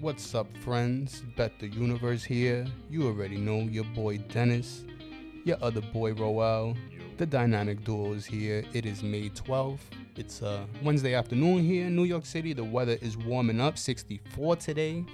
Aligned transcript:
What's 0.00 0.32
up, 0.32 0.46
friends? 0.58 1.24
Bet 1.36 1.58
the 1.58 1.66
Universe 1.66 2.22
here. 2.22 2.64
You 2.88 3.08
already 3.08 3.36
know 3.36 3.62
your 3.62 3.82
boy 3.82 4.18
Dennis, 4.18 4.84
your 5.44 5.56
other 5.60 5.80
boy 5.80 6.12
Roel. 6.12 6.76
The 7.16 7.26
dynamic 7.26 7.82
duo 7.82 8.12
is 8.12 8.24
here. 8.24 8.62
It 8.72 8.86
is 8.86 9.02
May 9.02 9.28
12th. 9.30 9.80
It's 10.14 10.40
uh, 10.40 10.66
Wednesday 10.84 11.14
afternoon 11.14 11.64
here 11.64 11.86
in 11.86 11.96
New 11.96 12.04
York 12.04 12.26
City. 12.26 12.52
The 12.52 12.62
weather 12.62 12.96
is 13.02 13.16
warming 13.16 13.60
up, 13.60 13.76
64 13.76 14.54
today. 14.56 15.04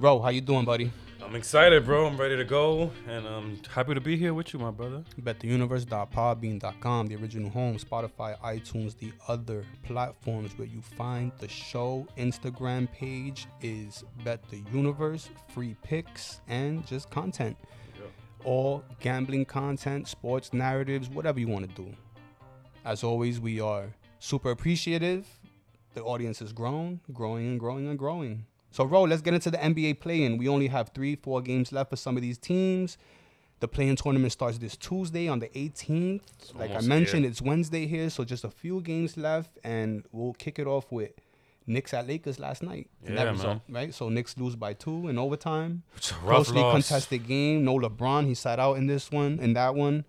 Ro, 0.00 0.18
how 0.18 0.30
you 0.30 0.40
doing, 0.40 0.64
buddy? 0.64 0.90
I'm 1.30 1.36
excited, 1.36 1.86
bro. 1.86 2.06
I'm 2.08 2.16
ready 2.16 2.36
to 2.36 2.44
go, 2.44 2.90
and 3.06 3.24
I'm 3.24 3.60
happy 3.72 3.94
to 3.94 4.00
be 4.00 4.16
here 4.16 4.34
with 4.34 4.52
you, 4.52 4.58
my 4.58 4.72
brother. 4.72 5.04
BetTheUniverse.podbean.com, 5.22 7.06
the 7.06 7.14
original 7.14 7.50
home, 7.50 7.78
Spotify, 7.78 8.36
iTunes, 8.40 8.98
the 8.98 9.12
other 9.28 9.64
platforms 9.84 10.58
where 10.58 10.66
you 10.66 10.80
find 10.80 11.30
the 11.38 11.46
show. 11.46 12.04
Instagram 12.18 12.90
page 12.90 13.46
is 13.62 14.02
Bet 14.24 14.42
the 14.50 14.64
Universe, 14.72 15.30
free 15.54 15.76
picks, 15.84 16.40
and 16.48 16.84
just 16.84 17.10
content. 17.10 17.56
All 18.42 18.82
gambling 18.98 19.44
content, 19.44 20.08
sports 20.08 20.52
narratives, 20.52 21.08
whatever 21.08 21.38
you 21.38 21.46
want 21.46 21.68
to 21.68 21.80
do. 21.80 21.94
As 22.84 23.04
always, 23.04 23.38
we 23.38 23.60
are 23.60 23.94
super 24.18 24.50
appreciative. 24.50 25.28
The 25.94 26.02
audience 26.02 26.40
has 26.40 26.52
grown, 26.52 26.98
growing 27.12 27.46
and 27.46 27.60
growing 27.60 27.86
and 27.86 27.96
growing. 27.96 28.46
So, 28.70 28.84
Ro, 28.84 29.02
let's 29.02 29.22
get 29.22 29.34
into 29.34 29.50
the 29.50 29.58
NBA 29.58 30.00
play-in. 30.00 30.38
We 30.38 30.48
only 30.48 30.68
have 30.68 30.90
three, 30.94 31.16
four 31.16 31.40
games 31.40 31.72
left 31.72 31.90
for 31.90 31.96
some 31.96 32.16
of 32.16 32.22
these 32.22 32.38
teams. 32.38 32.98
The 33.58 33.68
play-in 33.68 33.96
tournament 33.96 34.32
starts 34.32 34.58
this 34.58 34.76
Tuesday 34.76 35.28
on 35.28 35.40
the 35.40 35.48
18th. 35.48 36.22
like 36.54 36.70
I 36.70 36.80
mentioned, 36.80 37.24
here. 37.24 37.30
it's 37.30 37.42
Wednesday 37.42 37.86
here, 37.86 38.08
so 38.08 38.24
just 38.24 38.44
a 38.44 38.50
few 38.50 38.80
games 38.80 39.16
left, 39.16 39.58
and 39.64 40.04
we'll 40.12 40.32
kick 40.34 40.58
it 40.58 40.66
off 40.66 40.90
with 40.90 41.10
Knicks 41.66 41.92
at 41.92 42.06
Lakers 42.08 42.38
last 42.38 42.62
night. 42.62 42.88
in 43.04 43.16
that 43.16 43.24
Yeah, 43.24 43.30
result, 43.32 43.60
man. 43.68 43.82
right? 43.86 43.94
So 43.94 44.08
Knicks 44.08 44.36
lose 44.38 44.56
by 44.56 44.72
two 44.72 45.08
in 45.08 45.18
overtime. 45.18 45.82
It's 45.96 46.10
a 46.10 46.14
rough 46.14 46.46
Closely 46.46 46.60
loss. 46.62 46.72
contested 46.88 47.26
game. 47.26 47.64
No 47.64 47.76
LeBron. 47.78 48.26
He 48.26 48.34
sat 48.34 48.58
out 48.58 48.78
in 48.78 48.86
this 48.86 49.10
one, 49.10 49.38
in 49.40 49.52
that 49.54 49.74
one. 49.74 50.04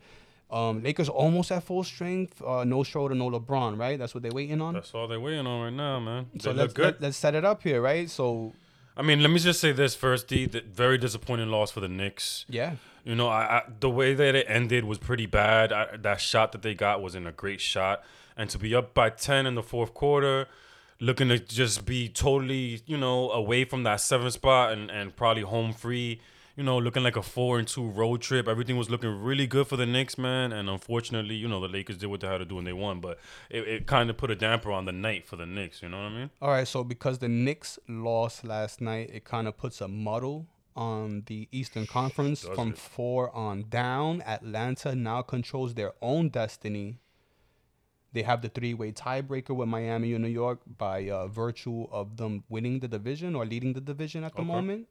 Um, 0.52 0.84
Lakers 0.84 1.08
almost 1.08 1.52
at 1.52 1.64
full 1.64 1.84
strength. 1.84 2.42
Uh, 2.42 2.64
no 2.66 2.84
Schroeder, 2.84 3.16
no 3.16 3.30
LeBron, 3.30 3.80
right? 3.80 3.98
That's 3.98 4.14
what 4.14 4.22
they're 4.22 4.34
waiting 4.34 4.60
on. 4.62 4.74
That's 4.74 4.94
all 4.94 5.08
they're 5.08 5.20
waiting 5.20 5.48
on 5.48 5.64
right 5.64 5.74
now, 5.74 6.00
man. 6.00 6.28
They 6.34 6.40
so 6.42 6.50
look 6.50 6.58
let's 6.58 6.74
good. 6.74 7.02
let, 7.02 7.10
us 7.10 7.18
set 7.18 7.36
it 7.36 7.46
up 7.46 7.64
here, 7.64 7.82
right? 7.82 8.10
So 8.10 8.54
I 8.98 9.02
mean, 9.02 9.22
let 9.22 9.32
me 9.32 9.40
just 9.40 9.62
say 9.62 9.72
this 9.72 9.96
first, 9.96 10.28
D. 10.28 10.46
The 10.48 10.62
very 10.62 10.98
disappointing 10.98 11.50
loss 11.50 11.72
for 11.72 11.80
the 11.80 11.88
Knicks. 11.88 12.46
yeah, 12.50 12.76
You 13.06 13.16
know, 13.16 13.30
I, 13.30 13.42
I 13.60 13.64
the 13.80 13.90
way 13.90 14.14
that 14.14 14.36
it 14.36 14.46
ended 14.50 14.84
was 14.84 14.98
pretty 14.98 15.26
bad. 15.26 15.72
I, 15.72 15.96
that 15.98 16.20
shot 16.20 16.52
that 16.52 16.62
they 16.62 16.74
got 16.76 17.02
wasn't 17.02 17.28
a 17.28 17.32
great 17.32 17.62
shot, 17.62 18.04
and 18.36 18.50
to 18.50 18.58
be 18.60 18.76
up 18.76 18.94
by 18.94 19.10
ten 19.10 19.46
in 19.46 19.56
the 19.56 19.64
fourth 19.64 19.94
quarter, 19.94 20.48
looking 21.00 21.30
to 21.30 21.40
just 21.40 21.86
be 21.86 22.10
totally, 22.10 22.82
you 22.86 22.98
know, 22.98 23.32
away 23.32 23.64
from 23.64 23.84
that 23.84 24.02
seventh 24.02 24.34
spot 24.34 24.74
and 24.74 24.92
and 24.92 25.16
probably 25.16 25.44
home 25.44 25.72
free. 25.72 26.20
You 26.58 26.64
know, 26.64 26.78
looking 26.78 27.02
like 27.04 27.16
a 27.16 27.22
four 27.22 27.60
and 27.60 27.68
two 27.68 27.88
road 27.88 28.22
trip. 28.22 28.48
Everything 28.48 28.76
was 28.78 28.90
looking 28.90 29.10
really 29.22 29.48
good 29.48 29.68
for 29.68 29.78
the 29.78 29.86
Knicks, 29.86 30.18
man. 30.18 30.52
And 30.52 30.70
unfortunately, 30.70 31.36
you 31.36 31.48
know, 31.48 31.62
the 31.62 31.68
Lakers 31.70 31.98
did 31.98 32.08
what 32.08 32.20
they 32.22 32.28
had 32.28 32.40
to 32.40 32.46
do 32.46 32.58
and 32.58 32.68
they 32.68 32.74
won. 32.74 33.00
But 33.00 33.20
it, 33.50 33.68
it 33.68 33.88
kind 33.88 34.10
of 34.10 34.18
put 34.18 34.30
a 34.32 34.36
damper 34.36 34.72
on 34.72 34.86
the 34.86 34.92
night 34.92 35.26
for 35.26 35.38
the 35.38 35.46
Knicks. 35.46 35.82
You 35.82 35.90
know 35.90 35.98
what 35.98 36.12
I 36.12 36.18
mean? 36.18 36.30
All 36.42 36.50
right, 36.50 36.68
so 36.68 36.84
because 36.84 37.20
the 37.20 37.30
Knicks 37.30 37.80
lost 37.88 38.44
last 38.44 38.82
night, 38.82 39.10
it 39.14 39.24
kind 39.24 39.48
of 39.48 39.58
puts 39.58 39.80
a 39.82 39.88
muddle 39.88 40.48
on 40.76 41.24
the 41.28 41.48
Eastern 41.52 41.86
Conference 41.88 42.42
Does 42.44 42.56
from 42.56 42.70
it? 42.72 42.78
four 42.78 43.34
on 43.36 43.66
down. 43.70 44.22
Atlanta 44.24 44.94
now 44.96 45.22
controls 45.22 45.74
their 45.76 45.94
own 46.02 46.30
destiny. 46.30 46.98
They 48.14 48.24
have 48.24 48.42
the 48.42 48.50
three-way 48.50 48.92
tiebreaker 48.92 49.56
with 49.56 49.70
Miami 49.70 50.14
and 50.14 50.22
New 50.24 50.30
York 50.30 50.60
by 50.78 51.10
uh, 51.10 51.28
virtue 51.28 51.88
of 51.92 52.18
them 52.18 52.44
winning 52.50 52.80
the 52.82 52.90
division 52.90 53.36
or 53.36 53.46
leading 53.46 53.72
the 53.72 53.80
division 53.80 54.26
at 54.26 54.36
the 54.36 54.42
Okay. 54.42 54.48
moment. 54.52 54.88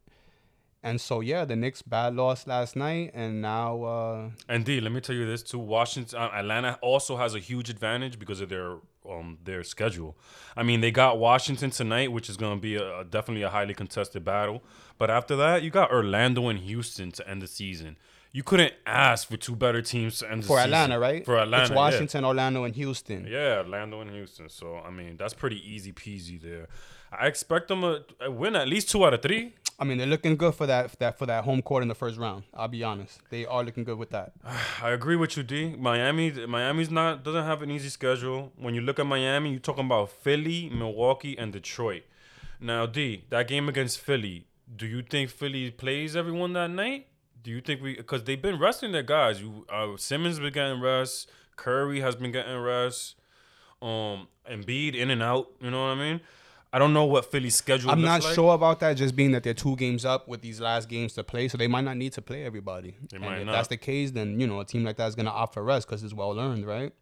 And 0.83 0.99
so 1.01 1.21
yeah, 1.21 1.45
the 1.45 1.57
Knicks 1.57 1.83
bad 1.83 2.15
loss 2.15 2.47
last 2.47 2.75
night, 2.75 3.11
and 3.13 3.43
now 3.43 3.83
uh, 3.83 4.31
And 4.49 4.65
D, 4.65 4.81
let 4.81 4.93
me 4.93 5.01
tell 5.01 5.15
you 5.15 5.27
this 5.27 5.43
too. 5.43 5.59
Washington, 5.59 6.19
uh, 6.19 6.31
Atlanta 6.33 6.79
also 6.81 7.17
has 7.19 7.35
a 7.35 7.39
huge 7.39 7.69
advantage 7.69 8.19
because 8.19 8.41
of 8.41 8.49
their 8.49 8.77
um 9.09 9.39
their 9.45 9.63
schedule. 9.63 10.17
I 10.57 10.63
mean, 10.63 10.81
they 10.81 10.91
got 10.91 11.19
Washington 11.19 11.71
tonight, 11.71 12.13
which 12.13 12.31
is 12.31 12.37
going 12.39 12.57
to 12.57 12.61
be 12.61 12.77
a, 12.77 13.01
a- 13.01 13.05
definitely 13.05 13.43
a 13.43 13.51
highly 13.51 13.75
contested 13.75 14.25
battle. 14.25 14.63
But 14.97 15.11
after 15.11 15.37
that, 15.37 15.63
you 15.63 15.71
got 15.71 15.91
Orlando 15.93 16.49
and 16.49 16.59
Houston 16.61 17.11
to 17.13 17.29
end 17.29 17.43
the 17.43 17.47
season. 17.47 17.99
You 18.33 18.43
couldn't 18.45 18.75
ask 18.87 19.29
for 19.29 19.37
two 19.37 19.57
better 19.57 19.83
teams 19.83 20.21
to 20.21 20.31
end 20.31 20.45
the 20.45 20.47
for 20.47 20.57
season. 20.59 20.73
Atlanta, 20.73 21.01
right? 21.01 21.25
For 21.25 21.37
Atlanta, 21.37 21.63
it's 21.65 21.71
yeah. 21.71 21.77
Washington, 21.77 22.25
Orlando, 22.25 22.65
and 22.65 22.75
Houston. 22.77 23.27
Yeah, 23.29 23.59
Orlando 23.59 24.01
and 24.01 24.11
Houston. 24.13 24.49
So 24.49 24.77
I 24.79 24.91
mean, 24.91 25.17
that's 25.19 25.35
pretty 25.35 25.61
easy 25.69 25.93
peasy 25.93 26.41
there. 26.41 26.69
I 27.13 27.27
expect 27.27 27.69
them 27.69 27.83
to 27.83 28.05
uh, 28.25 28.31
win 28.31 28.57
at 28.57 28.69
least 28.69 28.91
two 28.91 29.05
out 29.05 29.15
of 29.15 29.23
three. 29.23 29.55
I 29.79 29.85
mean, 29.85 29.97
they're 29.97 30.07
looking 30.07 30.37
good 30.37 30.55
for 30.55 30.67
that, 30.67 30.99
that 30.99 31.19
for 31.19 31.25
that 31.27 31.45
home 31.45 31.63
court 31.63 31.83
in 31.83 31.89
the 31.89 31.95
first 31.95 32.19
round. 32.19 32.45
I'll 32.53 32.69
be 32.69 32.85
honest, 32.85 33.21
they 33.31 33.47
are 33.47 33.65
looking 33.65 33.85
good 33.85 33.97
with 33.99 34.11
that. 34.11 34.33
I 34.83 34.91
agree 34.91 35.17
with 35.17 35.37
you, 35.37 35.43
D. 35.43 35.75
Miami, 35.79 36.31
Miami's 36.47 36.91
not 36.91 37.25
doesn't 37.25 37.45
have 37.45 37.63
an 37.63 37.71
easy 37.71 37.89
schedule. 37.89 38.53
When 38.57 38.75
you 38.75 38.83
look 38.83 38.99
at 38.99 39.07
Miami, 39.07 39.51
you're 39.53 39.61
talking 39.61 39.87
about 39.87 40.11
Philly, 40.11 40.69
Milwaukee, 40.71 41.37
and 41.39 41.53
Detroit. 41.53 42.03
Now, 42.61 42.85
D, 42.85 43.25
that 43.31 43.49
game 43.49 43.71
against 43.71 43.99
Philly, 44.01 44.45
do 44.77 44.87
you 44.87 45.03
think 45.03 45.31
Philly 45.31 45.71
plays 45.71 46.15
everyone 46.15 46.53
that 46.53 46.69
night? 46.71 47.07
Do 47.43 47.51
you 47.51 47.63
think 47.63 47.81
we? 47.81 47.97
Because 47.97 48.25
they've 48.25 48.41
been 48.41 48.59
resting 48.59 48.93
their 48.93 49.03
guys. 49.03 49.41
You, 49.41 49.65
uh, 49.73 49.97
Simmons 49.97 50.39
been 50.39 50.53
getting 50.53 50.81
rest. 50.81 51.31
Curry 51.57 52.01
has 52.01 52.17
been 52.17 52.33
getting 52.33 52.59
rest. 52.59 53.17
Um, 53.81 54.29
Embiid 54.49 54.95
in 54.95 55.11
and 55.11 55.23
out. 55.23 55.51
You 55.61 55.71
know 55.71 55.85
what 55.85 55.93
I 55.93 55.95
mean? 55.95 56.21
I 56.73 56.79
don't 56.79 56.93
know 56.93 57.05
what 57.05 57.31
Philly's 57.31 57.57
schedule. 57.57 57.91
I'm 57.91 58.01
not 58.01 58.23
like. 58.23 58.35
sure 58.35 58.55
about 58.55 58.79
that, 58.81 58.95
just 58.95 59.17
being 59.17 59.33
that 59.33 59.43
they're 59.43 59.55
two 59.55 59.75
games 59.75 60.05
up 60.05 60.29
with 60.29 60.41
these 60.41 60.61
last 60.61 60.89
games 60.89 61.15
to 61.15 61.25
play, 61.25 61.49
so 61.49 61.59
they 61.59 61.67
might 61.67 61.81
not 61.85 61.97
need 61.97 62.13
to 62.13 62.23
play 62.23 62.45
everybody. 62.45 62.97
They 63.11 63.17
and 63.17 63.25
might 63.25 63.41
if 63.41 63.47
not. 63.47 63.53
that's 63.53 63.69
the 63.69 63.77
case, 63.77 64.13
then 64.13 64.39
you 64.39 64.47
know 64.47 64.61
a 64.61 64.65
team 64.65 64.85
like 64.85 64.97
that 64.97 65.09
is 65.09 65.15
gonna 65.17 65.31
opt 65.31 65.55
for 65.55 65.65
rest 65.65 65.89
because 65.89 66.05
it's 66.05 66.15
well 66.15 66.39
earned, 66.39 66.65
right? 66.65 66.93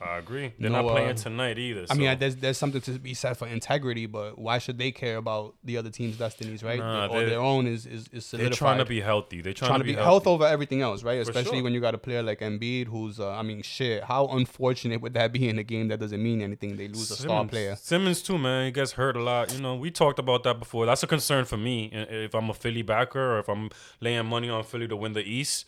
I 0.00 0.18
agree. 0.18 0.52
They're 0.58 0.70
No, 0.70 0.82
not 0.82 0.92
playing 0.92 1.10
uh, 1.10 1.14
tonight 1.14 1.58
either. 1.58 1.86
I 1.90 1.94
mean, 1.94 2.18
there's 2.18 2.36
there's 2.36 2.56
something 2.56 2.80
to 2.82 2.92
be 2.98 3.14
said 3.14 3.36
for 3.36 3.48
integrity, 3.48 4.06
but 4.06 4.38
why 4.38 4.58
should 4.58 4.78
they 4.78 4.92
care 4.92 5.16
about 5.16 5.56
the 5.64 5.76
other 5.76 5.90
team's 5.90 6.16
destinies, 6.16 6.62
right? 6.62 6.78
Nah, 6.78 7.08
or 7.08 7.24
their 7.24 7.40
own 7.40 7.66
is 7.66 7.84
is, 7.84 8.08
is 8.12 8.30
they're 8.30 8.50
trying 8.50 8.78
to 8.78 8.84
be 8.84 9.00
healthy. 9.00 9.40
They're 9.40 9.52
trying, 9.52 9.70
trying 9.70 9.80
to 9.80 9.84
be 9.84 9.94
health 9.94 10.26
over 10.28 10.46
everything 10.46 10.82
else, 10.82 11.02
right? 11.02 11.24
For 11.24 11.30
Especially 11.30 11.58
sure. 11.58 11.64
when 11.64 11.74
you 11.74 11.80
got 11.80 11.94
a 11.94 11.98
player 11.98 12.22
like 12.22 12.40
Embiid, 12.40 12.86
who's 12.86 13.18
uh, 13.18 13.30
I 13.30 13.42
mean, 13.42 13.62
shit. 13.62 14.04
How 14.04 14.28
unfortunate 14.28 15.00
would 15.00 15.14
that 15.14 15.32
be 15.32 15.48
in 15.48 15.58
a 15.58 15.64
game 15.64 15.88
that 15.88 15.98
doesn't 15.98 16.22
mean 16.22 16.42
anything? 16.42 16.76
They 16.76 16.86
lose 16.86 17.10
a 17.10 17.16
star 17.16 17.44
player. 17.46 17.74
Simmons 17.76 18.22
too, 18.22 18.38
man. 18.38 18.66
He 18.66 18.70
gets 18.70 18.92
hurt 18.92 19.16
a 19.16 19.22
lot. 19.22 19.52
You 19.52 19.60
know, 19.60 19.74
we 19.74 19.90
talked 19.90 20.20
about 20.20 20.44
that 20.44 20.60
before. 20.60 20.86
That's 20.86 21.02
a 21.02 21.08
concern 21.08 21.44
for 21.44 21.56
me. 21.56 21.90
If 21.92 22.34
I'm 22.34 22.50
a 22.50 22.54
Philly 22.54 22.82
backer 22.82 23.34
or 23.36 23.38
if 23.40 23.48
I'm 23.48 23.70
laying 24.00 24.26
money 24.26 24.48
on 24.48 24.62
Philly 24.62 24.86
to 24.86 24.96
win 24.96 25.14
the 25.14 25.22
East, 25.22 25.64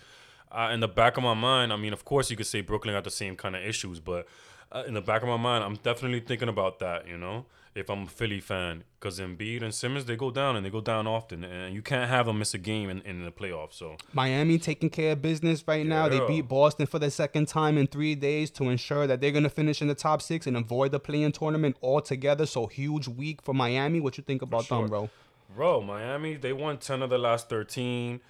uh, 0.53 0.71
in 0.72 0.81
the 0.81 0.88
back 0.88 1.16
of 1.16 1.22
my 1.22 1.34
mind, 1.34 1.72
I 1.72 1.77
mean, 1.77 1.93
of 1.93 2.05
course, 2.05 2.31
you 2.31 2.37
could 2.37 2.47
say 2.47 2.61
Brooklyn 2.61 2.94
got 2.94 3.05
the 3.05 3.11
same 3.11 3.37
kind 3.37 3.55
of 3.55 3.62
issues, 3.62 4.00
but 4.00 4.27
uh, 4.72 4.84
in 4.87 4.94
the 4.94 5.00
back 5.00 5.22
of 5.22 5.28
my 5.28 5.37
mind, 5.37 5.65
I'm 5.65 5.77
definitely 5.77 6.21
thinking 6.21 6.49
about 6.49 6.78
that. 6.81 7.06
You 7.06 7.19
know, 7.19 7.47
if 7.75 7.88
I'm 7.88 8.05
a 8.05 8.06
Philly 8.06 8.41
fan, 8.41 8.84
because 8.99 9.19
Embiid 9.19 9.62
and 9.62 9.75
Simmons 9.75 10.05
they 10.05 10.16
go 10.16 10.31
down 10.31 10.56
and 10.56 10.65
they 10.65 10.71
go 10.71 10.81
down 10.81 11.06
often, 11.06 11.44
and 11.44 11.75
you 11.75 11.83
can't 11.83 12.09
have 12.09 12.27
them 12.27 12.38
miss 12.38 12.55
a 12.55 12.59
game 12.59 12.91
in, 12.91 13.00
in 13.03 13.25
the 13.25 13.31
playoffs. 13.31 13.75
So 13.75 13.97
Miami 14.12 14.59
taking 14.59 14.91
care 14.91 15.12
of 15.12 15.22
business 15.22 15.66
right 15.66 15.87
now. 15.87 16.09
They 16.09 16.25
beat 16.27 16.49
Boston 16.49 16.87
for 16.87 16.99
the 16.99 17.11
second 17.11 17.49
time 17.49 17.78
in 17.78 17.87
three 17.87 18.15
days 18.15 18.50
to 18.53 18.69
ensure 18.69 19.06
that 19.06 19.21
they're 19.21 19.32
gonna 19.32 19.49
finish 19.49 19.82
in 19.82 19.88
the 19.88 19.94
top 19.94 20.22
six 20.22 20.47
and 20.47 20.56
avoid 20.56 20.93
the 20.93 21.00
play-in 21.00 21.32
tournament 21.32 21.77
altogether. 21.82 22.47
So 22.47 22.67
huge 22.67 23.09
week 23.09 23.43
for 23.43 23.55
Miami. 23.55 24.00
What 24.00 24.19
you 24.19 24.25
think 24.25 24.43
about 24.43 24.65
sure. 24.65 24.82
them, 24.82 24.88
bro? 24.88 25.11
Bro, 25.55 25.82
Miami, 25.82 26.37
they 26.37 26.53
won 26.53 26.78
10 26.78 27.03
of 27.03 27.11
the 27.11 27.19
last 27.19 27.49
13. 27.49 28.21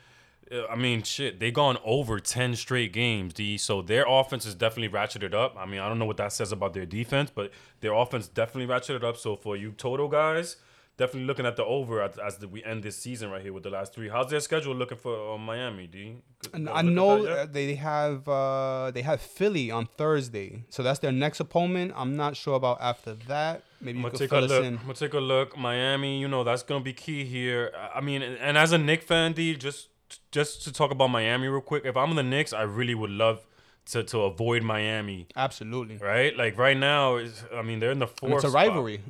Uh, 0.52 0.66
I 0.66 0.76
mean, 0.76 1.02
shit, 1.02 1.38
they 1.40 1.50
gone 1.50 1.78
over 1.84 2.18
10 2.20 2.56
straight 2.56 2.92
games, 2.92 3.32
D. 3.34 3.56
So 3.58 3.82
their 3.82 4.04
offense 4.08 4.44
is 4.46 4.54
definitely 4.54 4.96
ratcheted 4.96 5.34
up. 5.34 5.54
I 5.58 5.66
mean, 5.66 5.80
I 5.80 5.88
don't 5.88 5.98
know 5.98 6.06
what 6.06 6.16
that 6.16 6.32
says 6.32 6.52
about 6.52 6.74
their 6.74 6.86
defense, 6.86 7.30
but 7.34 7.52
their 7.80 7.92
offense 7.92 8.26
definitely 8.28 8.72
ratcheted 8.72 9.04
up. 9.04 9.16
So 9.16 9.36
for 9.36 9.56
you 9.56 9.72
total 9.72 10.08
guys, 10.08 10.56
definitely 10.96 11.26
looking 11.26 11.46
at 11.46 11.56
the 11.56 11.64
over 11.64 12.02
as, 12.02 12.18
as 12.18 12.36
the, 12.38 12.48
we 12.48 12.62
end 12.64 12.82
this 12.82 12.96
season 12.98 13.30
right 13.30 13.40
here 13.42 13.52
with 13.52 13.62
the 13.62 13.70
last 13.70 13.94
three. 13.94 14.08
How's 14.08 14.28
their 14.30 14.40
schedule 14.40 14.74
looking 14.74 14.98
for 14.98 15.34
uh, 15.34 15.38
Miami, 15.38 15.86
D? 15.86 16.16
And 16.52 16.68
I 16.68 16.82
know 16.82 17.24
uh, 17.26 17.46
they 17.46 17.74
have 17.76 18.28
uh, 18.28 18.90
they 18.92 19.02
have 19.02 19.20
Philly 19.20 19.70
on 19.70 19.86
Thursday, 19.86 20.64
so 20.68 20.82
that's 20.82 20.98
their 20.98 21.12
next 21.12 21.38
opponent. 21.40 21.92
I'm 21.96 22.16
not 22.16 22.36
sure 22.36 22.54
about 22.56 22.78
after 22.80 23.14
that. 23.28 23.62
Maybe 23.80 23.98
I'm 23.98 24.04
you 24.04 24.10
gonna 24.10 24.10
could 24.18 24.30
take 24.30 24.32
a 24.32 24.40
look. 24.40 24.64
in. 24.64 24.74
I'm 24.78 24.82
gonna 24.82 24.94
take 24.94 25.14
a 25.14 25.20
look. 25.20 25.56
Miami, 25.56 26.18
you 26.20 26.28
know 26.28 26.44
that's 26.44 26.62
gonna 26.62 26.84
be 26.84 26.92
key 26.92 27.24
here. 27.24 27.72
I- 27.76 27.98
I 27.98 28.00
mean, 28.00 28.20
and 28.22 28.36
and 28.38 28.58
as 28.58 28.72
a 28.72 28.78
Knick 28.78 29.02
fan, 29.02 29.32
D, 29.32 29.54
just 29.56 29.88
just 30.32 30.62
to 30.64 30.72
talk 30.72 30.90
about 30.90 31.08
Miami 31.08 31.48
real 31.48 31.60
quick. 31.60 31.84
If 31.84 31.96
I'm 31.96 32.14
the 32.14 32.22
Knicks, 32.22 32.52
I 32.52 32.62
really 32.62 32.94
would 32.94 33.10
love 33.10 33.46
to 33.86 34.02
to 34.04 34.20
avoid 34.22 34.62
Miami, 34.62 35.26
Absolutely, 35.36 35.96
right? 35.96 36.36
Like 36.36 36.56
right 36.58 36.76
now, 36.76 37.16
is 37.16 37.44
I 37.54 37.62
mean 37.62 37.80
they're 37.80 37.90
in 37.92 37.98
the 37.98 38.06
and 38.06 38.16
fourth. 38.16 38.34
it's 38.34 38.44
a 38.44 38.50
spot. 38.50 38.66
rivalry. 38.68 39.00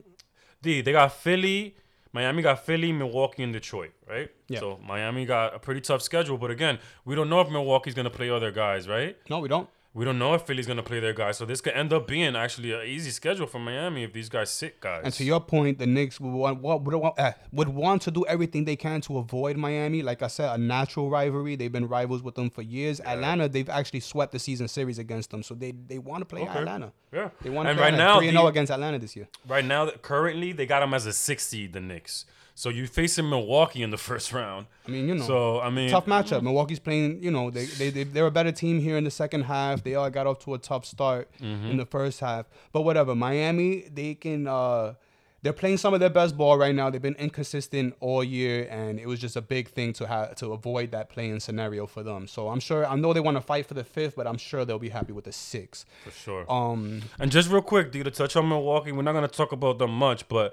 D, 0.63 0.81
they 0.81 0.93
got 0.93 1.13
Philly. 1.13 1.77
Miami 2.13 2.43
got 2.43 2.65
Philly, 2.67 2.93
Milwaukee, 2.93 3.43
and 3.45 3.53
Detroit, 3.53 3.93
right? 4.09 4.31
Yeah. 4.49 4.59
So 4.61 4.81
Miami 4.85 5.25
got 5.27 5.55
a 5.55 5.59
pretty 5.61 5.81
tough 5.81 6.03
schedule, 6.03 6.39
but 6.39 6.51
again, 6.51 6.79
we 7.05 7.15
don't 7.15 7.29
know 7.31 7.41
if 7.41 7.49
Milwaukee's 7.51 7.95
gonna 7.95 8.11
play 8.11 8.31
other 8.31 8.51
guys, 8.51 8.89
right? 8.89 9.17
No, 9.29 9.39
we 9.39 9.49
don't. 9.49 9.69
We 9.93 10.05
don't 10.05 10.19
know 10.21 10.35
if 10.35 10.43
Philly's 10.43 10.67
gonna 10.69 10.83
play 10.85 11.01
their 11.01 11.13
guys, 11.13 11.37
so 11.39 11.45
this 11.45 11.61
could 11.61 11.73
end 11.73 11.93
up 11.93 12.07
being 12.07 12.37
actually 12.37 12.73
an 12.73 12.87
easy 12.87 13.11
schedule 13.11 13.47
for 13.47 13.59
Miami 13.59 14.05
if 14.05 14.13
these 14.13 14.29
guys 14.29 14.51
sit 14.51 14.81
guys. 14.81 15.01
And 15.05 15.13
to 15.15 15.25
your 15.25 15.41
point, 15.41 15.79
the 15.79 15.87
Knicks 15.87 16.21
would 16.21 16.31
want, 16.33 16.63
would, 16.63 16.95
want, 16.95 17.19
uh, 17.19 17.33
would 17.53 17.69
want 17.69 18.03
to 18.03 18.11
do 18.13 18.25
everything 18.27 18.65
they 18.65 18.77
can 18.77 19.01
to 19.03 19.19
avoid 19.19 19.57
Miami. 19.57 20.03
Like 20.03 20.23
I 20.23 20.29
said, 20.29 20.55
a 20.55 20.59
natural 20.59 21.11
rivalry. 21.11 21.57
They've 21.57 21.73
been 21.73 21.89
rivals 21.89 22.23
with 22.23 22.37
them 22.37 22.51
for 22.51 22.63
years. 22.63 23.01
Atlanta, 23.01 23.49
they've 23.49 23.69
actually 23.69 24.01
swept 24.01 24.31
the 24.33 24.39
season 24.39 24.69
series 24.69 24.99
against 25.01 25.31
them, 25.31 25.43
so 25.43 25.55
they 25.55 25.73
they 25.73 25.99
want 25.99 26.21
to 26.21 26.25
play 26.25 26.43
Okay. 26.43 26.59
Atlanta. 26.59 26.93
yeah, 27.13 27.31
They 27.43 27.51
want 27.51 27.67
to 27.67 27.71
and 27.71 27.79
play 27.79 27.91
right 27.91 27.99
now, 27.99 28.19
three 28.19 28.29
and 28.29 28.39
against 28.49 28.71
Atlanta 28.71 28.99
this 29.01 29.17
year. 29.17 29.29
right 29.49 29.65
now, 29.65 29.91
currently 29.91 30.53
they 30.53 30.67
got 30.67 30.81
them 30.81 30.95
as 30.95 31.07
a 31.07 31.13
six 31.13 31.47
seed, 31.47 31.73
the 31.73 31.81
Knicks. 31.81 32.27
So 32.55 32.69
you 32.69 32.87
facing 32.87 33.29
Milwaukee 33.31 33.83
in 33.83 33.91
the 33.91 33.97
first 34.11 34.33
round. 34.33 34.67
I 34.87 34.91
mean, 34.91 35.09
you 35.09 35.15
know. 35.15 35.25
So 35.27 35.61
I 35.61 35.71
mean, 35.71 35.91
Tough 35.91 36.07
matchup. 36.07 36.43
Milwaukee's 36.43 36.79
playing, 36.81 37.23
you 37.23 37.31
know, 37.31 37.51
they, 37.51 37.65
they, 37.67 37.91
they, 37.91 38.05
they're 38.05 38.27
a 38.27 38.31
better 38.31 38.53
team 38.53 38.81
here 38.81 38.97
in 38.97 39.05
the 39.05 39.11
second 39.11 39.43
half. 39.43 39.83
They 39.83 39.95
all 39.95 40.11
got 40.11 40.27
off 40.27 40.39
to 40.45 40.55
a 40.55 40.59
tough 40.59 40.85
start 40.85 41.29
Mm-hmm. 41.41 41.71
in 41.71 41.77
the 41.77 41.87
first 41.87 42.21
half. 42.21 42.47
But 42.73 42.83
whatever. 42.83 43.15
Miami, 43.15 43.89
they 43.95 44.15
can, 44.15 44.47
uh, 44.47 44.95
they're 45.43 45.55
playing 45.55 45.79
some 45.79 45.95
of 45.95 46.01
their 46.01 46.11
best 46.11 46.37
ball 46.37 46.59
right 46.59 46.75
now. 46.75 46.91
They've 46.91 47.01
been 47.01 47.15
inconsistent 47.15 47.95
all 48.01 48.23
year, 48.23 48.69
and 48.71 49.01
it 49.01 49.07
was 49.07 49.19
just 49.19 49.37
a 49.37 49.41
big 49.41 49.69
thing 49.69 49.95
to 49.95 50.07
have 50.07 50.35
to 50.37 50.53
avoid 50.53 50.91
that 50.91 51.09
play-in 51.09 51.41
scenario 51.41 51.87
for 51.87 52.03
them. 52.03 52.27
So 52.27 52.49
I'm 52.51 52.61
sure, 52.61 52.85
I 52.85 52.95
know 52.97 53.15
they 53.15 53.21
want 53.21 53.39
to 53.39 53.41
fight 53.41 53.65
for 53.65 53.73
the 53.73 53.83
fifth, 53.85 54.17
but 54.17 54.27
I'm 54.27 54.37
sure 54.37 54.67
they'll 54.67 54.79
be 54.79 54.91
happy 54.91 55.13
with 55.15 55.25
the 55.25 55.33
six. 55.33 55.87
for 56.05 56.11
sure. 56.11 56.53
Um, 56.53 57.01
And 57.19 57.33
just 57.33 57.49
real 57.49 57.63
quick, 57.63 57.91
D, 57.91 58.03
to 58.03 58.11
touch 58.11 58.37
on 58.37 58.51
Milwaukee, 58.51 58.93
we're 58.93 59.01
not 59.01 59.15
gonna 59.15 59.29
talk 59.29 59.53
about 59.53 59.79
them 59.79 59.93
much, 59.93 60.29
but 60.29 60.53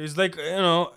it's 0.00 0.16
like 0.16 0.36
you 0.36 0.42
know, 0.42 0.92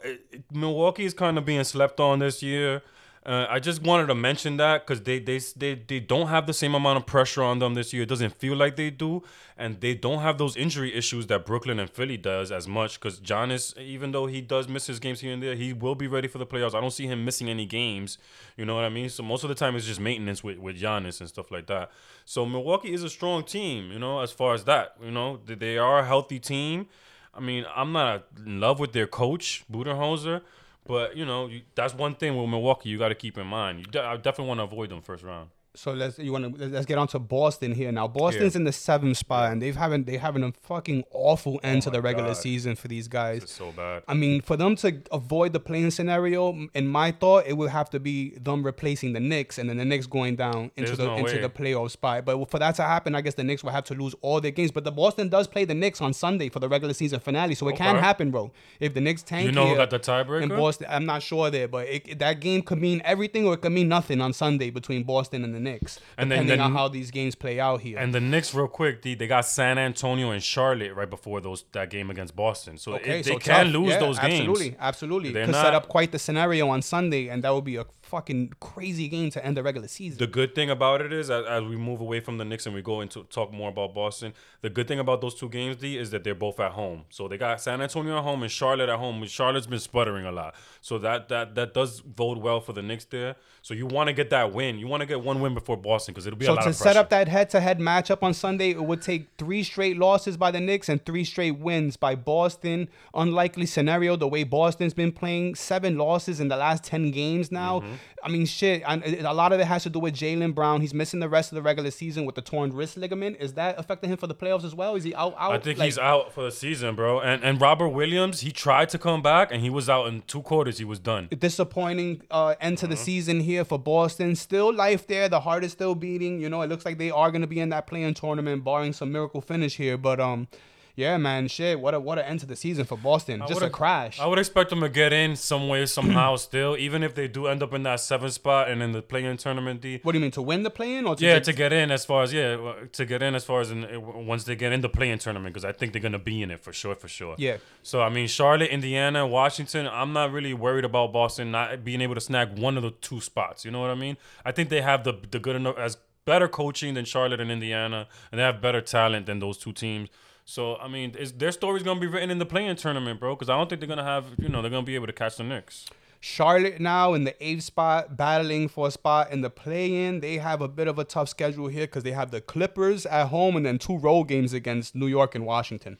Milwaukee 0.51 1.05
is 1.05 1.13
kind 1.13 1.37
of 1.37 1.45
being 1.45 1.63
slept 1.63 1.99
on 1.99 2.19
this 2.19 2.41
year. 2.41 2.81
Uh, 3.25 3.47
I 3.49 3.59
just 3.59 3.81
wanted 3.81 4.07
to 4.07 4.15
mention 4.15 4.57
that 4.57 4.85
because 4.85 5.03
they, 5.03 5.17
they 5.17 5.39
they 5.55 5.75
they 5.75 6.01
don't 6.01 6.27
have 6.27 6.45
the 6.45 6.53
same 6.53 6.75
amount 6.75 6.97
of 6.97 7.05
pressure 7.05 7.41
on 7.41 7.59
them 7.59 7.73
this 7.73 7.93
year. 7.93 8.03
It 8.03 8.09
doesn't 8.09 8.35
feel 8.35 8.57
like 8.57 8.75
they 8.75 8.89
do, 8.89 9.23
and 9.57 9.79
they 9.79 9.93
don't 9.93 10.19
have 10.19 10.37
those 10.37 10.57
injury 10.57 10.93
issues 10.93 11.27
that 11.27 11.45
Brooklyn 11.45 11.79
and 11.79 11.89
Philly 11.89 12.17
does 12.17 12.51
as 12.51 12.67
much. 12.67 12.99
Because 12.99 13.21
Giannis, 13.21 13.77
even 13.77 14.11
though 14.11 14.25
he 14.25 14.41
does 14.41 14.67
miss 14.67 14.87
his 14.87 14.99
games 14.99 15.21
here 15.21 15.31
and 15.31 15.41
there, 15.41 15.55
he 15.55 15.71
will 15.71 15.95
be 15.95 16.07
ready 16.07 16.27
for 16.27 16.37
the 16.37 16.45
playoffs. 16.45 16.73
I 16.73 16.81
don't 16.81 16.91
see 16.91 17.07
him 17.07 17.23
missing 17.23 17.47
any 17.47 17.65
games. 17.65 18.17
You 18.57 18.65
know 18.65 18.75
what 18.75 18.83
I 18.83 18.89
mean? 18.89 19.07
So 19.07 19.23
most 19.23 19.43
of 19.43 19.49
the 19.49 19.55
time 19.55 19.77
it's 19.77 19.85
just 19.85 20.01
maintenance 20.01 20.43
with 20.43 20.57
with 20.57 20.77
Giannis 20.77 21.21
and 21.21 21.29
stuff 21.29 21.49
like 21.49 21.67
that. 21.67 21.91
So 22.25 22.45
Milwaukee 22.45 22.93
is 22.93 23.03
a 23.03 23.09
strong 23.09 23.45
team. 23.45 23.89
You 23.89 23.99
know, 23.99 24.19
as 24.19 24.33
far 24.33 24.53
as 24.53 24.65
that, 24.65 24.95
you 25.01 25.11
know, 25.11 25.39
they 25.45 25.77
are 25.77 25.99
a 25.99 26.05
healthy 26.05 26.39
team. 26.39 26.87
I 27.33 27.39
mean, 27.39 27.65
I'm 27.75 27.91
not 27.91 28.27
in 28.45 28.59
love 28.59 28.79
with 28.79 28.93
their 28.93 29.07
coach, 29.07 29.63
Budenholzer, 29.71 30.41
but 30.85 31.17
you 31.17 31.25
know, 31.25 31.47
you, 31.47 31.61
that's 31.75 31.93
one 31.93 32.15
thing 32.15 32.37
with 32.37 32.49
Milwaukee 32.49 32.89
you 32.89 32.97
got 32.99 33.09
to 33.09 33.15
keep 33.15 33.37
in 33.37 33.47
mind. 33.47 33.79
You 33.79 33.85
de- 33.85 34.03
I 34.03 34.15
definitely 34.17 34.47
want 34.49 34.59
to 34.59 34.63
avoid 34.63 34.89
them 34.89 35.01
first 35.01 35.23
round. 35.23 35.49
So 35.75 35.91
let's 35.91 36.19
you 36.19 36.31
want 36.31 36.55
to 36.59 36.67
let's 36.67 36.85
get 36.85 36.99
on 36.99 37.07
to 37.09 37.19
Boston 37.19 37.73
here 37.73 37.91
now. 37.91 38.07
Boston's 38.07 38.55
in 38.55 38.63
the 38.63 38.71
seventh 38.71 39.17
spot, 39.17 39.51
and 39.51 39.59
they've 39.59 39.75
having 39.75 40.03
they 40.03 40.17
having 40.17 40.43
a 40.43 40.51
fucking 40.51 41.03
awful 41.11 41.59
end 41.63 41.77
oh 41.77 41.81
to 41.81 41.89
Oh 41.89 41.91
my 41.93 41.97
the 41.97 42.01
regular 42.03 42.29
God. 42.29 42.37
season 42.37 42.75
for 42.75 42.87
these 42.87 43.07
guys. 43.07 43.41
It's 43.41 43.53
so 43.53 43.71
bad. 43.71 44.03
I 44.07 44.13
mean, 44.13 44.41
for 44.41 44.55
them 44.55 44.75
to 44.77 45.01
avoid 45.11 45.51
the 45.51 45.59
play-in 45.59 45.89
scenario, 45.89 46.67
in 46.75 46.87
my 46.87 47.09
thought, 47.11 47.47
it 47.47 47.53
would 47.57 47.71
have 47.71 47.89
to 47.89 47.99
be 47.99 48.35
them 48.39 48.63
replacing 48.63 49.13
the 49.13 49.19
Knicks, 49.19 49.57
and 49.57 49.67
then 49.67 49.77
the 49.77 49.85
Knicks 49.85 50.05
going 50.05 50.35
down 50.35 50.69
into 50.77 50.95
There's 50.95 50.97
the 50.99 51.05
no 51.07 51.15
into 51.15 51.33
way. 51.33 51.41
the 51.41 51.49
playoff 51.49 51.89
spot. 51.89 52.23
But 52.25 52.51
for 52.51 52.59
that 52.59 52.75
to 52.75 52.83
happen, 52.83 53.15
I 53.15 53.21
guess 53.21 53.33
the 53.33 53.43
Knicks 53.43 53.63
will 53.63 53.71
have 53.71 53.85
to 53.85 53.95
lose 53.95 54.13
all 54.21 54.39
their 54.41 54.51
games. 54.51 54.69
But 54.71 54.83
the 54.83 54.91
Boston 54.91 55.27
does 55.27 55.47
play 55.47 55.65
the 55.65 55.73
Knicks 55.73 56.01
on 56.01 56.13
Sunday 56.13 56.49
for 56.49 56.59
the 56.59 56.69
regular 56.69 56.93
season 56.93 57.19
finale, 57.19 57.55
so 57.55 57.67
it 57.69 57.77
can 57.77 57.95
Okay. 57.95 58.05
happen, 58.05 58.29
bro. 58.29 58.51
If 58.79 58.93
the 58.93 59.01
Knicks 59.01 59.23
tank, 59.23 59.47
You 59.47 59.51
know 59.51 59.69
who 59.69 59.75
got 59.77 59.89
the 59.89 59.99
tiebreaker 59.99 60.43
in? 60.43 60.49
Boston, 60.49 60.85
I'm 60.87 61.07
not 61.07 61.23
sure 61.23 61.49
there, 61.49 61.67
but 61.67 61.87
it, 61.87 62.19
that 62.19 62.41
game 62.41 62.61
could 62.61 62.79
mean 62.79 63.01
everything 63.03 63.47
or 63.47 63.55
it 63.55 63.61
could 63.61 63.71
mean 63.71 63.87
nothing 63.89 64.21
on 64.21 64.33
Sunday 64.33 64.69
between 64.69 65.01
Boston 65.03 65.43
and 65.43 65.55
the 65.55 65.62
Knicks, 65.63 65.99
And 66.17 66.31
then- 66.31 66.43
depending 66.45 66.59
on 66.61 66.73
how 66.73 66.87
these 66.87 67.09
games 67.11 67.35
play 67.35 67.59
out 67.59 67.81
here. 67.81 67.97
And 67.97 68.13
the 68.13 68.21
Knicks, 68.21 68.53
real 68.53 68.67
quick, 68.67 69.01
D, 69.01 69.15
they 69.15 69.27
got 69.27 69.45
San 69.45 69.77
Antonio 69.77 70.31
and 70.31 70.43
Charlotte 70.43 70.93
right 70.93 71.09
before 71.09 71.41
those 71.41 71.65
that 71.71 71.89
game 71.89 72.09
against 72.09 72.35
Boston. 72.35 72.77
So 72.77 72.95
Okay, 72.95 73.19
it, 73.21 73.25
they 73.25 73.31
so 73.33 73.39
can 73.39 73.65
tough. 73.65 73.73
lose 73.73 73.89
Yeah, 73.89 73.99
those 73.99 74.19
games. 74.19 74.33
Absolutely, 74.49 74.75
absolutely. 74.79 75.33
Could 75.33 75.49
not- 75.49 75.65
set 75.65 75.73
up 75.73 75.87
quite 75.87 76.11
the 76.11 76.19
scenario 76.19 76.69
on 76.69 76.81
Sunday, 76.81 77.27
and 77.29 77.43
that 77.43 77.53
would 77.53 77.63
be 77.65 77.77
a 77.77 77.85
fucking 78.13 78.53
crazy 78.59 79.07
game 79.07 79.31
to 79.31 79.43
end 79.43 79.57
the 79.57 79.63
regular 79.63 79.87
season. 79.87 80.19
The 80.19 80.27
good 80.27 80.53
thing 80.53 80.69
about 80.69 81.01
it 81.01 81.11
is, 81.11 81.31
as, 81.31 81.47
as 81.47 81.63
we 81.63 81.75
move 81.75 81.99
away 81.99 82.19
from 82.19 82.37
the 82.37 82.45
Knicks 82.45 82.67
and 82.67 82.75
we 82.75 82.83
go 82.83 83.01
into 83.01 83.23
talk 83.23 83.51
more 83.51 83.69
about 83.69 83.95
Boston, 83.95 84.33
the 84.61 84.69
good 84.69 84.87
thing 84.87 84.99
about 84.99 85.19
those 85.19 85.33
two 85.33 85.49
games, 85.49 85.77
D, 85.77 85.97
is 85.97 86.11
that 86.11 86.23
they're 86.23 86.35
both 86.35 86.59
at 86.59 86.73
home. 86.73 87.05
So 87.09 87.27
they 87.27 87.39
got 87.39 87.59
San 87.59 87.81
Antonio 87.81 88.17
at 88.17 88.23
home 88.23 88.43
and 88.43 88.51
Charlotte 88.51 88.89
at 88.89 88.99
home. 88.99 89.25
Charlotte's 89.25 89.65
been 89.65 89.79
sputtering 89.79 90.25
a 90.25 90.31
lot, 90.31 90.53
so 90.81 90.99
that 90.99 91.27
that 91.29 91.55
that 91.55 91.73
does 91.73 92.01
bode 92.01 92.37
well 92.37 92.61
for 92.61 92.73
the 92.73 92.83
Knicks 92.83 93.05
there. 93.05 93.35
So 93.63 93.73
you 93.73 93.87
want 93.87 94.09
to 94.09 94.13
get 94.13 94.29
that 94.29 94.53
win. 94.53 94.77
You 94.77 94.87
want 94.87 95.01
to 95.01 95.07
get 95.07 95.21
one 95.21 95.39
win 95.41 95.55
before 95.55 95.77
Boston 95.77 96.13
because 96.13 96.27
it'll 96.27 96.37
be 96.37 96.45
a 96.45 96.49
so 96.49 96.53
lot 96.53 96.65
to 96.65 96.73
set 96.73 96.97
up 96.97 97.09
that 97.09 97.27
head-to-head 97.27 97.79
matchup 97.79 98.21
on 98.21 98.33
Sunday, 98.33 98.71
it 98.71 98.83
would 98.83 99.01
take 99.01 99.29
three 99.37 99.63
straight 99.63 99.97
losses 99.97 100.37
by 100.37 100.51
the 100.51 100.59
Knicks 100.59 100.89
and 100.89 101.03
three 101.03 101.23
straight 101.23 101.57
wins 101.57 101.97
by 101.97 102.13
Boston. 102.13 102.89
Unlikely 103.15 103.65
scenario, 103.65 104.15
the 104.15 104.27
way 104.27 104.43
Boston's 104.43 104.93
been 104.93 105.11
playing, 105.11 105.55
seven 105.55 105.97
losses 105.97 106.39
in 106.39 106.49
the 106.49 106.57
last 106.57 106.83
ten 106.83 107.09
games 107.09 107.51
now. 107.51 107.79
Mm-hmm. 107.79 107.93
I 108.23 108.29
mean, 108.29 108.45
shit. 108.45 108.83
And 108.87 109.03
a 109.03 109.33
lot 109.33 109.51
of 109.51 109.59
it 109.59 109.65
has 109.65 109.83
to 109.83 109.89
do 109.89 109.99
with 109.99 110.13
Jaylen 110.15 110.55
Brown. 110.55 110.79
He's 110.81 110.93
missing 110.93 111.19
the 111.19 111.27
rest 111.29 111.51
of 111.51 111.55
the 111.55 111.61
regular 111.61 111.91
season 111.91 112.25
with 112.25 112.35
the 112.35 112.41
torn 112.41 112.71
wrist 112.71 112.95
ligament. 112.97 113.37
Is 113.39 113.53
that 113.53 113.77
affecting 113.77 114.09
him 114.11 114.17
for 114.17 114.27
the 114.27 114.35
playoffs 114.35 114.63
as 114.63 114.73
well? 114.73 114.95
Is 114.95 115.03
he 115.03 115.13
out? 115.13 115.35
out? 115.37 115.51
I 115.53 115.59
think 115.59 115.77
Like, 115.79 115.85
he's 115.85 115.97
out 115.99 116.33
for 116.33 116.43
the 116.43 116.51
season, 116.51 116.95
bro. 116.95 117.19
And 117.19 117.43
and 117.43 117.59
Robert 117.59 117.89
Williams, 117.89 118.39
he 118.41 118.51
tried 118.51 118.89
to 118.89 118.97
come 118.97 119.21
back 119.21 119.51
and 119.51 119.61
he 119.61 119.69
was 119.69 119.89
out 119.89 120.07
in 120.07 120.21
two 120.27 120.41
quarters. 120.41 120.77
He 120.77 120.85
was 120.85 120.99
done. 120.99 121.27
disappointing 121.37 122.21
uh, 122.31 122.55
end 122.61 122.77
to 122.79 122.87
the 122.87 122.93
Mm-hmm. 122.95 123.03
season 123.03 123.39
here 123.41 123.65
for 123.65 123.77
Boston. 123.79 124.35
Still 124.35 124.73
life 124.73 125.07
there. 125.07 125.27
The 125.27 125.39
heart 125.41 125.63
is 125.63 125.71
still 125.71 125.95
beating. 125.95 126.39
You 126.39 126.49
know, 126.49 126.61
it 126.61 126.69
looks 126.69 126.85
like 126.85 126.97
they 126.97 127.11
are 127.11 127.31
going 127.31 127.41
to 127.41 127.47
be 127.47 127.59
in 127.59 127.69
that 127.69 127.87
play-in 127.87 128.13
tournament, 128.13 128.63
barring 128.63 128.93
some 128.93 129.11
miracle 129.11 129.41
finish 129.41 129.75
here. 129.77 129.97
But 129.97 130.19
um, 130.19 130.47
yeah, 130.95 131.17
man, 131.17 131.47
shit. 131.47 131.79
What 131.79 131.93
a 131.93 131.99
what 131.99 132.17
a 132.19 132.27
end 132.27 132.39
to 132.41 132.45
the 132.45 132.55
season 132.55 132.85
for 132.85 132.97
Boston. 132.97 133.41
Just 133.47 133.61
a 133.61 133.69
crash. 133.69 134.19
I 134.19 134.27
would 134.27 134.37
expect 134.39 134.69
them 134.69 134.81
to 134.81 134.89
get 134.89 135.11
in 135.13 135.35
some 135.35 135.67
way, 135.67 135.85
somehow, 135.87 136.35
still, 136.35 136.77
even 136.77 137.01
if 137.03 137.15
they 137.15 137.27
do 137.27 137.47
end 137.47 137.63
up 137.63 137.73
in 137.73 137.83
that 137.83 137.99
seventh 137.99 138.33
spot 138.33 138.69
and 138.69 138.83
in 138.83 138.91
the 138.91 139.01
play-in 139.01 139.37
tournament. 139.37 139.81
D. 139.81 139.99
what 140.03 140.11
do 140.11 140.17
you 140.19 140.21
mean 140.21 140.31
to 140.31 140.41
win 140.41 140.63
the 140.63 140.69
play-in 140.69 141.05
or 141.07 141.15
to 141.15 141.25
Yeah, 141.25 141.33
get- 141.35 141.43
to 141.45 141.53
get 141.53 141.73
in 141.73 141.89
as 141.91 142.05
far 142.05 142.23
as 142.23 142.31
yeah, 142.31 142.57
to 142.91 143.05
get 143.05 143.21
in 143.23 143.33
as 143.35 143.43
far 143.43 143.61
as 143.61 143.71
in, 143.71 143.83
uh, 143.85 143.99
once 143.99 144.43
they 144.43 144.55
get 144.55 144.71
in 144.71 144.81
the 144.81 144.89
play-in 144.89 145.17
tournament 145.19 145.53
because 145.53 145.65
I 145.65 145.71
think 145.71 145.93
they're 145.93 146.01
gonna 146.01 146.19
be 146.19 146.41
in 146.41 146.51
it 146.51 146.63
for 146.63 146.73
sure, 146.73 146.95
for 146.95 147.07
sure. 147.07 147.35
yeah. 147.37 147.57
So 147.81 148.01
I 148.01 148.09
mean, 148.09 148.27
Charlotte, 148.27 148.69
Indiana, 148.69 149.25
Washington. 149.25 149.87
I'm 149.91 150.13
not 150.13 150.31
really 150.31 150.53
worried 150.53 150.85
about 150.85 151.11
Boston 151.13 151.51
not 151.51 151.83
being 151.83 152.01
able 152.01 152.15
to 152.15 152.21
snag 152.21 152.57
one 152.59 152.77
of 152.77 152.83
the 152.83 152.91
two 152.91 153.19
spots. 153.19 153.65
You 153.65 153.71
know 153.71 153.81
what 153.81 153.89
I 153.89 153.95
mean? 153.95 154.17
I 154.45 154.51
think 154.51 154.69
they 154.69 154.81
have 154.81 155.03
the 155.03 155.13
the 155.31 155.39
good 155.39 155.55
enough 155.55 155.77
as 155.77 155.97
better 156.25 156.47
coaching 156.47 156.93
than 156.93 157.03
Charlotte 157.03 157.41
and 157.41 157.51
Indiana, 157.51 158.07
and 158.31 158.39
they 158.39 158.43
have 158.43 158.61
better 158.61 158.79
talent 158.79 159.25
than 159.25 159.39
those 159.39 159.57
two 159.57 159.73
teams. 159.73 160.07
So 160.45 160.77
I 160.77 160.87
mean, 160.87 161.15
is 161.17 161.33
their 161.33 161.51
story's 161.51 161.83
gonna 161.83 161.99
be 161.99 162.07
written 162.07 162.29
in 162.29 162.39
the 162.39 162.45
play-in 162.45 162.75
tournament, 162.75 163.19
bro? 163.19 163.35
Because 163.35 163.49
I 163.49 163.57
don't 163.57 163.69
think 163.69 163.79
they're 163.81 163.87
gonna 163.87 164.03
have 164.03 164.25
you 164.37 164.49
know 164.49 164.61
they're 164.61 164.71
gonna 164.71 164.85
be 164.85 164.95
able 164.95 165.07
to 165.07 165.13
catch 165.13 165.37
the 165.37 165.43
Knicks. 165.43 165.85
Charlotte 166.19 166.79
now 166.79 167.13
in 167.13 167.25
the 167.25 167.35
eighth 167.45 167.63
spot, 167.63 168.15
battling 168.15 168.69
for 168.69 168.87
a 168.87 168.91
spot 168.91 169.29
in 169.29 169.41
the 169.41 169.49
play-in. 169.49 170.21
They 170.21 170.37
have 170.37 170.61
a 170.61 170.69
bit 170.69 170.87
of 170.87 170.97
a 170.97 171.03
tough 171.03 171.27
schedule 171.27 171.67
here 171.67 171.85
because 171.85 172.03
they 172.03 172.13
have 172.13 172.31
the 172.31 172.39
Clippers 172.39 173.05
at 173.05 173.27
home 173.27 173.57
and 173.57 173.65
then 173.65 173.77
two 173.77 173.97
road 173.97 174.29
games 174.29 174.53
against 174.53 174.95
New 174.95 175.07
York 175.07 175.35
and 175.35 175.45
Washington. 175.45 175.97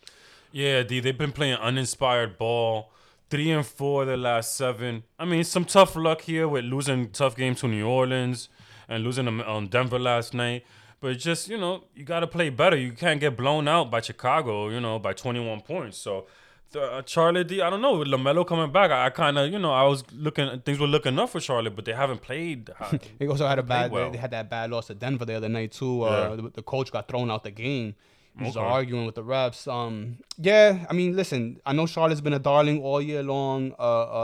Yeah, 0.53 0.83
D, 0.83 1.01
they've 1.01 1.17
been 1.17 1.33
playing 1.33 1.55
uninspired 1.55 2.37
ball. 2.37 2.89
Three 3.29 3.51
and 3.51 3.65
four 3.65 4.05
the 4.05 4.15
last 4.15 4.55
seven. 4.55 5.03
I 5.19 5.25
mean, 5.25 5.43
some 5.43 5.65
tough 5.65 5.93
luck 5.95 6.21
here 6.21 6.47
with 6.47 6.63
losing 6.63 7.09
tough 7.09 7.35
games 7.35 7.59
to 7.59 7.67
New 7.67 7.85
Orleans 7.85 8.47
and 8.87 9.03
losing 9.03 9.25
them 9.25 9.41
on 9.41 9.47
um, 9.47 9.67
Denver 9.67 9.99
last 9.99 10.33
night. 10.33 10.65
But 11.03 11.17
just 11.19 11.49
you 11.51 11.57
know, 11.63 11.73
you 11.97 12.03
got 12.13 12.21
to 12.21 12.27
play 12.27 12.49
better. 12.49 12.77
You 12.77 12.93
can't 13.03 13.19
get 13.19 13.35
blown 13.41 13.67
out 13.67 13.91
by 13.91 13.99
Chicago. 14.09 14.69
You 14.69 14.79
know, 14.85 14.99
by 14.99 15.13
21 15.13 15.61
points. 15.61 15.97
So. 15.97 16.25
The, 16.71 16.81
uh, 16.81 17.01
Charlotte, 17.05 17.47
D, 17.49 17.61
I 17.61 17.69
don't 17.69 17.81
know. 17.85 17.95
With 17.99 18.07
Lamelo 18.07 18.43
coming 18.51 18.71
back, 18.71 18.89
I, 18.89 19.05
I 19.05 19.09
kind 19.11 19.37
of, 19.37 19.51
you 19.53 19.59
know, 19.59 19.71
I 19.71 19.83
was 19.83 20.03
looking, 20.11 20.59
things 20.65 20.79
were 20.79 20.87
looking 20.87 21.19
up 21.19 21.29
for 21.29 21.39
Charlotte, 21.39 21.75
but 21.75 21.85
they 21.85 21.93
haven't 21.93 22.21
played. 22.23 22.71
uh, 22.79 22.97
They 23.19 23.27
also 23.27 23.45
had 23.47 23.59
a 23.59 23.63
bad. 23.73 23.91
well. 23.91 24.09
They 24.09 24.17
had 24.17 24.31
that 24.31 24.49
bad 24.49 24.71
loss 24.71 24.87
to 24.87 24.95
Denver 24.95 25.23
the 25.23 25.35
other 25.35 25.49
night 25.49 25.71
too. 25.73 26.01
Uh, 26.01 26.29
Yeah. 26.31 26.35
the, 26.41 26.49
the 26.49 26.63
coach 26.63 26.91
got 26.91 27.07
thrown 27.07 27.29
out 27.29 27.43
the 27.43 27.51
game. 27.51 27.93
He 28.39 28.45
was 28.45 28.57
Okay. 28.57 28.65
arguing 28.65 29.05
with 29.05 29.13
the 29.13 29.23
refs. 29.23 29.61
Um, 29.71 30.17
yeah, 30.39 30.87
I 30.89 30.93
mean, 30.93 31.15
listen, 31.15 31.61
I 31.63 31.73
know 31.73 31.85
Charlotte's 31.85 32.21
been 32.21 32.33
a 32.33 32.39
darling 32.39 32.81
all 32.81 32.99
year 33.03 33.21
long. 33.21 33.73
Uh, 33.79 33.83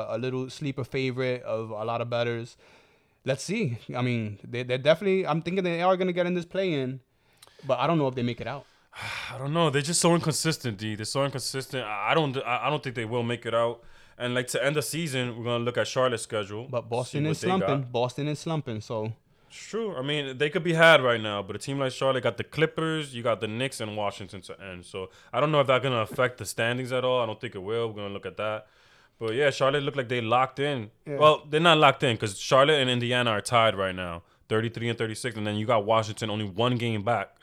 a, 0.09 0.15
a 0.15 0.17
little 0.17 0.49
sleeper 0.49 0.83
favorite 0.83 1.43
of 1.43 1.69
a 1.69 1.85
lot 1.85 2.01
of 2.01 2.09
betters. 2.09 2.57
Let's 3.29 3.43
see. 3.43 3.77
I 3.95 4.01
mean, 4.01 4.39
they, 4.43 4.63
they're 4.63 4.79
definitely. 4.89 5.27
I'm 5.27 5.41
thinking 5.43 5.63
they 5.63 5.83
are 5.83 5.95
gonna 5.95 6.13
get 6.19 6.25
in 6.25 6.33
this 6.33 6.45
play 6.45 6.73
in, 6.81 6.99
but 7.67 7.77
I 7.79 7.85
don't 7.87 7.99
know 7.99 8.07
if 8.07 8.15
they 8.15 8.23
make 8.23 8.41
it 8.41 8.47
out. 8.47 8.65
I 9.33 9.37
don't 9.37 9.53
know. 9.53 9.69
They're 9.69 9.83
just 9.83 10.01
so 10.01 10.15
inconsistent, 10.15 10.79
D. 10.79 10.95
They're 10.95 11.05
so 11.05 11.23
inconsistent. 11.23 11.83
I 11.85 12.13
don't. 12.15 12.35
I 12.43 12.67
don't 12.71 12.81
think 12.83 12.95
they 12.95 13.05
will 13.05 13.21
make 13.33 13.45
it 13.45 13.53
out. 13.53 13.83
And 14.17 14.33
like 14.33 14.47
to 14.47 14.65
end 14.65 14.75
the 14.75 14.81
season, 14.81 15.37
we're 15.37 15.43
gonna 15.45 15.63
look 15.63 15.77
at 15.77 15.87
Charlotte's 15.87 16.23
schedule. 16.23 16.67
But 16.69 16.89
Boston 16.89 17.27
is 17.27 17.37
what 17.37 17.41
they 17.41 17.47
got. 17.59 17.67
slumping. 17.67 17.91
Boston 17.91 18.27
is 18.27 18.39
slumping. 18.39 18.81
So 18.81 19.13
It's 19.47 19.57
true. 19.71 19.95
I 19.95 20.01
mean, 20.01 20.39
they 20.39 20.49
could 20.49 20.63
be 20.63 20.73
had 20.73 21.01
right 21.03 21.21
now, 21.21 21.43
but 21.43 21.55
a 21.55 21.59
team 21.59 21.77
like 21.79 21.91
Charlotte 21.91 22.23
got 22.23 22.37
the 22.37 22.43
Clippers, 22.43 23.13
you 23.15 23.21
got 23.21 23.41
the 23.41 23.47
Knicks 23.47 23.79
and 23.79 23.95
Washington 23.95 24.41
to 24.41 24.59
end. 24.71 24.85
So 24.85 25.09
I 25.31 25.39
don't 25.39 25.51
know 25.51 25.61
if 25.61 25.67
that's 25.67 25.83
gonna 25.83 26.01
affect 26.09 26.39
the 26.39 26.45
standings 26.45 26.91
at 26.91 27.05
all. 27.05 27.21
I 27.21 27.27
don't 27.27 27.39
think 27.39 27.53
it 27.53 27.63
will. 27.69 27.87
We're 27.89 28.01
gonna 28.01 28.13
look 28.13 28.25
at 28.25 28.37
that. 28.37 28.65
But 29.19 29.33
yeah, 29.35 29.49
Charlotte 29.49 29.83
looked 29.83 29.97
like 29.97 30.07
they 30.09 30.21
locked 30.21 30.59
in. 30.59 30.91
Yeah. 31.05 31.17
Well, 31.17 31.45
they're 31.49 31.59
not 31.59 31.77
locked 31.77 32.03
in 32.03 32.15
because 32.15 32.39
Charlotte 32.39 32.79
and 32.79 32.89
Indiana 32.89 33.31
are 33.31 33.41
tied 33.41 33.75
right 33.75 33.93
now, 33.95 34.23
thirty-three 34.47 34.87
and 34.89 34.97
thirty-six, 34.97 35.35
and 35.35 35.45
then 35.45 35.55
you 35.55 35.65
got 35.65 35.85
Washington 35.85 36.29
only 36.29 36.45
one 36.45 36.77
game 36.77 37.03
back. 37.03 37.35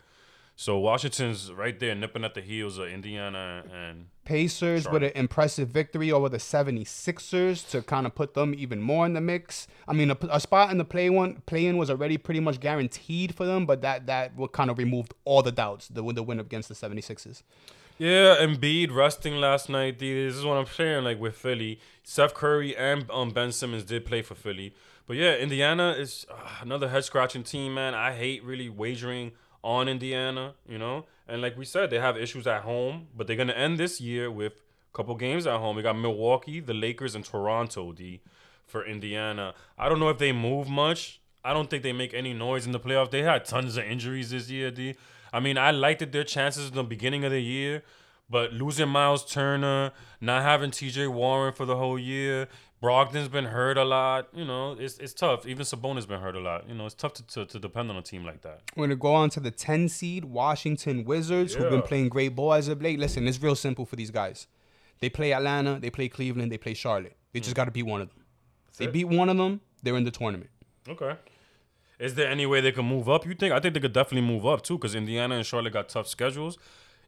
So 0.59 0.79
Washington's 0.79 1.53
right 1.53 1.79
there, 1.79 1.95
nipping 1.95 2.25
at 2.25 2.33
the 2.33 2.41
heels 2.41 2.79
of 2.79 2.89
Indiana 2.89 3.63
and 3.71 4.07
Pacers 4.25 4.85
Sure. 4.85 4.93
with 4.93 5.03
an 5.03 5.13
impressive 5.15 5.69
victory 5.69 6.11
over 6.11 6.31
the 6.31 6.39
76ers 6.39 7.69
to 7.71 7.83
kind 7.83 8.07
of 8.07 8.15
put 8.15 8.33
them 8.33 8.55
even 8.57 8.81
more 8.81 9.05
in 9.05 9.13
the 9.13 9.21
mix. 9.21 9.69
I 9.87 9.93
mean, 9.93 10.11
a, 10.11 10.17
a 10.31 10.41
spot 10.41 10.71
in 10.71 10.79
the 10.79 10.85
play 10.85 11.11
one 11.11 11.43
play-in 11.45 11.77
was 11.77 11.91
already 11.91 12.17
pretty 12.17 12.41
much 12.41 12.59
guaranteed 12.59 13.35
for 13.35 13.45
them, 13.45 13.67
but 13.67 13.83
that 13.83 14.07
that 14.07 14.33
kind 14.53 14.71
of 14.71 14.79
removed 14.79 15.13
all 15.27 15.43
the 15.43 15.53
doubts. 15.53 15.89
The 15.89 16.03
the 16.13 16.23
win 16.23 16.41
against 16.41 16.71
the 16.71 16.75
76ers. 16.75 17.43
Yeah, 17.99 18.37
Embiid 18.41 18.95
resting 18.95 19.37
last 19.37 19.71
night. 19.71 19.99
This 19.99 20.35
is 20.35 20.45
what 20.45 20.59
I'm 20.59 20.67
saying. 20.67 21.05
Like 21.05 21.19
with 21.19 21.35
Philly, 21.35 21.81
Seth 22.03 22.35
Curry 22.35 22.77
and 22.77 23.11
um, 23.11 23.31
Ben 23.31 23.53
Simmons 23.53 23.85
did 23.85 24.05
play 24.05 24.21
for 24.21 24.35
Philly. 24.35 24.75
But 25.07 25.17
yeah, 25.17 25.35
Indiana 25.37 25.93
is 25.93 26.27
uh, 26.31 26.35
another 26.61 26.89
head 26.89 27.05
scratching 27.05 27.43
team, 27.43 27.75
man. 27.75 27.95
I 27.95 28.13
hate 28.13 28.45
really 28.45 28.69
wagering 28.69 29.33
on 29.63 29.89
Indiana, 29.89 30.55
you 30.69 30.79
know. 30.79 31.07
And 31.27 31.41
like 31.41 31.57
we 31.57 31.65
said, 31.65 31.89
they 31.89 31.99
have 31.99 32.19
issues 32.19 32.47
at 32.47 32.63
home, 32.63 33.09
but 33.17 33.27
they're 33.27 33.37
gonna 33.37 33.55
end 33.55 33.79
this 33.79 33.99
year 33.99 34.31
with 34.31 34.53
a 34.53 34.97
couple 34.97 35.15
games 35.15 35.47
at 35.47 35.59
home. 35.59 35.77
We 35.77 35.83
got 35.83 35.97
Milwaukee, 35.99 36.61
the 36.61 36.75
Lakers, 36.75 37.15
and 37.15 37.25
Toronto. 37.25 37.93
D 37.93 38.21
for 38.67 38.85
Indiana. 38.85 39.55
I 39.79 39.89
don't 39.89 40.01
know 40.01 40.09
if 40.09 40.19
they 40.19 40.33
move 40.33 40.69
much. 40.69 41.21
I 41.45 41.53
don't 41.53 41.71
think 41.71 41.83
they 41.83 41.93
make 41.93 42.13
any 42.13 42.35
noise 42.35 42.67
in 42.67 42.73
the 42.73 42.81
playoff. 42.81 43.11
They 43.11 43.23
had 43.23 43.45
tons 43.45 43.77
of 43.77 43.85
injuries 43.85 44.31
this 44.31 44.51
year, 44.51 44.71
D. 44.71 44.97
I 45.33 45.41
mean, 45.41 45.59
I 45.59 45.71
liked 45.71 46.03
it, 46.03 46.13
their 46.13 46.25
chances 46.25 46.69
in 46.69 46.75
the 46.75 46.85
beginning 46.85 47.25
of 47.25 47.31
the 47.31 47.41
year, 47.41 47.83
but 48.29 48.53
losing 48.53 48.89
Myles 48.89 49.25
Turner, 49.31 49.93
not 50.21 50.43
having 50.43 50.71
TJ 50.71 51.09
Warren 51.13 51.53
for 51.53 51.65
the 51.65 51.77
whole 51.77 51.99
year, 51.99 52.49
Brogdon's 52.83 53.29
been 53.29 53.47
hurt 53.47 53.79
a 53.79 53.85
lot. 53.85 54.29
You 54.35 54.45
know, 54.45 54.73
it's 54.79 54.99
it's 54.99 55.15
tough. 55.15 55.47
Even 55.47 55.65
Sabonis 55.65 56.07
been 56.07 56.21
hurt 56.21 56.37
a 56.37 56.41
lot. 56.41 56.69
You 56.69 56.75
know, 56.75 56.87
it's 56.87 56.95
tough 56.95 57.15
to, 57.15 57.27
to, 57.27 57.47
to 57.47 57.59
depend 57.59 57.91
on 57.91 57.97
a 57.97 58.03
team 58.03 58.25
like 58.25 58.43
that. 58.43 58.63
We're 58.77 58.87
gonna 58.87 58.97
go 58.97 59.15
on 59.15 59.31
to 59.31 59.41
the 59.41 59.51
10 59.51 59.89
seed 59.89 60.25
Washington 60.25 61.05
Wizards, 61.05 61.55
who've 61.55 61.71
been 61.71 61.83
playing 61.83 62.09
great 62.09 62.37
ball 62.37 62.55
as 62.55 62.69
of 62.69 62.83
late. 62.83 62.99
Listen, 62.99 63.27
it's 63.27 63.41
real 63.41 63.57
simple 63.57 63.87
for 63.87 63.97
these 63.97 64.11
guys. 64.11 64.47
They 65.01 65.09
play 65.09 65.33
Atlanta, 65.33 65.79
they 65.79 65.91
play 65.91 66.09
Cleveland, 66.09 66.51
they 66.51 66.59
play 66.59 66.75
Charlotte. 66.75 67.17
They 67.33 67.41
just 67.41 67.53
hmm. 67.53 67.57
got 67.57 67.65
to 67.67 67.71
beat 67.71 67.85
one 67.85 68.01
of 68.01 68.09
them. 68.09 68.25
If 68.71 68.77
they 68.77 68.87
it. 68.87 68.93
beat 68.93 69.09
one 69.09 69.29
of 69.29 69.37
them, 69.37 69.61
they're 69.83 69.97
in 69.97 70.05
the 70.05 70.11
tournament. 70.11 70.51
Okay. 70.89 71.15
Is 71.99 72.15
there 72.15 72.29
any 72.29 72.47
way 72.47 72.61
they 72.61 72.73
can 72.73 72.85
move 72.85 73.09
up? 73.09 73.27
You 73.27 73.35
think? 73.35 73.53
I 73.53 73.61
think 73.61 73.75
they 73.75 73.81
could 73.81 73.93
definitely 73.93 74.29
move 74.29 74.45
up 74.47 74.63
too, 74.63 74.77
because 74.77 74.95
Indiana 74.95 75.37
and 75.37 75.47
Charlotte 75.47 75.73
got 75.73 75.89
tough 75.89 76.07
schedules. 76.07 76.59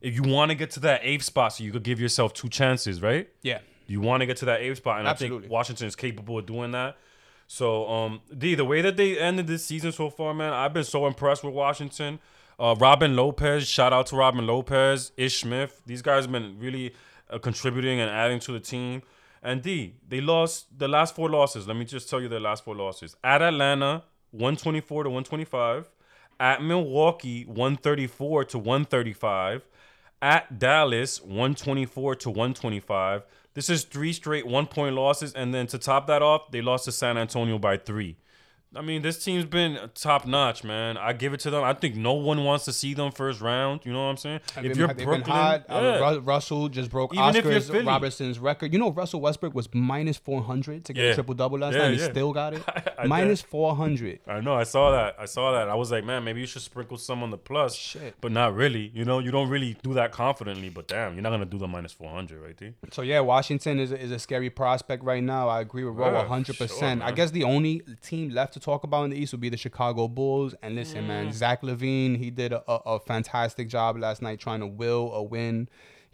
If 0.00 0.14
you 0.14 0.22
want 0.22 0.50
to 0.50 0.54
get 0.54 0.70
to 0.72 0.80
that 0.80 1.00
eighth 1.02 1.24
spot, 1.24 1.54
so 1.54 1.64
you 1.64 1.72
could 1.72 1.82
give 1.82 2.00
yourself 2.00 2.32
two 2.32 2.48
chances, 2.48 3.02
right? 3.02 3.28
Yeah. 3.42 3.58
You 3.86 4.00
want 4.00 4.20
to 4.20 4.26
get 4.26 4.36
to 4.38 4.44
that 4.46 4.60
eighth 4.60 4.78
spot, 4.78 5.00
and 5.00 5.08
I 5.08 5.14
think 5.14 5.48
Washington 5.48 5.86
is 5.86 5.96
capable 5.96 6.38
of 6.38 6.46
doing 6.46 6.72
that. 6.72 6.96
So, 7.46 7.88
um, 7.88 8.20
D, 8.36 8.54
the 8.54 8.64
way 8.64 8.82
that 8.82 8.98
they 8.98 9.18
ended 9.18 9.46
this 9.46 9.64
season 9.64 9.90
so 9.90 10.10
far, 10.10 10.34
man, 10.34 10.52
I've 10.52 10.74
been 10.74 10.84
so 10.84 11.06
impressed 11.06 11.42
with 11.42 11.54
Washington. 11.54 12.20
Uh, 12.58 12.74
Robin 12.78 13.16
Lopez, 13.16 13.66
shout 13.66 13.92
out 13.92 14.06
to 14.08 14.16
Robin 14.16 14.46
Lopez, 14.46 15.12
Ish 15.16 15.40
Smith. 15.40 15.80
These 15.86 16.02
guys 16.02 16.24
have 16.24 16.32
been 16.32 16.58
really 16.58 16.94
uh, 17.30 17.38
contributing 17.38 18.00
and 18.00 18.10
adding 18.10 18.38
to 18.40 18.52
the 18.52 18.60
team. 18.60 19.02
And 19.42 19.62
D, 19.62 19.94
they 20.06 20.20
lost 20.20 20.66
the 20.76 20.88
last 20.88 21.14
four 21.14 21.30
losses. 21.30 21.66
Let 21.66 21.76
me 21.76 21.84
just 21.84 22.10
tell 22.10 22.20
you 22.20 22.28
their 22.28 22.40
last 22.40 22.64
four 22.64 22.74
losses. 22.74 23.16
At 23.24 23.40
Atlanta, 23.40 24.02
124 24.32 25.04
to 25.04 25.10
125. 25.10 25.88
At 26.40 26.62
Milwaukee, 26.62 27.44
134 27.44 28.44
to 28.44 28.58
135. 28.58 29.66
At 30.20 30.58
Dallas, 30.58 31.20
124 31.22 32.14
to 32.16 32.30
125. 32.30 33.22
This 33.54 33.70
is 33.70 33.84
three 33.84 34.12
straight 34.12 34.46
one 34.46 34.66
point 34.66 34.94
losses. 34.94 35.32
And 35.32 35.52
then 35.52 35.66
to 35.68 35.78
top 35.78 36.06
that 36.06 36.22
off, 36.22 36.50
they 36.50 36.62
lost 36.62 36.84
to 36.84 36.92
San 36.92 37.18
Antonio 37.18 37.58
by 37.58 37.76
three. 37.76 38.16
I 38.76 38.82
mean, 38.82 39.00
this 39.00 39.24
team's 39.24 39.46
been 39.46 39.78
top 39.94 40.26
notch, 40.26 40.62
man. 40.62 40.98
I 40.98 41.14
give 41.14 41.32
it 41.32 41.40
to 41.40 41.50
them. 41.50 41.64
I 41.64 41.72
think 41.72 41.96
no 41.96 42.12
one 42.12 42.44
wants 42.44 42.66
to 42.66 42.72
see 42.72 42.92
them 42.92 43.10
first 43.12 43.40
round. 43.40 43.80
You 43.84 43.92
know 43.94 44.04
what 44.04 44.10
I'm 44.10 44.16
saying? 44.18 44.40
Have 44.54 44.64
if 44.66 44.72
been- 44.72 44.78
you're 44.78 44.88
Brooklyn, 44.88 45.22
hot. 45.22 45.64
Uh, 45.70 45.80
yeah. 46.00 46.10
Ru- 46.10 46.18
Russell 46.20 46.68
just 46.68 46.90
broke 46.90 47.14
Even 47.14 47.24
Oscar's 47.24 47.70
Robertson's 47.70 48.38
record. 48.38 48.72
You 48.72 48.78
know, 48.78 48.90
Russell 48.92 49.22
Westbrook 49.22 49.54
was 49.54 49.72
minus 49.72 50.18
400 50.18 50.84
to 50.84 50.92
get 50.92 51.02
Yeah. 51.02 51.10
a 51.12 51.14
triple 51.14 51.34
double 51.34 51.58
last 51.58 51.74
Yeah, 51.74 51.80
time. 51.84 51.92
He 51.94 51.98
still 51.98 52.32
got 52.34 52.52
it. 52.54 52.62
I 52.98 53.34
400. 53.36 54.20
I 54.26 54.40
know. 54.40 54.54
I 54.54 54.64
saw 54.64 54.90
that. 54.92 55.16
I 55.18 55.24
saw 55.24 55.52
that. 55.52 55.68
I 55.68 55.74
was 55.74 55.90
like, 55.90 56.04
man, 56.04 56.24
maybe 56.24 56.40
you 56.40 56.46
should 56.46 56.62
sprinkle 56.62 56.98
some 56.98 57.22
on 57.22 57.30
the 57.30 57.38
plus. 57.38 57.74
Shit. 57.74 58.16
But 58.20 58.32
not 58.32 58.54
really. 58.54 58.90
You 58.94 59.04
know, 59.04 59.18
you 59.18 59.30
don't 59.30 59.48
really 59.48 59.76
do 59.82 59.94
that 59.94 60.12
confidently. 60.12 60.68
But 60.68 60.88
damn, 60.88 61.14
you're 61.14 61.22
not 61.22 61.30
gonna 61.30 61.46
do 61.46 61.58
the 61.58 61.68
minus 61.68 61.92
400, 61.92 62.42
right 62.42 62.56
there. 62.58 62.74
So 62.92 63.02
yeah, 63.02 63.20
Washington 63.20 63.78
is 63.80 63.92
a, 63.92 63.98
is 64.00 64.10
a 64.10 64.18
scary 64.18 64.50
prospect 64.50 65.02
right 65.04 65.22
now. 65.22 65.48
I 65.48 65.60
agree 65.62 65.84
with 65.84 65.94
Ro 65.96 66.12
Yeah, 66.12 66.26
100%. 66.26 67.02
I 67.02 67.12
guess 67.12 67.30
the 67.30 67.44
only 67.44 67.82
team 68.02 68.30
left 68.30 68.57
to 68.58 68.64
talk 68.64 68.84
about 68.84 69.04
in 69.04 69.10
the 69.10 69.16
East 69.16 69.32
would 69.32 69.40
be 69.40 69.48
the 69.48 69.56
Chicago 69.56 70.08
Bulls. 70.08 70.54
And 70.62 70.74
listen, 70.74 71.04
Mm. 71.04 71.08
man, 71.08 71.32
Zach 71.32 71.62
LaVine, 71.62 72.16
he 72.18 72.30
did 72.30 72.52
a, 72.52 72.62
a, 72.70 72.94
a 72.96 73.00
fantastic 73.00 73.68
job 73.68 73.96
last 73.98 74.22
night 74.22 74.40
trying 74.40 74.60
to 74.60 74.66
will 74.66 75.12
a 75.12 75.22
win. 75.22 75.68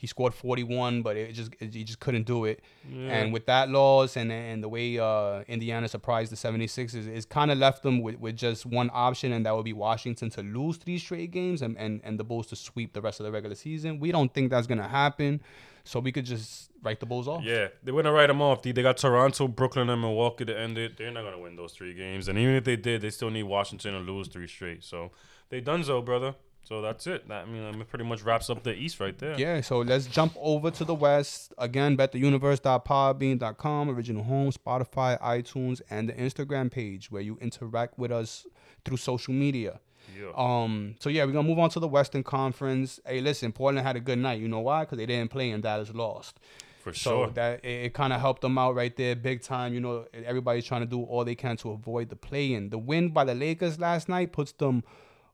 He 0.04 0.08
scored 0.08 0.34
41, 0.34 1.00
but 1.00 1.16
it 1.16 1.32
just 1.32 1.54
it, 1.60 1.72
he 1.72 1.82
just 1.82 1.98
couldn't 1.98 2.26
do 2.26 2.44
it. 2.44 2.60
And 2.92 3.32
with 3.32 3.46
that 3.46 3.70
loss 3.70 4.18
and 4.18 4.30
and 4.30 4.62
the 4.62 4.68
way 4.68 4.98
uh, 4.98 5.44
Indiana 5.48 5.88
surprised 5.88 6.30
the 6.30 6.36
76ers, 6.36 7.06
it's 7.06 7.24
kind 7.24 7.50
of 7.50 7.56
left 7.56 7.82
them 7.82 8.02
with, 8.02 8.20
with 8.20 8.36
just 8.36 8.66
one 8.66 8.90
option, 8.92 9.32
and 9.32 9.46
that 9.46 9.56
would 9.56 9.64
be 9.64 9.72
Washington 9.72 10.28
to 10.28 10.42
lose 10.42 10.76
three 10.76 10.98
straight 10.98 11.30
games 11.30 11.62
and, 11.62 11.78
and, 11.78 12.02
and 12.04 12.20
the 12.20 12.24
Bulls 12.24 12.48
to 12.48 12.56
sweep 12.56 12.92
the 12.92 13.00
rest 13.00 13.18
of 13.18 13.24
the 13.24 13.32
regular 13.32 13.54
season. 13.54 13.98
We 13.98 14.12
don't 14.12 14.30
think 14.34 14.50
that's 14.50 14.66
going 14.66 14.82
to 14.82 14.88
happen. 14.88 15.40
So 15.84 16.00
we 16.00 16.12
could 16.12 16.26
just 16.26 16.70
write 16.82 17.00
the 17.00 17.06
Bulls 17.06 17.26
off. 17.26 17.42
Yeah, 17.42 17.68
they 17.82 17.92
wouldn't 17.92 18.14
write 18.14 18.26
them 18.26 18.42
off. 18.42 18.60
They 18.60 18.72
got 18.72 18.98
Toronto, 18.98 19.48
Brooklyn, 19.48 19.88
and 19.88 20.02
Milwaukee 20.02 20.44
to 20.44 20.58
end 20.58 20.76
it. 20.76 20.98
They're 20.98 21.10
not 21.10 21.24
gonna 21.24 21.38
win 21.38 21.56
those 21.56 21.72
three 21.72 21.94
games. 21.94 22.28
And 22.28 22.38
even 22.38 22.54
if 22.54 22.64
they 22.64 22.76
did, 22.76 23.00
they 23.00 23.10
still 23.10 23.30
need 23.30 23.44
Washington 23.44 23.92
to 23.94 24.00
lose 24.00 24.28
three 24.28 24.48
straight. 24.48 24.84
So 24.84 25.12
they 25.50 25.60
done 25.60 25.84
so, 25.84 26.00
brother. 26.00 26.34
So 26.64 26.80
that's 26.80 27.06
it. 27.06 27.28
That, 27.28 27.46
I 27.46 27.50
mean, 27.50 27.84
pretty 27.90 28.04
much 28.04 28.22
wraps 28.22 28.48
up 28.48 28.62
the 28.62 28.74
East 28.74 28.98
right 28.98 29.16
there. 29.18 29.38
Yeah, 29.38 29.60
so 29.60 29.78
let's 29.80 30.06
jump 30.06 30.32
over 30.40 30.70
to 30.70 30.84
the 30.84 30.94
West. 30.94 31.52
Again, 31.58 31.96
bettheuniverse.podbean.com, 31.96 33.90
original 33.90 34.22
home, 34.24 34.50
Spotify, 34.50 35.20
iTunes, 35.20 35.80
and 35.90 36.08
the 36.08 36.14
Instagram 36.14 36.70
page 36.70 37.10
where 37.10 37.22
you 37.22 37.38
interact 37.40 37.98
with 37.98 38.10
us 38.10 38.46
through 38.84 38.96
social 38.96 39.34
media. 39.34 39.80
Yeah. 40.18 40.30
Um, 40.36 40.96
so 41.00 41.08
yeah, 41.08 41.24
we're 41.24 41.32
gonna 41.32 41.48
move 41.48 41.58
on 41.58 41.70
to 41.70 41.80
the 41.80 41.88
Western 41.88 42.22
Conference. 42.22 43.00
Hey, 43.06 43.20
listen, 43.20 43.52
Portland 43.52 43.86
had 43.86 43.96
a 43.96 44.00
good 44.00 44.18
night. 44.18 44.40
You 44.40 44.48
know 44.48 44.60
why? 44.60 44.80
Because 44.84 44.98
they 44.98 45.06
didn't 45.06 45.30
play 45.30 45.50
and 45.50 45.62
Dallas 45.62 45.90
lost. 45.94 46.40
For 46.82 46.92
So 46.92 47.10
sure. 47.24 47.30
that 47.30 47.64
it, 47.64 47.86
it 47.86 47.94
kind 47.94 48.12
of 48.12 48.20
helped 48.20 48.42
them 48.42 48.58
out 48.58 48.74
right 48.74 48.94
there, 48.94 49.16
big 49.16 49.40
time. 49.40 49.72
You 49.72 49.80
know, 49.80 50.04
everybody's 50.12 50.66
trying 50.66 50.82
to 50.82 50.86
do 50.86 51.02
all 51.02 51.24
they 51.24 51.34
can 51.34 51.56
to 51.58 51.70
avoid 51.70 52.10
the 52.10 52.16
play-in. 52.16 52.68
The 52.68 52.76
win 52.78 53.08
by 53.08 53.24
the 53.24 53.34
Lakers 53.34 53.78
last 53.78 54.08
night 54.10 54.32
puts 54.32 54.52
them 54.52 54.84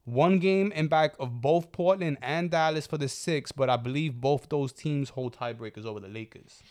one 0.05 0.39
game 0.39 0.71
in 0.71 0.87
back 0.87 1.15
of 1.19 1.41
both 1.41 1.71
Portland 1.71 2.17
and 2.21 2.49
Dallas 2.49 2.87
for 2.87 2.97
the 2.97 3.07
six, 3.07 3.51
but 3.51 3.69
I 3.69 3.77
believe 3.77 4.19
both 4.19 4.49
those 4.49 4.73
teams 4.73 5.09
hold 5.09 5.37
tiebreakers 5.37 5.85
over 5.85 5.99
the 5.99 6.07
Lakers. 6.07 6.61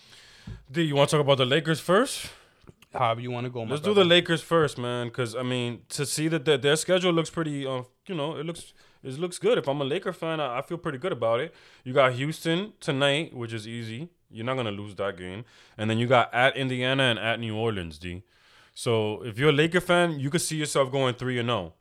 D, 0.70 0.82
you 0.82 0.96
want 0.96 1.10
to 1.10 1.16
talk 1.16 1.24
about 1.24 1.38
the 1.38 1.46
Lakers 1.46 1.80
first? 1.80 2.30
However 2.92 3.20
you 3.20 3.30
want 3.30 3.44
to 3.44 3.50
go, 3.50 3.62
Let's 3.62 3.82
do 3.82 3.94
the 3.94 4.04
Lakers 4.04 4.42
first, 4.42 4.76
man. 4.76 5.08
Because 5.08 5.36
I 5.36 5.42
mean, 5.42 5.82
to 5.90 6.04
see 6.04 6.26
that 6.28 6.44
their, 6.44 6.58
their 6.58 6.76
schedule 6.76 7.12
looks 7.12 7.30
pretty, 7.30 7.64
uh, 7.64 7.82
you 8.06 8.16
know, 8.16 8.36
it 8.36 8.44
looks 8.44 8.72
it 9.04 9.18
looks 9.18 9.38
good. 9.38 9.58
If 9.58 9.68
I'm 9.68 9.80
a 9.80 9.84
Laker 9.84 10.12
fan, 10.12 10.40
I, 10.40 10.58
I 10.58 10.62
feel 10.62 10.76
pretty 10.76 10.98
good 10.98 11.12
about 11.12 11.40
it. 11.40 11.54
You 11.84 11.92
got 11.92 12.14
Houston 12.14 12.72
tonight, 12.80 13.34
which 13.34 13.52
is 13.52 13.68
easy. 13.68 14.08
You're 14.28 14.44
not 14.44 14.56
gonna 14.56 14.72
lose 14.72 14.96
that 14.96 15.16
game. 15.16 15.44
And 15.78 15.88
then 15.88 15.98
you 15.98 16.08
got 16.08 16.34
at 16.34 16.56
Indiana 16.56 17.04
and 17.04 17.18
at 17.18 17.38
New 17.38 17.56
Orleans, 17.56 17.96
D. 17.96 18.24
So 18.74 19.22
if 19.22 19.38
you're 19.38 19.50
a 19.50 19.52
Laker 19.52 19.80
fan, 19.80 20.18
you 20.18 20.28
could 20.28 20.40
see 20.40 20.56
yourself 20.56 20.90
going 20.90 21.14
three 21.14 21.38
and 21.38 21.48
zero. 21.48 21.74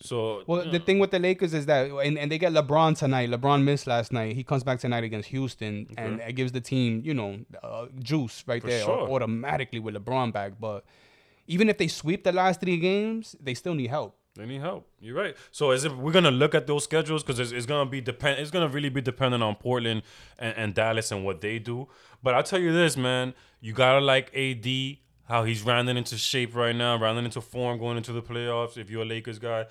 So 0.00 0.44
Well, 0.46 0.70
the 0.70 0.78
thing 0.78 1.00
with 1.00 1.10
the 1.10 1.18
Lakers 1.18 1.54
is 1.54 1.66
that, 1.66 1.90
and, 1.90 2.18
and 2.18 2.30
they 2.30 2.38
get 2.38 2.52
LeBron 2.52 2.96
tonight. 2.96 3.30
LeBron 3.30 3.64
missed 3.64 3.86
last 3.86 4.12
night. 4.12 4.36
He 4.36 4.44
comes 4.44 4.62
back 4.62 4.78
tonight 4.78 5.02
against 5.02 5.28
Houston, 5.30 5.88
and 5.96 6.20
it 6.20 6.34
gives 6.34 6.52
the 6.52 6.60
team, 6.60 7.02
you 7.04 7.14
know, 7.14 7.40
uh, 7.62 7.86
juice 7.98 8.44
right 8.46 8.62
there 8.62 8.84
sure. 8.84 9.10
automatically 9.10 9.80
with 9.80 9.96
LeBron 9.96 10.32
back. 10.32 10.52
But 10.60 10.84
even 11.48 11.68
if 11.68 11.78
they 11.78 11.88
sweep 11.88 12.22
the 12.22 12.32
last 12.32 12.60
three 12.60 12.78
games, 12.78 13.34
they 13.40 13.54
still 13.54 13.74
need 13.74 13.90
help. 13.90 14.16
They 14.36 14.46
need 14.46 14.60
help. 14.60 14.86
You're 15.00 15.16
right. 15.16 15.36
So 15.50 15.72
is 15.72 15.84
it 15.84 15.96
we're 15.96 16.12
gonna 16.12 16.30
look 16.30 16.54
at 16.54 16.68
those 16.68 16.84
schedules 16.84 17.24
because 17.24 17.40
it's, 17.40 17.50
it's 17.50 17.66
gonna 17.66 17.90
be 17.90 18.00
depend. 18.00 18.38
It's 18.38 18.52
gonna 18.52 18.68
really 18.68 18.88
be 18.88 19.00
dependent 19.00 19.42
on 19.42 19.56
Portland 19.56 20.02
and, 20.38 20.56
and 20.56 20.74
Dallas 20.74 21.10
and 21.10 21.24
what 21.24 21.40
they 21.40 21.58
do. 21.58 21.88
But 22.22 22.34
I'll 22.34 22.44
tell 22.44 22.60
you 22.60 22.72
this, 22.72 22.96
man. 22.96 23.34
You 23.60 23.72
gotta 23.72 24.00
like 24.00 24.32
AD 24.36 24.64
how 25.28 25.44
he's 25.44 25.62
rounding 25.62 25.96
into 25.96 26.16
shape 26.16 26.56
right 26.56 26.74
now, 26.74 26.98
rounding 26.98 27.26
into 27.26 27.40
form 27.42 27.78
going 27.78 27.98
into 27.98 28.12
the 28.12 28.22
playoffs. 28.22 28.78
If 28.78 28.90
you're 28.90 29.02
a 29.02 29.06
Lakers 29.06 29.38
guy, 29.38 29.66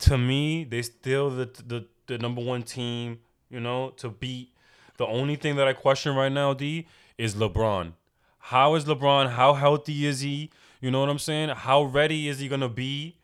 to 0.00 0.16
me, 0.16 0.64
they 0.64 0.82
still 0.82 1.28
the 1.28 1.46
the 1.66 1.86
the 2.06 2.18
number 2.18 2.40
one 2.42 2.62
team. 2.62 3.18
You 3.50 3.60
know 3.60 3.90
to 3.98 4.08
beat. 4.08 4.54
The 4.96 5.06
only 5.06 5.36
thing 5.36 5.56
that 5.56 5.66
I 5.66 5.72
question 5.72 6.14
right 6.14 6.32
now, 6.32 6.54
D, 6.54 6.86
is 7.18 7.34
LeBron. 7.34 7.92
How 8.38 8.74
is 8.74 8.84
LeBron? 8.84 9.30
How 9.30 9.54
healthy 9.54 10.06
is 10.06 10.20
he? 10.20 10.50
You 10.80 10.90
know 10.90 11.00
what 11.00 11.08
I'm 11.08 11.18
saying? 11.18 11.50
How 11.50 11.82
ready 11.82 12.28
is 12.28 12.38
he 12.38 12.48
gonna 12.48 12.68
be? 12.68 13.16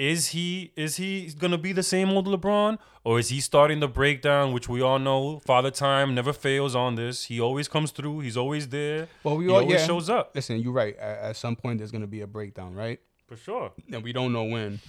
Is 0.00 0.28
he 0.28 0.72
is 0.76 0.96
he 0.96 1.30
gonna 1.38 1.58
be 1.58 1.72
the 1.72 1.82
same 1.82 2.08
old 2.08 2.26
LeBron, 2.26 2.78
or 3.04 3.18
is 3.18 3.28
he 3.28 3.38
starting 3.40 3.80
the 3.80 3.88
breakdown? 3.88 4.54
Which 4.54 4.66
we 4.66 4.80
all 4.80 4.98
know, 4.98 5.40
Father 5.40 5.70
Time 5.70 6.14
never 6.14 6.32
fails 6.32 6.74
on 6.74 6.94
this. 6.94 7.24
He 7.24 7.38
always 7.38 7.68
comes 7.68 7.90
through. 7.90 8.20
He's 8.20 8.36
always 8.36 8.68
there. 8.68 9.08
Well, 9.24 9.36
we 9.36 9.44
he 9.44 9.50
all 9.50 9.58
always 9.60 9.80
yeah. 9.80 9.86
shows 9.86 10.08
up 10.08 10.32
Listen, 10.34 10.58
you're 10.58 10.72
right. 10.72 10.96
At, 10.96 11.18
at 11.18 11.36
some 11.36 11.54
point, 11.54 11.78
there's 11.78 11.90
gonna 11.90 12.06
be 12.06 12.22
a 12.22 12.26
breakdown, 12.26 12.74
right? 12.74 12.98
for 13.26 13.36
sure. 13.36 13.72
And 13.92 14.02
we 14.02 14.12
don't 14.12 14.32
know 14.32 14.44
when. 14.44 14.80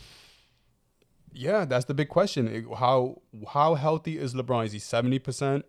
Yeah, 1.33 1.65
that's 1.65 1.85
the 1.85 1.93
big 1.93 2.07
question. 2.09 2.47
It- 2.47 2.65
How 2.77 3.21
how 3.49 3.75
healthy 3.75 4.17
is 4.17 4.33
LeBron? 4.33 4.65
Is 4.67 4.71
he 4.71 4.79
seventy 4.79 5.19
percent? 5.19 5.65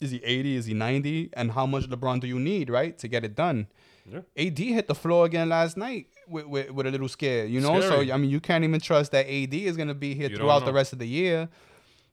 Is 0.00 0.10
he 0.10 0.18
eighty? 0.24 0.56
Is 0.56 0.66
he 0.66 0.74
ninety? 0.74 1.30
And 1.34 1.52
how 1.52 1.64
much 1.66 1.84
LeBron 1.88 2.20
do 2.20 2.26
you 2.26 2.40
need, 2.40 2.70
right, 2.70 2.98
to 2.98 3.06
get 3.08 3.24
it 3.24 3.34
done? 3.36 3.68
Yeah. 4.06 4.20
AD 4.36 4.58
hit 4.58 4.86
the 4.88 4.94
floor 4.94 5.24
again 5.24 5.48
last 5.48 5.76
night 5.76 6.08
with, 6.28 6.46
with, 6.46 6.70
with 6.70 6.86
a 6.86 6.90
little 6.90 7.08
scare, 7.08 7.46
you 7.46 7.60
know. 7.60 7.80
Scary. 7.80 8.08
So 8.08 8.12
I 8.14 8.16
mean, 8.18 8.30
you 8.30 8.40
can't 8.40 8.62
even 8.64 8.80
trust 8.80 9.12
that 9.12 9.26
AD 9.26 9.54
is 9.54 9.76
gonna 9.76 9.94
be 9.94 10.14
here 10.14 10.28
You 10.28 10.36
throughout 10.36 10.64
the 10.64 10.72
rest 10.72 10.92
of 10.92 10.98
the 10.98 11.08
year. 11.08 11.48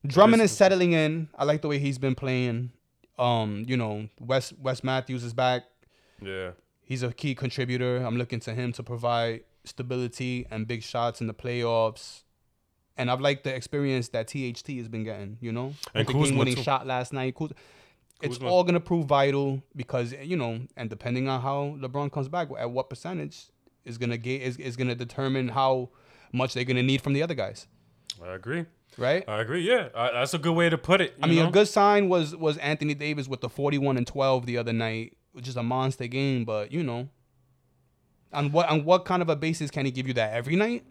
Drummond 0.06 0.42
is- 0.42 0.52
settling 0.52 0.94
in. 0.94 1.28
I 1.38 1.44
like 1.44 1.62
the 1.62 1.68
way 1.68 1.80
he's 1.80 1.98
been 1.98 2.16
playing. 2.16 2.72
Um, 3.20 3.66
you 3.68 3.78
know, 3.78 4.08
Wes 4.20 4.52
Wes 4.54 4.84
Matthews 4.84 5.24
is 5.24 5.34
back. 5.34 5.64
Yeah. 6.22 6.52
He's 6.84 7.04
a 7.04 7.12
key 7.14 7.36
contributor. 7.36 7.98
I'm 7.98 8.18
looking 8.18 8.40
to 8.42 8.54
him 8.54 8.72
to 8.74 8.84
provide 8.84 9.42
stability 9.64 10.46
and 10.50 10.68
big 10.68 10.82
shots 10.84 11.22
in 11.22 11.28
the 11.28 11.34
playoffs. 11.34 12.24
And 12.98 13.10
I've 13.10 13.22
liked 13.22 13.44
the 13.44 13.54
experience 13.56 14.10
that 14.10 14.28
THT 14.28 14.68
has 14.78 14.88
been 14.88 15.04
getting, 15.04 15.38
you 15.40 15.52
know? 15.52 15.74
And 15.96 16.06
Kuzma, 16.06 16.26
game-winning 16.26 16.56
too. 16.56 16.64
shot 16.64 16.86
last 16.86 17.14
night. 17.14 17.36
Kuz- 17.36 17.54
It's 18.22 18.38
Kuzma. 18.38 18.50
all 18.50 18.64
going 18.64 18.76
to 18.76 18.80
prove 18.80 19.06
vital 19.06 19.64
because, 19.76 20.14
you 20.14 20.38
know, 20.38 20.62
and 20.78 20.90
depending 20.90 21.28
on 21.28 21.42
how 21.42 21.76
LeBron 21.80 22.12
comes 22.12 22.28
back, 22.28 22.50
at 22.58 22.70
what 22.72 22.90
percentage 22.90 23.48
is 23.86 23.98
going 23.98 24.12
to 24.12 24.18
get 24.18 24.42
is, 24.42 24.58
is 24.58 24.76
going 24.76 24.88
to 24.88 24.96
determine 24.96 25.50
how 25.50 25.90
much 26.32 26.54
they're 26.54 26.64
going 26.64 26.78
to 26.78 26.84
need 26.84 27.02
from 27.02 27.14
the 27.14 27.24
other 27.24 27.34
guys, 27.34 27.68
I 28.24 28.34
agree. 28.34 28.66
right? 28.98 29.28
I 29.28 29.42
agree. 29.42 29.62
Yeah, 29.62 29.90
I, 29.96 30.12
that's 30.12 30.34
a 30.34 30.38
good 30.38 30.54
way 30.54 30.70
to 30.70 30.78
put 30.78 31.02
it. 31.02 31.16
I 31.22 31.28
mean, 31.28 31.40
know? 31.40 31.50
a 31.50 31.52
good 31.52 31.68
sign 31.68 32.10
was 32.10 32.36
was 32.36 32.58
Anthony 32.58 32.94
Davis 32.94 33.28
with 33.28 33.42
the 33.42 33.50
41 33.50 33.98
and 33.98 34.08
12 34.08 34.46
the 34.46 34.58
other 34.58 34.74
night, 34.74 35.18
which 35.34 35.48
is 35.48 35.58
a 35.58 35.64
monster 35.64 36.08
game, 36.08 36.46
but 36.46 36.72
you 36.72 36.84
know, 36.84 37.10
on 38.34 38.52
what 38.52 38.70
on 38.70 38.86
what 38.86 39.06
kind 39.06 39.22
of 39.22 39.30
a 39.30 39.36
basis 39.36 39.72
can 39.72 39.86
he 39.86 39.92
give 39.92 40.08
you 40.08 40.14
that 40.14 40.34
every 40.34 40.56
night? 40.56 40.84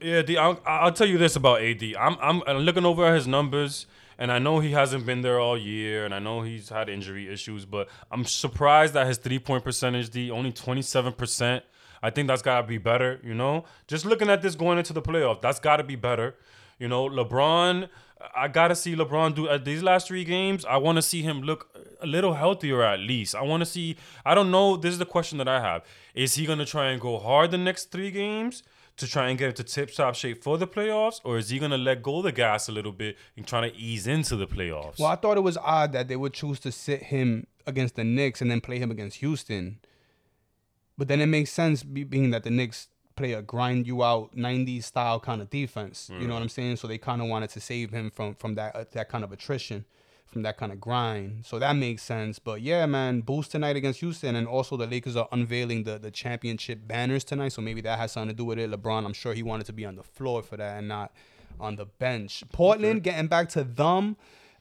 Yeah, 0.00 0.22
D, 0.22 0.36
I'll, 0.36 0.60
I'll 0.66 0.92
tell 0.92 1.06
you 1.06 1.16
this 1.16 1.36
about 1.36 1.62
AD. 1.62 1.82
I'm, 1.98 2.16
I'm 2.20 2.42
I'm 2.46 2.58
looking 2.58 2.84
over 2.84 3.14
his 3.14 3.26
numbers, 3.26 3.86
and 4.18 4.32
I 4.32 4.38
know 4.38 4.60
he 4.60 4.72
hasn't 4.72 5.04
been 5.06 5.22
there 5.22 5.38
all 5.38 5.58
year, 5.58 6.04
and 6.04 6.14
I 6.14 6.18
know 6.18 6.42
he's 6.42 6.68
had 6.68 6.88
injury 6.88 7.32
issues, 7.32 7.64
but 7.64 7.88
I'm 8.10 8.24
surprised 8.24 8.94
that 8.94 9.06
his 9.06 9.18
three 9.18 9.38
point 9.38 9.64
percentage, 9.64 10.10
D, 10.10 10.30
only 10.30 10.52
27 10.52 11.12
percent. 11.12 11.64
I 12.02 12.10
think 12.10 12.28
that's 12.28 12.42
gotta 12.42 12.66
be 12.66 12.78
better. 12.78 13.20
You 13.22 13.34
know, 13.34 13.64
just 13.86 14.04
looking 14.04 14.30
at 14.30 14.42
this 14.42 14.54
going 14.54 14.78
into 14.78 14.92
the 14.92 15.02
playoff, 15.02 15.40
that's 15.40 15.60
gotta 15.60 15.84
be 15.84 15.96
better. 15.96 16.36
You 16.78 16.88
know, 16.88 17.08
LeBron. 17.08 17.88
I 18.34 18.48
gotta 18.48 18.74
see 18.74 18.96
LeBron 18.96 19.34
do 19.34 19.48
at 19.48 19.64
these 19.64 19.82
last 19.82 20.08
three 20.08 20.24
games. 20.24 20.64
I 20.64 20.78
want 20.78 20.96
to 20.96 21.02
see 21.02 21.22
him 21.22 21.42
look 21.42 21.68
a 22.00 22.06
little 22.06 22.34
healthier 22.34 22.82
at 22.82 23.00
least. 23.00 23.34
I 23.34 23.42
want 23.42 23.60
to 23.60 23.66
see. 23.66 23.96
I 24.24 24.34
don't 24.34 24.50
know. 24.50 24.76
This 24.76 24.92
is 24.92 24.98
the 24.98 25.06
question 25.06 25.38
that 25.38 25.48
I 25.48 25.60
have: 25.60 25.84
Is 26.14 26.34
he 26.34 26.46
gonna 26.46 26.64
try 26.64 26.90
and 26.90 27.00
go 27.00 27.18
hard 27.18 27.50
the 27.50 27.58
next 27.58 27.90
three 27.90 28.10
games? 28.10 28.62
To 28.96 29.06
try 29.06 29.28
and 29.28 29.38
get 29.38 29.48
into 29.50 29.62
tip 29.62 29.92
top 29.92 30.14
shape 30.14 30.42
for 30.42 30.56
the 30.58 30.66
playoffs, 30.66 31.20
or 31.24 31.36
is 31.38 31.50
he 31.50 31.58
gonna 31.58 31.78
let 31.78 32.02
go 32.02 32.18
of 32.18 32.24
the 32.24 32.32
gas 32.32 32.68
a 32.68 32.72
little 32.72 32.92
bit 32.92 33.16
and 33.36 33.46
trying 33.46 33.70
to 33.70 33.76
ease 33.76 34.06
into 34.06 34.36
the 34.36 34.46
playoffs? 34.46 34.98
Well, 34.98 35.08
I 35.08 35.16
thought 35.16 35.36
it 35.36 35.42
was 35.42 35.58
odd 35.58 35.92
that 35.92 36.08
they 36.08 36.16
would 36.16 36.32
choose 36.32 36.60
to 36.60 36.72
sit 36.72 37.04
him 37.04 37.46
against 37.66 37.96
the 37.96 38.04
Knicks 38.04 38.40
and 38.40 38.50
then 38.50 38.60
play 38.60 38.78
him 38.78 38.90
against 38.90 39.18
Houston. 39.18 39.78
But 40.98 41.08
then 41.08 41.20
it 41.20 41.26
makes 41.26 41.50
sense 41.52 41.82
being 41.82 42.30
that 42.30 42.44
the 42.44 42.50
Knicks 42.50 42.88
play 43.16 43.32
a 43.32 43.42
grind 43.42 43.86
you 43.86 44.02
out 44.02 44.34
90s 44.36 44.84
style 44.84 45.18
kind 45.18 45.42
of 45.42 45.50
defense. 45.50 46.10
You 46.18 46.26
know 46.28 46.34
what 46.34 46.42
I'm 46.42 46.48
saying? 46.48 46.76
So 46.76 46.86
they 46.86 46.98
kind 46.98 47.20
of 47.20 47.28
wanted 47.28 47.50
to 47.50 47.60
save 47.60 47.90
him 47.90 48.10
from 48.10 48.34
from 48.34 48.54
that 48.54 48.76
uh, 48.76 48.84
that 48.92 49.08
kind 49.08 49.24
of 49.24 49.32
attrition, 49.32 49.84
from 50.26 50.42
that 50.42 50.56
kind 50.58 50.72
of 50.72 50.80
grind. 50.80 51.46
So 51.46 51.58
that 51.58 51.74
makes 51.74 52.02
sense. 52.02 52.38
But 52.38 52.60
yeah, 52.60 52.84
man, 52.86 53.20
boost 53.20 53.52
tonight 53.52 53.76
against 53.76 54.00
Houston, 54.00 54.36
and 54.36 54.46
also 54.46 54.76
the 54.76 54.86
Lakers 54.86 55.16
are 55.16 55.28
unveiling 55.32 55.84
the 55.84 55.98
the 55.98 56.10
championship 56.10 56.80
banners 56.86 57.24
tonight. 57.24 57.50
So 57.50 57.62
maybe 57.62 57.80
that 57.82 57.98
has 57.98 58.12
something 58.12 58.30
to 58.30 58.34
do 58.36 58.44
with 58.44 58.58
it. 58.58 58.70
LeBron, 58.70 59.04
I'm 59.04 59.12
sure 59.12 59.34
he 59.34 59.42
wanted 59.42 59.66
to 59.66 59.72
be 59.72 59.84
on 59.84 59.96
the 59.96 60.02
floor 60.02 60.42
for 60.42 60.56
that 60.56 60.78
and 60.78 60.88
not 60.88 61.12
on 61.58 61.76
the 61.76 61.86
bench. 61.86 62.44
Portland 62.52 63.02
getting 63.02 63.28
back 63.28 63.48
to 63.50 63.64
them. 63.64 64.16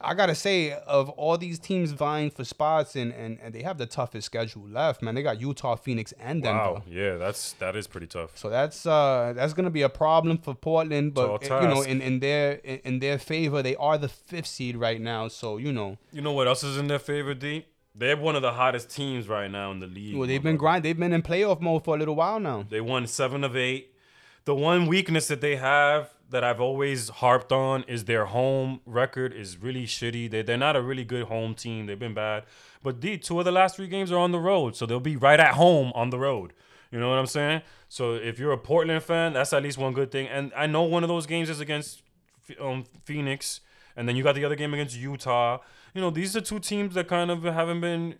I 0.06 0.14
gotta 0.14 0.36
say, 0.36 0.72
of 0.72 1.10
all 1.10 1.38
these 1.38 1.58
teams 1.60 1.92
vying 1.92 2.30
for 2.30 2.44
spots, 2.46 2.96
and, 2.96 3.12
and, 3.14 3.40
and 3.42 3.54
they 3.54 3.64
have 3.64 3.78
the 3.78 3.86
toughest 3.88 4.26
schedule 4.28 4.68
left, 4.68 5.02
man. 5.02 5.16
They 5.16 5.24
got 5.24 5.42
Utah, 5.42 5.76
Phoenix, 5.76 6.14
and 6.20 6.44
Denver. 6.44 6.60
wow, 6.60 6.84
yeah, 6.88 7.16
that's 7.16 7.54
that 7.54 7.76
is 7.76 7.88
pretty 7.88 8.08
tough. 8.08 8.38
So 8.38 8.50
that's 8.50 8.86
uh 8.86 9.34
that's 9.36 9.54
gonna 9.54 9.72
be 9.72 9.82
a 9.82 9.90
problem 9.90 10.38
for 10.38 10.54
Portland, 10.54 11.14
but 11.16 11.42
Tall 11.42 11.62
you 11.64 11.68
know 11.68 11.82
in, 11.82 12.02
in 12.02 12.20
their 12.20 12.54
in, 12.64 12.80
in 12.84 13.00
their 13.00 13.18
favor, 13.18 13.64
they 13.64 13.76
are 13.78 13.98
the 13.98 14.08
fifth 14.10 14.48
seed 14.48 14.78
right 14.78 15.02
now. 15.02 15.28
So 15.28 15.58
you 15.58 15.72
know, 15.74 15.98
You 16.12 16.22
know 16.22 16.34
what 16.34 16.48
else 16.48 16.64
is 16.64 16.78
in 16.78 16.88
their 16.88 17.00
favor, 17.00 17.34
D? 17.34 17.66
They're 17.98 18.18
one 18.18 18.36
of 18.36 18.42
the 18.42 18.52
hottest 18.52 18.90
teams 18.92 19.28
right 19.30 19.50
now 19.50 19.72
in 19.72 19.80
the 19.80 19.88
league. 19.88 20.18
well 20.18 20.28
they've 20.28 20.44
been 20.44 20.58
grind, 20.58 20.84
they've 20.84 21.00
been 21.00 21.14
in 21.14 21.22
playoff 21.22 21.62
mode 21.62 21.84
for 21.84 21.96
a 21.96 21.98
little 21.98 22.16
while 22.16 22.40
now. 22.40 22.66
They 22.70 22.82
won 22.82 23.08
seven 23.08 23.44
of 23.44 23.56
eight. 23.56 23.94
The 24.44 24.54
one 24.54 24.86
weakness 24.86 25.28
that 25.30 25.42
they 25.42 25.56
have 25.56 26.12
that 26.30 26.44
I've 26.44 26.60
always 26.60 27.10
harped 27.10 27.52
on 27.52 27.84
is 27.84 28.06
their 28.06 28.26
home 28.26 28.82
record 28.86 29.34
is 29.34 29.58
really 29.58 29.86
shitty. 29.86 30.30
They 30.30 30.42
they're 30.42 30.58
not 30.58 30.76
a 30.76 30.82
really 30.82 31.04
good 31.04 31.24
home 31.24 31.54
team. 31.54 31.86
They've 31.86 32.00
been 32.00 32.14
bad. 32.14 32.44
But 32.82 33.00
D, 33.00 33.18
two 33.18 33.40
of 33.40 33.46
the 33.46 33.52
last 33.52 33.76
three 33.76 33.88
games 33.88 34.12
are 34.12 34.18
on 34.18 34.32
the 34.32 34.40
road, 34.40 34.76
so 34.76 34.86
they'll 34.86 35.00
be 35.00 35.16
right 35.16 35.40
at 35.40 35.54
home 35.54 35.92
on 35.96 36.10
the 36.10 36.20
road. 36.20 36.54
You 36.92 37.00
know 37.00 37.10
what 37.10 37.20
I'm 37.20 37.26
saying? 37.26 37.62
So 37.90 38.14
if 38.14 38.40
you're 38.40 38.52
a 38.52 38.58
Portland 38.58 39.04
fan, 39.04 39.34
that's 39.34 39.54
at 39.54 39.64
least 39.64 39.78
one 39.78 39.94
good 39.94 40.12
thing. 40.12 40.28
And 40.28 40.52
I 40.56 40.68
know 40.68 40.84
one 40.84 41.04
of 41.04 41.10
those 41.10 41.26
games 41.26 41.50
is 41.50 41.60
against 41.60 42.02
um, 42.60 42.86
Phoenix, 43.04 43.62
and 43.96 44.08
then 44.08 44.16
you 44.16 44.24
got 44.24 44.36
the 44.36 44.46
other 44.46 44.56
game 44.56 44.74
against 44.74 44.98
Utah. 44.98 45.60
You 45.94 46.02
know, 46.02 46.10
these 46.10 46.36
are 46.36 46.42
two 46.42 46.60
teams 46.60 46.94
that 46.96 47.08
kind 47.08 47.32
of 47.32 47.44
haven't 47.44 47.82
been. 47.82 48.16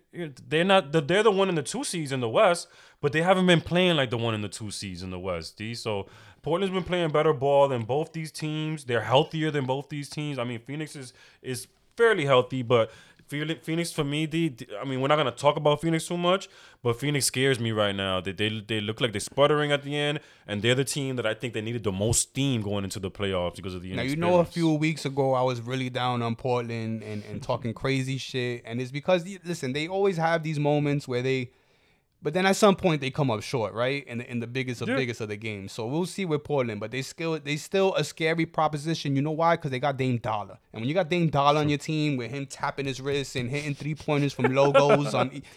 They're 0.48 0.64
not. 0.64 0.92
They're 0.92 1.24
the 1.24 1.32
one 1.32 1.50
in 1.50 1.56
the 1.56 1.64
two 1.64 1.84
seeds 1.84 2.12
in 2.12 2.22
the 2.22 2.30
West, 2.30 2.68
but 3.02 3.12
they 3.12 3.22
haven't 3.22 3.48
been 3.48 3.62
playing 3.62 3.98
like 3.98 4.10
the 4.10 4.18
one 4.18 4.34
in 4.34 4.42
the 4.42 4.48
two 4.48 4.72
seeds 4.72 5.04
in 5.04 5.12
the 5.12 5.20
West. 5.20 5.58
D. 5.58 5.76
So 5.76 6.08
Portland's 6.46 6.72
been 6.72 6.84
playing 6.84 7.10
better 7.10 7.34
ball 7.34 7.68
than 7.68 7.86
both 7.86 8.14
these 8.14 8.32
teams. 8.32 8.84
They're 8.84 9.02
healthier 9.02 9.50
than 9.50 9.66
both 9.66 9.90
these 9.90 10.08
teams. 10.08 10.38
I 10.38 10.44
mean, 10.44 10.60
Phoenix 10.60 10.96
is 10.96 11.12
is 11.42 11.66
fairly 11.98 12.24
healthy, 12.24 12.62
but 12.62 12.92
Phoenix 13.28 13.92
for 13.92 14.04
me. 14.04 14.28
D- 14.28 14.56
I 14.80 14.86
mean, 14.86 15.02
we're 15.02 15.08
not 15.08 15.16
gonna 15.16 15.32
talk 15.32 15.56
about 15.56 15.82
Phoenix 15.82 16.08
too 16.08 16.18
much, 16.18 16.48
but 16.84 17.00
Phoenix 17.00 17.26
scares 17.26 17.60
me 17.60 17.72
right 17.72 17.96
now. 17.96 18.22
They 18.22 18.32
they, 18.32 18.60
they 18.60 18.80
look 18.80 19.02
like 19.02 19.12
they're 19.12 19.22
sputtering 19.22 19.72
at 19.72 19.82
the 19.82 19.96
end, 19.98 20.20
and 20.46 20.62
they're 20.62 20.76
the 20.76 20.84
team 20.84 21.16
that 21.16 21.26
I 21.26 21.34
think 21.34 21.56
they 21.56 21.62
needed 21.62 21.84
the 21.84 21.92
most 21.92 22.22
steam 22.22 22.62
going 22.62 22.84
into 22.84 23.00
the 23.00 23.10
playoffs 23.10 23.56
because 23.56 23.74
of 23.74 23.82
the 23.82 23.96
Now 23.96 24.04
you 24.04 24.16
know 24.16 24.40
a 24.40 24.46
few 24.46 24.72
weeks 24.72 25.04
ago 25.04 25.34
I 25.34 25.42
was 25.42 25.62
really 25.62 25.90
down 25.90 26.22
on 26.22 26.36
Portland 26.36 27.02
and, 27.02 27.24
and 27.24 27.42
talking 27.42 27.74
crazy 27.84 28.20
shit, 28.20 28.62
and 28.68 28.80
it's 28.80 28.92
because 28.92 29.26
listen 29.44 29.74
they 29.74 29.88
always 29.88 30.18
have 30.18 30.44
these 30.44 30.60
moments 30.60 31.08
where 31.08 31.24
they, 31.24 31.50
but 32.26 32.34
then 32.34 32.46
at 32.48 32.56
some 32.56 32.76
point 32.76 33.00
they 33.02 33.12
come 33.12 33.30
up 33.30 33.42
short, 33.44 33.74
right? 33.74 34.04
In 34.08 34.18
the, 34.18 34.30
in 34.32 34.40
the 34.40 34.48
biggest 34.48 34.82
of 34.82 34.90
Yeah. 34.90 34.96
biggest 34.98 35.22
of 35.22 35.30
the 35.30 35.38
games. 35.38 35.72
So 35.72 35.86
we'll 35.86 36.08
see 36.08 36.26
with 36.26 36.44
Portland, 36.44 36.80
but 36.80 36.90
they 36.92 37.04
still 37.04 37.40
they 37.40 37.56
still 37.56 37.94
a 37.96 38.04
scary 38.04 38.46
proposition. 38.48 39.16
You 39.16 39.22
know 39.22 39.32
why? 39.32 39.56
Because 39.56 39.70
they 39.72 39.80
got 39.80 39.96
Dame 39.96 40.18
Dollar, 40.18 40.58
and 40.74 40.82
when 40.82 40.90
you 40.90 40.96
got 40.96 41.08
Dame 41.08 41.30
Dollar 41.30 41.60
on 41.62 41.70
your 41.70 41.78
team 41.78 42.18
with 42.18 42.32
him 42.32 42.48
tapping 42.48 42.88
his 42.88 43.00
wrist 43.00 43.36
and 43.36 43.50
hitting 43.50 43.76
three 43.76 43.96
pointers 43.96 44.34
from 44.34 44.54
logos 44.54 45.14
on. 45.14 45.44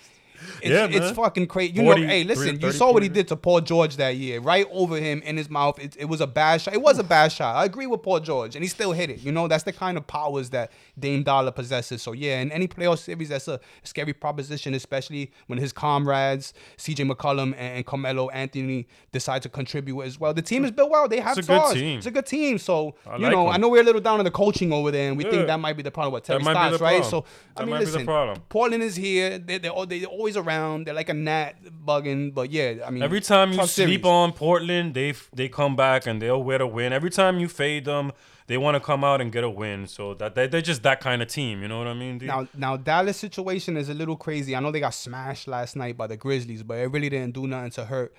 It's, 0.62 0.70
Yeah, 0.70 0.87
it's 0.90 1.16
fucking 1.16 1.46
crazy. 1.46 1.74
You 1.74 1.83
40, 1.83 2.01
know, 2.03 2.09
hey, 2.09 2.24
listen, 2.24 2.61
you 2.61 2.72
saw 2.72 2.92
what 2.92 3.03
he 3.03 3.09
did 3.09 3.29
to 3.29 3.37
Paul 3.37 3.61
George 3.61 3.96
that 3.96 4.16
year, 4.16 4.40
right 4.40 4.66
over 4.70 4.96
him 4.96 5.22
in 5.22 5.37
his 5.37 5.48
mouth. 5.51 5.79
It, 5.79 5.96
it 5.98 6.05
was 6.07 6.20
a 6.20 6.27
bad 6.27 6.61
shot. 6.61 6.74
It 6.74 6.83
was 6.83 6.98
a 6.98 7.05
bad 7.05 7.33
shot. 7.33 7.57
I 7.57 7.64
agree 7.64 7.87
with 7.87 8.03
Paul 8.03 8.20
George, 8.20 8.55
and 8.57 8.62
he 8.64 8.68
still 8.68 8.92
hit 8.92 9.11
it. 9.11 9.20
You 9.20 9.33
know, 9.33 9.48
that's 9.48 9.64
the 9.64 9.72
kind 9.72 9.96
of 9.98 10.07
powers 10.07 10.51
that 10.51 10.72
Dame 10.98 11.22
Dollar 11.22 11.51
possesses. 11.51 12.03
So 12.03 12.12
yeah, 12.12 12.40
in 12.40 12.51
any 12.53 12.68
playoff 12.68 12.98
series, 12.98 13.29
that's 13.29 13.48
a 13.48 13.61
scary 13.83 14.12
proposition, 14.12 14.74
especially 14.74 15.31
when 15.46 15.59
his 15.59 15.72
comrades 15.72 16.55
C.J. 16.77 17.05
McCollum 17.05 17.53
and, 17.57 17.79
and 17.79 17.87
Carmelo 17.87 18.29
Anthony 18.31 18.87
decide 19.12 19.42
to 19.42 19.48
contribute 19.48 20.01
as 20.03 20.18
well. 20.18 20.35
The 20.35 20.42
team 20.42 20.64
is 20.64 20.70
built 20.70 20.90
well. 20.90 21.09
They 21.09 21.20
have 21.20 21.38
It's 21.38 21.46
stars. 21.46 21.74
It's 21.77 22.07
a 22.07 22.11
good 22.11 22.27
team. 22.27 22.59
So 22.59 22.94
I 23.07 23.16
you 23.16 23.22
like 23.22 23.33
know, 23.33 23.44
them. 23.46 23.55
I 23.55 23.57
know 23.57 23.68
we're 23.68 23.81
a 23.83 23.85
little 23.85 24.01
down 24.01 24.18
on 24.18 24.24
the 24.24 24.31
coaching 24.31 24.72
over 24.72 24.90
there, 24.90 25.09
and 25.09 25.16
we 25.16 25.24
Yeah. 25.24 25.31
think 25.31 25.46
that 25.46 25.61
might 25.61 25.77
be 25.77 25.83
the 25.83 25.90
problem 25.90 26.14
with 26.14 26.24
Terry 26.24 26.42
Stotts, 26.42 26.81
right? 26.81 27.05
So 27.05 27.24
I 27.57 27.61
That 27.61 27.66
mean, 27.66 27.70
might 27.70 27.79
be 27.81 27.85
the 27.87 27.90
listen, 27.92 28.07
problem. 28.07 28.42
Portland 28.48 28.83
is 28.83 28.96
here. 28.96 29.38
They're, 29.38 29.59
they're, 29.59 29.87
they're 29.87 30.07
always 30.29 30.47
around. 30.47 30.87
They're 30.87 30.95
like 30.95 31.09
a 31.09 31.14
gnat 31.14 31.62
bugging. 31.64 32.35
But 32.35 32.51
yeah, 32.51 32.85
I 32.87 32.91
mean, 32.91 33.03
Every 33.03 33.21
time 33.21 33.53
you 33.53 33.67
sleep 33.67 33.69
series. 33.69 34.05
on 34.05 34.33
Portland, 34.33 34.95
they 34.95 35.14
they 35.35 35.49
come 35.49 35.77
back 35.77 36.07
and 36.07 36.21
they'll 36.21 36.43
win 36.43 36.61
a 36.61 36.67
win. 36.67 36.93
Every 36.93 37.11
time 37.11 37.41
you 37.41 37.49
fade 37.49 37.85
them, 37.85 38.12
they 38.47 38.59
want 38.59 38.75
to 38.77 38.81
come 38.81 39.05
out 39.05 39.21
and 39.21 39.33
get 39.33 39.45
a 39.45 39.51
win. 39.51 39.87
So 39.87 40.14
that 40.14 40.35
they, 40.35 40.47
they're 40.47 40.61
just 40.61 40.83
that 40.83 41.01
kind 41.01 41.23
of 41.23 41.29
team. 41.29 41.62
You 41.62 41.69
know 41.69 41.79
what 41.79 41.87
I 41.87 41.95
mean? 41.95 42.19
D? 42.19 42.27
Now, 42.27 42.47
now 42.55 42.77
Dallas 42.77 43.17
situation 43.17 43.77
is 43.77 43.88
a 43.88 43.95
little 43.95 44.17
crazy. 44.17 44.55
I 44.55 44.61
know 44.61 44.71
they 44.71 44.81
got 44.81 44.95
smashed 44.95 45.49
last 45.49 45.77
night 45.77 45.97
by 45.97 46.07
the 46.07 46.17
Grizzlies, 46.17 46.62
but 46.62 46.79
it 46.79 46.91
really 46.91 47.09
didn't 47.09 47.35
do 47.35 47.47
nothing 47.47 47.71
to 47.73 47.85
hurt 47.87 48.14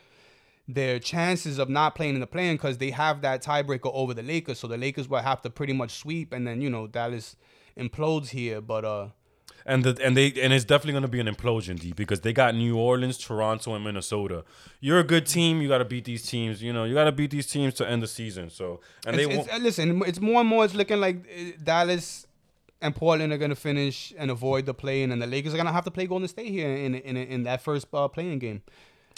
their 0.67 1.00
chances 1.00 1.58
of 1.58 1.67
not 1.67 1.95
playing 1.95 2.13
in 2.13 2.19
the 2.19 2.28
play 2.28 2.52
because 2.52 2.78
they 2.78 2.91
have 2.91 3.22
that 3.22 3.43
tiebreaker 3.43 3.89
over 3.91 4.13
the 4.13 4.22
Lakers. 4.22 4.60
So 4.60 4.67
the 4.67 4.78
Lakers 4.78 5.10
will 5.10 5.19
have 5.19 5.41
to 5.41 5.50
pretty 5.50 5.74
much 5.74 5.91
sweep, 5.91 6.32
and 6.34 6.45
then 6.45 6.62
you 6.62 6.69
know 6.69 6.88
Dallas 6.88 7.36
implodes 7.78 8.30
here. 8.30 8.62
But 8.62 8.86
uh, 8.86 9.08
and 9.65 9.84
the, 9.84 9.98
and 10.04 10.15
they 10.17 10.28
and 10.41 10.54
it's 10.54 10.65
definitely 10.65 10.93
gonna 10.93 11.08
be 11.08 11.19
an 11.19 11.28
implosion, 11.28 11.80
D, 11.80 11.93
because 11.93 12.22
they 12.22 12.34
got 12.34 12.56
New 12.56 12.78
Orleans, 12.78 13.17
Toronto, 13.17 13.74
and 13.76 13.84
Minnesota. 13.84 14.43
You're 14.80 15.00
a 15.00 15.04
good 15.04 15.26
team. 15.26 15.62
You 15.62 15.67
got 15.67 15.80
to 15.80 15.86
beat 15.86 16.06
these 16.06 16.24
teams. 16.28 16.62
You 16.63 16.74
know, 16.74 16.84
you 16.86 16.93
got 16.93 17.06
to 17.06 17.12
beat 17.12 17.32
these 17.32 17.48
teams 17.48 17.74
to 17.76 17.88
end 17.89 18.02
the 18.02 18.08
season. 18.08 18.50
So 18.50 18.80
and 19.06 19.17
they 19.17 19.24
it's, 19.26 19.36
won't. 19.36 19.48
it's, 19.48 19.56
uh, 19.58 19.62
listen, 19.62 20.02
it's 20.06 20.22
more 20.22 20.39
and 20.41 20.50
more. 20.50 20.65
It's 20.65 20.74
looking 20.74 21.00
like 21.00 21.17
uh, 21.17 21.52
Dallas 21.63 22.26
and 22.82 22.95
Portland 22.95 23.34
are 23.34 23.38
gonna 23.38 23.56
finish 23.56 24.13
and 24.17 24.32
avoid 24.32 24.65
the 24.65 24.74
play-in, 24.74 25.12
and 25.12 25.22
the 25.22 25.28
Lakers 25.28 25.54
are 25.54 25.58
gonna 25.58 25.72
have 25.74 25.84
to 25.86 25.91
play 25.91 26.08
Golden 26.08 26.28
State 26.28 26.50
here 26.50 26.72
in 26.72 26.95
in 26.95 27.17
in 27.17 27.43
that 27.43 27.62
first 27.62 27.88
uh, 27.93 28.08
play-in 28.08 28.39
game. 28.39 28.62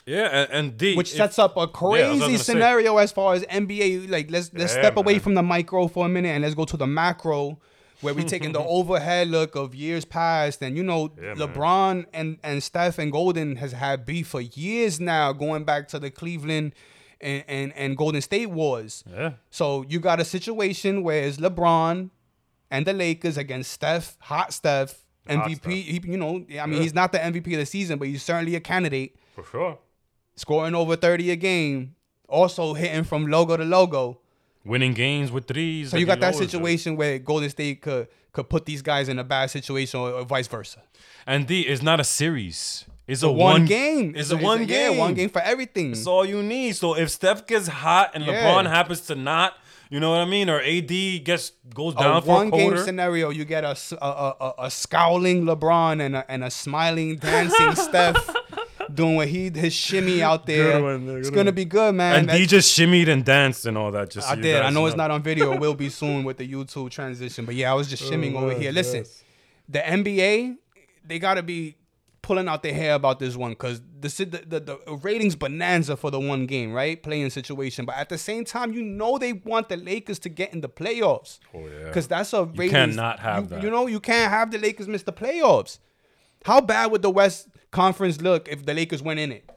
Yeah, 0.06 0.26
and, 0.26 0.52
and 0.52 0.78
D, 0.78 0.96
which 0.96 1.12
if- 1.12 1.18
sets 1.18 1.38
up 1.38 1.56
a 1.58 1.68
what 1.68 1.70
I 2.02 2.10
was 2.10 2.20
crazy 2.22 2.38
say. 2.38 2.44
scenario 2.54 2.98
as 2.98 3.12
far 3.12 3.36
as 3.36 3.44
NBA. 3.44 4.10
Like 4.10 4.32
let's 4.32 4.52
let's 4.54 4.74
Yeah, 4.74 4.82
step 4.82 4.98
away 4.98 5.20
from 5.20 5.36
the 5.36 5.44
micro 5.44 5.88
for 5.88 6.08
a 6.08 6.10
minute 6.10 6.30
and 6.30 6.42
let's 6.44 6.56
go 6.56 6.66
to 6.66 6.76
the 6.76 6.88
macro, 6.88 7.60
where 8.02 8.14
we 8.14 8.24
taking 8.24 8.52
the 8.52 8.60
overhead 8.78 9.28
look 9.30 9.56
of 9.56 9.74
years 9.76 10.06
past. 10.06 10.62
And 10.62 10.76
you 10.78 10.84
know, 10.84 11.12
Yeah, 11.18 11.34
man. 11.34 11.38
LeBron 11.38 12.06
and 12.14 12.38
and 12.44 12.62
Steph 12.64 12.98
and 13.00 13.12
Golden 13.12 13.56
has 13.58 13.72
had 13.72 14.06
beef 14.06 14.28
for 14.28 14.42
years 14.42 15.00
now, 15.00 15.34
going 15.34 15.64
back 15.64 15.88
to 15.90 16.00
the 16.00 16.12
Cleveland 16.12 16.74
and 17.20 17.44
and, 17.48 17.74
and 17.76 17.98
Golden 17.98 18.22
State 18.22 18.50
wars. 18.50 19.04
yeah, 19.10 19.34
So 19.50 19.84
you 19.88 20.00
got 20.00 20.20
a 20.20 20.26
situation 20.26 21.04
where 21.04 21.24
it's 21.24 21.38
LeBron 21.38 22.10
and 22.72 22.86
the 22.86 22.94
Lakers 22.94 23.38
against 23.38 23.72
Steph, 23.72 24.18
hot 24.22 24.54
Steph, 24.54 25.04
MVP. 25.28 25.72
He, 25.72 26.02
you 26.06 26.18
know, 26.18 26.46
I 26.60 26.66
mean, 26.66 26.78
Yeah. 26.78 26.82
he's 26.82 26.94
not 26.94 27.12
the 27.12 27.20
MVP 27.20 27.54
of 27.54 27.60
the 27.60 27.66
season, 27.66 28.00
but 28.00 28.08
he's 28.08 28.24
certainly 28.24 28.56
a 28.56 28.60
candidate 28.62 29.16
for 29.36 29.44
sure. 29.44 29.78
scoring 30.36 30.74
over 30.74 30.96
30 30.96 31.32
a 31.32 31.36
game, 31.36 31.96
also 32.30 32.74
hitting 32.74 33.04
from 33.04 33.28
logo 33.28 33.58
to 33.58 33.66
logo. 33.66 34.21
Winning 34.64 34.94
games 34.94 35.32
with 35.32 35.48
threes. 35.48 35.90
So 35.90 35.98
you 35.98 36.06
got 36.06 36.20
that 36.20 36.36
situation 36.36 36.96
where 36.96 37.18
Golden 37.20 37.50
State 37.50 37.82
could 37.82 38.08
could 38.32 38.48
put 38.50 38.66
these 38.66 38.82
guys 38.82 39.10
in 39.10 39.20
a 39.20 39.24
bad 39.24 39.50
situation 39.50 40.00
or, 40.00 40.12
or 40.12 40.24
vice 40.24 40.48
versa. 40.48 40.82
And 41.26 41.48
D 41.48 41.62
is 41.68 41.82
not 41.82 42.00
a 42.00 42.04
series. 42.04 42.86
It's 43.08 43.24
a 43.24 43.30
One, 43.30 43.38
one, 43.38 43.66
game. 43.66 44.14
It's 44.16 44.32
a 44.32 44.38
one 44.38 44.66
game. 44.66 44.94
Yeah, 44.94 45.00
one 45.00 45.14
game 45.16 45.30
for 45.30 45.42
everything. 45.42 45.92
That's 45.92 46.08
all 46.08 46.24
you 46.26 46.42
need. 46.44 46.76
So 46.76 46.96
if 46.96 47.10
Steph 47.10 47.46
gets 47.48 47.68
hot 47.68 48.12
and 48.14 48.24
Yeah. 48.24 48.34
LeBron 48.46 48.68
happens 48.70 49.02
to 49.08 49.16
not, 49.16 49.58
you 49.90 50.00
know 50.00 50.12
what 50.12 50.20
I 50.22 50.26
mean, 50.26 50.50
or 50.50 50.62
AD 50.62 50.88
gets 51.26 51.52
goes 51.74 51.94
a 51.96 52.00
down 52.00 52.22
for 52.22 52.30
a 52.30 52.34
one 52.36 52.50
game 52.52 52.78
scenario, 52.78 53.30
you 53.32 53.44
get 53.44 53.66
a 53.66 53.76
a 54.02 54.54
a 54.60 54.72
scowling 54.72 55.44
LeBron 55.44 56.00
and 56.02 56.16
a, 56.16 56.32
and 56.32 56.44
a 56.46 56.52
smiling, 56.52 57.18
dancing 57.18 57.76
Steph 57.88 58.34
doing 58.96 59.16
what 59.16 59.28
he 59.28 59.50
his 59.50 59.74
shimmy 59.74 60.22
out 60.30 60.46
there. 60.46 60.74
Good 60.74 60.84
one, 60.84 61.18
it's 61.18 61.30
good 61.30 61.36
gonna 61.36 61.48
one. 61.50 61.56
be 61.56 61.66
good, 61.66 61.96
man. 61.96 62.16
and 62.20 62.30
That- 62.30 62.40
he 62.40 62.46
just 62.46 62.78
shimmied 62.78 63.08
and 63.08 63.24
danced 63.26 63.66
and 63.66 63.78
all 63.78 63.92
that. 63.92 64.10
Just 64.12 64.28
so 64.28 64.34
I 64.34 64.36
you 64.38 64.44
did. 64.44 64.56
I 64.58 64.64
guys 64.64 64.74
know 64.74 64.86
it's 64.86 64.96
not 64.96 65.12
on 65.12 65.22
video. 65.24 65.54
It 65.54 65.60
will 65.60 65.76
be 65.76 65.90
soon 66.02 66.24
with 66.24 66.38
the 66.38 66.48
YouTube 66.48 66.90
transition. 66.92 67.46
But 67.46 67.56
yeah, 67.56 67.72
I 67.72 67.74
was 67.76 67.90
just 67.90 68.04
oh 68.04 68.10
shimming 68.10 68.36
over 68.36 68.54
here. 68.54 68.72
Listen, 68.72 69.06
the 69.70 69.80
NBA, 69.80 70.56
they 71.06 71.20
gotta 71.20 71.44
be 71.44 71.76
pulling 72.24 72.48
out 72.48 72.62
their 72.62 72.74
hair 72.74 72.94
about 72.94 73.18
this 73.18 73.36
one 73.36 73.50
because 73.52 73.82
the, 74.00 74.08
si- 74.08 74.26
the 74.26 74.38
the 74.46 74.60
the 74.86 74.96
ratings 75.02 75.36
bonanza 75.36 75.98
for 75.98 76.12
the 76.12 76.20
one 76.20 76.46
game, 76.46 76.72
right? 76.72 77.02
Playing 77.02 77.32
situation. 77.32 77.84
But 77.86 77.96
at 77.96 78.10
the 78.10 78.18
same 78.18 78.46
time, 78.46 78.74
you 78.74 78.84
know 78.84 79.18
they 79.18 79.34
want 79.34 79.70
the 79.70 79.78
Lakers 79.78 80.20
to 80.20 80.30
get 80.30 80.54
in 80.54 80.62
the 80.62 80.70
playoffs. 80.70 81.40
Oh, 81.54 81.66
yeah. 81.68 81.86
Because 81.86 82.08
that's 82.08 82.32
a 82.34 82.44
ratings. 82.46 82.64
You 82.66 82.70
cannot 82.70 83.20
have 83.20 83.44
you, 83.46 83.50
that. 83.50 83.64
You 83.64 83.70
know, 83.72 83.88
you 83.88 84.00
can't 84.00 84.32
have 84.32 84.52
the 84.52 84.60
Lakers 84.60 84.88
miss 84.88 85.02
the 85.04 85.12
playoffs. 85.14 85.80
How 86.46 86.62
bad 86.62 86.92
would 86.92 87.02
the 87.02 87.10
West 87.10 87.48
Conference 87.72 88.22
look 88.22 88.48
if 88.50 88.66
the 88.66 88.74
Lakers 88.74 89.02
went 89.02 89.20
in 89.20 89.32
it? 89.32 89.50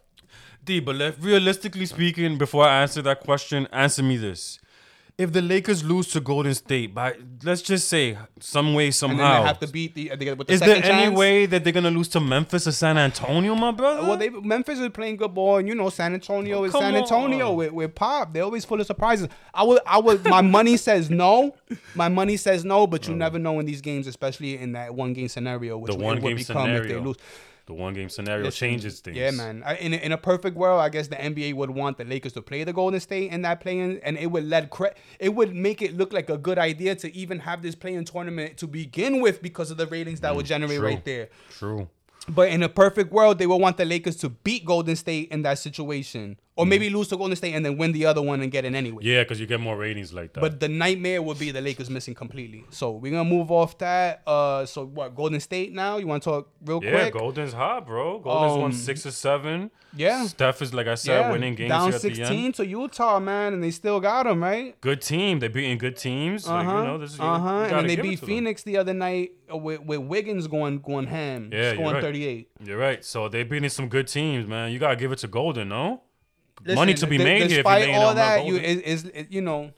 D, 0.65 0.81
but 0.81 0.95
let, 0.97 1.21
realistically 1.23 1.85
speaking, 1.85 2.39
before 2.39 2.65
I 2.65 2.83
answer 2.83 3.03
that 3.03 3.21
question, 3.21 3.67
answer 3.71 4.03
me 4.03 4.17
this: 4.17 4.59
If 5.19 5.33
the 5.33 5.43
Lakers 5.43 5.85
lose 5.85 6.09
to 6.13 6.21
Golden 6.21 6.55
State 6.55 6.95
by, 6.95 7.17
let's 7.43 7.61
just 7.61 7.87
say, 7.89 8.17
some 8.41 8.73
way 8.73 8.85
And 8.87 8.93
then 8.93 8.93
somehow, 8.93 9.41
they 9.43 9.47
have 9.49 9.59
to 9.61 9.67
beat 9.69 9.95
the. 9.95 10.13
Uh, 10.13 10.17
they, 10.17 10.33
with 10.33 10.47
the 10.47 10.55
is 10.55 10.61
there 10.61 10.77
second 10.77 10.91
any 10.91 11.03
chance? 11.07 11.19
way 11.19 11.45
that 11.47 11.65
they're 11.65 11.73
gonna 11.73 11.91
lose 11.91 12.09
to 12.09 12.21
Memphis 12.21 12.67
or 12.67 12.73
San 12.73 12.97
Antonio, 12.97 13.55
my 13.55 13.73
brother? 13.73 14.03
Well, 14.03 14.17
they 14.17 14.31
Memphis 14.31 14.79
is 14.79 14.89
playing 14.91 15.17
good 15.17 15.35
ball, 15.35 15.59
and 15.59 15.69
you 15.69 15.75
know 15.75 15.91
San 15.91 16.15
Antonio 16.15 16.65
is 16.65 16.73
Come 16.73 16.81
San 16.81 16.97
Antonio 16.97 17.51
on. 17.51 17.57
with, 17.57 17.73
with 17.73 17.95
pop. 17.95 18.33
They're 18.33 18.45
always 18.45 18.65
full 18.65 18.81
of 18.81 18.87
surprises. 18.87 19.29
I 19.53 19.65
would, 19.65 19.81
I 19.87 19.99
would. 19.99 20.25
My 20.25 20.41
money 20.41 20.77
says 20.89 21.11
no. 21.11 21.57
My 21.95 22.09
money 22.09 22.39
says 22.39 22.65
no, 22.65 22.87
but 22.87 23.07
you 23.07 23.15
never 23.15 23.39
know 23.39 23.59
in 23.61 23.67
these 23.67 23.83
games, 23.83 24.07
especially 24.07 24.57
in 24.57 24.73
that 24.73 24.95
one 24.95 25.13
game 25.13 25.29
scenario, 25.29 25.77
which 25.77 25.93
the 25.93 25.99
one 25.99 26.23
would 26.23 26.29
game 26.29 26.37
become 26.37 26.71
if 26.71 26.89
they 26.89 26.97
lose. 26.97 27.17
The 27.67 27.73
one 27.73 27.95
game 27.95 28.11
scenario 28.11 28.45
Listen, 28.45 28.69
changes 28.69 29.01
things. 29.01 29.17
Yeah, 29.17 29.31
man. 29.31 29.63
I, 29.65 29.77
in 29.77 29.95
a, 29.95 29.97
in 29.97 30.13
a 30.13 30.19
perfect 30.19 30.55
world, 30.55 30.81
I 30.83 30.91
guess 30.91 31.09
the 31.09 31.17
NBA 31.17 31.55
would 31.55 31.71
want 31.71 31.97
the 31.97 32.05
Lakers 32.05 32.35
to 32.35 32.43
play 32.43 32.63
the 32.63 32.75
Golden 32.75 33.01
State 33.01 33.31
in 33.33 33.41
that 33.43 33.61
play-in, 33.61 34.01
and 34.03 34.19
it 34.19 34.27
would 34.31 34.45
let 34.45 34.69
cre- 34.69 34.89
it 35.19 35.35
would 35.35 35.55
make 35.55 35.81
it 35.81 35.97
look 35.97 36.13
like 36.13 36.29
a 36.29 36.37
good 36.37 36.59
idea 36.59 36.95
to 36.97 37.17
even 37.17 37.39
have 37.39 37.63
this 37.63 37.75
play-in 37.75 38.05
tournament 38.05 38.59
to 38.59 38.67
begin 38.67 39.23
with 39.23 39.41
because 39.41 39.71
of 39.71 39.79
the 39.79 39.87
ratings 39.87 40.21
that 40.21 40.37
would 40.37 40.45
generate 40.45 40.73
Mm, 40.73 40.81
true. 40.81 40.87
right 40.89 41.05
there. 41.07 41.29
True. 41.51 41.89
But 42.29 42.49
in 42.51 42.63
a 42.63 42.69
perfect 42.69 43.13
world, 43.13 43.39
they 43.39 43.47
would 43.47 43.61
want 43.61 43.79
the 43.79 43.85
Lakers 43.87 44.17
to 44.17 44.29
beat 44.29 44.65
Golden 44.67 44.97
State 44.97 45.31
in 45.31 45.41
that 45.43 45.59
situation, 45.59 46.39
or 46.57 46.65
maybe 46.65 46.89
lose 46.89 47.09
to 47.09 47.17
Golden 47.17 47.35
State 47.35 47.53
and 47.55 47.65
then 47.65 47.77
win 47.77 47.91
the 47.93 48.07
other 48.07 48.23
one 48.23 48.41
and 48.41 48.51
get 48.51 48.65
in 48.65 48.75
anyway. 48.77 49.03
Yeah, 49.03 49.23
because 49.23 49.41
you 49.41 49.47
get 49.47 49.61
more 49.61 49.77
ratings 49.77 50.13
like 50.13 50.33
that. 50.35 50.41
But 50.41 50.61
the 50.61 50.69
nightmare 50.69 51.21
would 51.21 51.39
be 51.39 51.51
the 51.51 51.61
Lakers 51.61 51.91
missing 51.91 52.15
completely. 52.15 52.65
So 52.71 52.93
we're 52.93 53.11
gonna 53.13 53.29
move 53.29 53.51
off 53.51 53.77
that. 53.79 54.23
Uh, 54.27 54.65
so 54.65 54.87
what? 54.87 55.15
Golden 55.17 55.41
State 55.41 55.73
now? 55.73 55.97
You 55.99 56.07
want 56.07 56.23
to 56.23 56.31
talk 56.31 56.49
real 56.65 56.83
yeah, 56.83 56.91
quick? 56.91 57.15
Yeah, 57.15 57.21
Golden's 57.21 57.53
hot, 57.53 57.87
bro. 57.87 58.21
Golden's 58.21 58.57
won 58.57 58.65
Um, 58.67 58.73
six 58.73 59.05
or 59.05 59.11
seven. 59.11 59.71
yeah. 59.97 60.27
Steph 60.27 60.63
is 60.63 60.73
like 60.73 60.87
I 60.87 60.95
said, 60.95 61.33
winning 61.33 61.57
games 61.57 61.71
down 61.71 61.89
here 61.89 61.97
at 61.97 62.03
the 62.03 62.09
end. 62.09 62.17
16 62.17 62.53
to 62.53 62.67
Utah, 62.67 63.19
man, 63.19 63.53
and 63.53 63.63
they 63.63 63.73
still 63.73 63.99
got 63.99 64.25
them 64.25 64.43
right. 64.43 64.81
Good 64.81 65.03
team. 65.03 65.41
They 65.41 65.49
beating 65.49 65.79
good 65.79 65.97
teams. 65.97 66.47
Uh 66.47 66.63
huh. 66.63 66.79
you 66.79 66.85
know, 66.85 66.99
this 66.99 67.15
is 67.15 67.21
uh 67.21 67.39
huh. 67.39 67.67
you 67.69 67.77
And 67.77 67.91
they 67.91 67.97
beat 67.97 68.21
to 68.21 68.21
them. 68.21 68.27
Phoenix 68.29 68.63
the 68.63 68.77
other 68.77 68.95
night 68.95 69.33
uh, 69.53 69.57
with, 69.57 69.81
with 69.81 70.01
Wiggins 70.01 70.47
going 70.47 70.79
going 70.79 71.07
ham, 71.09 71.51
Yeah, 71.53 71.73
you're 71.73 71.93
right. 71.93 72.03
38. 72.03 72.49
You're 72.65 72.79
right. 72.79 73.05
So 73.05 73.29
they 73.29 73.43
beating 73.43 73.71
some 73.71 73.89
good 73.89 74.07
teams, 74.07 74.47
man. 74.47 74.71
You 74.71 74.79
gotta 74.79 74.97
give 74.97 75.11
it 75.11 75.19
to 75.19 75.27
Golden, 75.29 75.69
no? 75.69 76.03
Listen, 76.63 76.75
Money 76.77 76.95
to 76.95 77.07
be 77.07 77.19
d- 77.19 77.25
made 77.25 77.51
here 77.51 77.61
if 77.61 77.67
you're 77.67 77.75
Despite 77.79 77.95
all 77.95 78.15
that, 78.15 78.47
you 78.47 78.57
is, 78.57 79.05
is 79.05 79.27
you 79.29 79.41
know, 79.41 79.73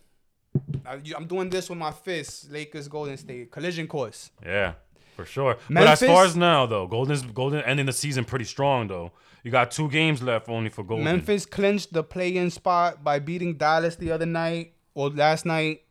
I'm 0.87 1.27
doing 1.27 1.51
this 1.51 1.69
with 1.69 1.79
my 1.79 1.91
fists. 1.91 2.49
Lakers, 2.51 2.89
Golden 2.89 3.17
State, 3.17 3.51
collision 3.51 3.87
course. 3.87 4.31
Yeah, 4.45 4.75
for 5.17 5.25
sure. 5.25 5.57
but 5.71 5.87
as 5.87 6.01
far 6.01 6.25
as 6.25 6.37
now, 6.37 6.67
though, 6.67 6.87
Golden's 6.87 7.23
Golden 7.23 7.63
ending 7.63 7.87
the 7.87 7.93
season 7.93 8.25
pretty 8.25 8.45
strong, 8.45 8.89
though. 8.89 9.13
You 9.43 9.53
got 9.53 9.71
two 9.71 9.89
games 9.89 10.23
left 10.23 10.49
only 10.49 10.71
for 10.71 10.83
Golden. 10.83 11.05
Memphis 11.05 11.47
clinched 11.47 11.93
the 11.93 12.03
play-in 12.03 12.51
spot 12.51 13.05
by 13.05 13.21
beating 13.21 13.55
Dallas 13.55 13.95
the 13.95 14.11
other 14.11 14.27
night 14.27 14.75
or 14.93 15.09
last 15.11 15.47
night. 15.47 15.83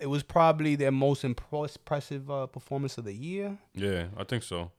It 0.00 0.06
was 0.06 0.22
probably 0.22 0.74
their 0.74 0.90
most 0.90 1.24
impressive 1.24 2.30
uh, 2.30 2.46
performance 2.46 2.98
of 2.98 3.04
the 3.04 3.12
year. 3.12 3.58
Yeah, 3.74 4.06
I 4.16 4.24
think 4.24 4.42
so. 4.42 4.70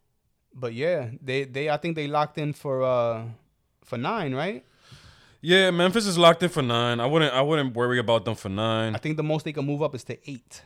But 0.53 0.73
yeah, 0.73 1.09
they 1.21 1.43
they 1.43 1.69
I 1.69 1.77
think 1.77 1.95
they 1.95 2.07
locked 2.07 2.37
in 2.37 2.53
for 2.53 2.83
uh 2.83 3.25
for 3.83 3.97
nine, 3.97 4.33
right? 4.33 4.65
Yeah, 5.45 5.69
Memphis 5.71 6.07
is 6.07 6.17
locked 6.17 6.41
in 6.43 6.49
for 6.49 6.63
nine. 6.63 6.99
I 6.99 7.05
wouldn't. 7.05 7.33
I 7.33 7.41
wouldn't 7.41 7.75
worry 7.75 7.99
about 7.99 8.25
them 8.25 8.35
for 8.35 8.49
nine. 8.49 8.95
I 8.95 8.97
think 8.97 9.15
the 9.17 9.23
most 9.23 9.45
they 9.45 9.53
can 9.53 9.65
move 9.65 9.81
up 9.83 9.93
is 9.93 10.03
to 10.05 10.17
eight. 10.29 10.63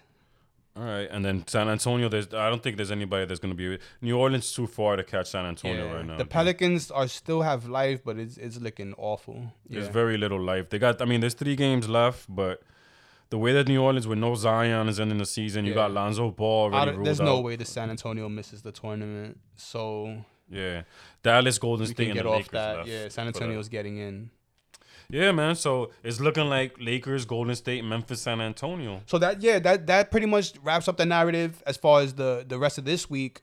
All 0.78 0.84
right, 0.86 1.10
and 1.12 1.26
then 1.26 1.46
San 1.48 1.68
Antonio. 1.68 2.08
There's. 2.08 2.34
I 2.34 2.50
don't 2.50 2.64
think 2.64 2.78
there's 2.78 2.92
anybody 2.92 3.26
that's 3.26 3.42
gonna 3.42 3.56
be. 3.56 3.78
New 4.02 4.18
Orleans 4.18 4.54
too 4.54 4.68
far 4.68 4.96
to 4.96 5.04
catch 5.04 5.28
San 5.32 5.46
Antonio 5.46 5.94
right 5.94 6.06
now. 6.06 6.18
The 6.18 6.24
Pelicans 6.26 6.92
are 6.92 7.08
still 7.10 7.42
have 7.42 7.68
life, 7.68 8.00
but 8.06 8.18
it's 8.18 8.38
it's 8.38 8.58
looking 8.62 8.94
awful. 8.98 9.52
There's 9.70 9.88
Yeah. 9.88 9.92
very 9.92 10.18
little 10.18 10.42
life. 10.42 10.70
They 10.70 10.80
got. 10.80 11.02
I 11.02 11.06
mean, 11.06 11.20
there's 11.20 11.34
three 11.34 11.58
games 11.58 11.90
left, 11.90 12.28
but 12.30 12.62
the 13.32 13.38
way 13.38 13.52
that 13.52 13.68
New 13.68 13.82
Orleans 13.82 14.08
with 14.08 14.20
no 14.20 14.36
Zion 14.36 14.88
is 14.88 14.98
ending 15.00 15.18
the 15.18 15.26
season, 15.26 15.66
you 15.66 15.74
got 15.74 15.92
Lonzo 15.92 16.32
Ball 16.32 16.68
Out 16.68 16.74
already 16.88 16.98
of- 17.00 17.04
there's 17.04 17.20
no 17.20 17.42
way 17.42 17.58
the 17.58 17.66
San 17.66 17.90
Antonio 17.90 18.30
misses 18.30 18.62
the 18.62 18.72
tournament, 18.72 19.38
so 19.58 20.24
Yeah, 20.50 20.84
Dallas, 21.22 21.58
Golden 21.60 21.86
State, 21.88 21.98
can 21.98 22.06
and 22.06 22.14
get 22.14 22.24
the 22.24 22.30
off 22.30 22.36
Lakers 22.38 22.52
that. 22.54 22.78
left 22.78 22.90
Yeah, 22.90 23.08
San. 23.10 23.28
Antonio's 23.28 23.68
getting 23.70 23.98
in. 23.98 24.32
Yeah, 25.10 25.32
man. 25.32 25.56
So 25.56 25.90
it's 26.04 26.20
looking 26.20 26.46
like 26.46 26.76
Lakers, 26.80 27.26
Golden 27.26 27.56
State, 27.56 27.84
Memphis, 27.84 28.22
San 28.22 28.40
Antonio. 28.40 29.02
So 29.08 29.18
that 29.18 29.42
yeah, 29.42 29.58
that 29.60 29.88
that 29.88 30.12
pretty 30.12 30.28
much 30.28 30.54
wraps 30.62 30.88
up 30.88 30.98
the 30.98 31.06
narrative 31.06 31.64
as 31.66 31.78
far 31.78 32.02
as 32.02 32.14
the 32.14 32.46
the 32.48 32.60
rest 32.60 32.78
of 32.78 32.86
this 32.86 33.10
week. 33.10 33.42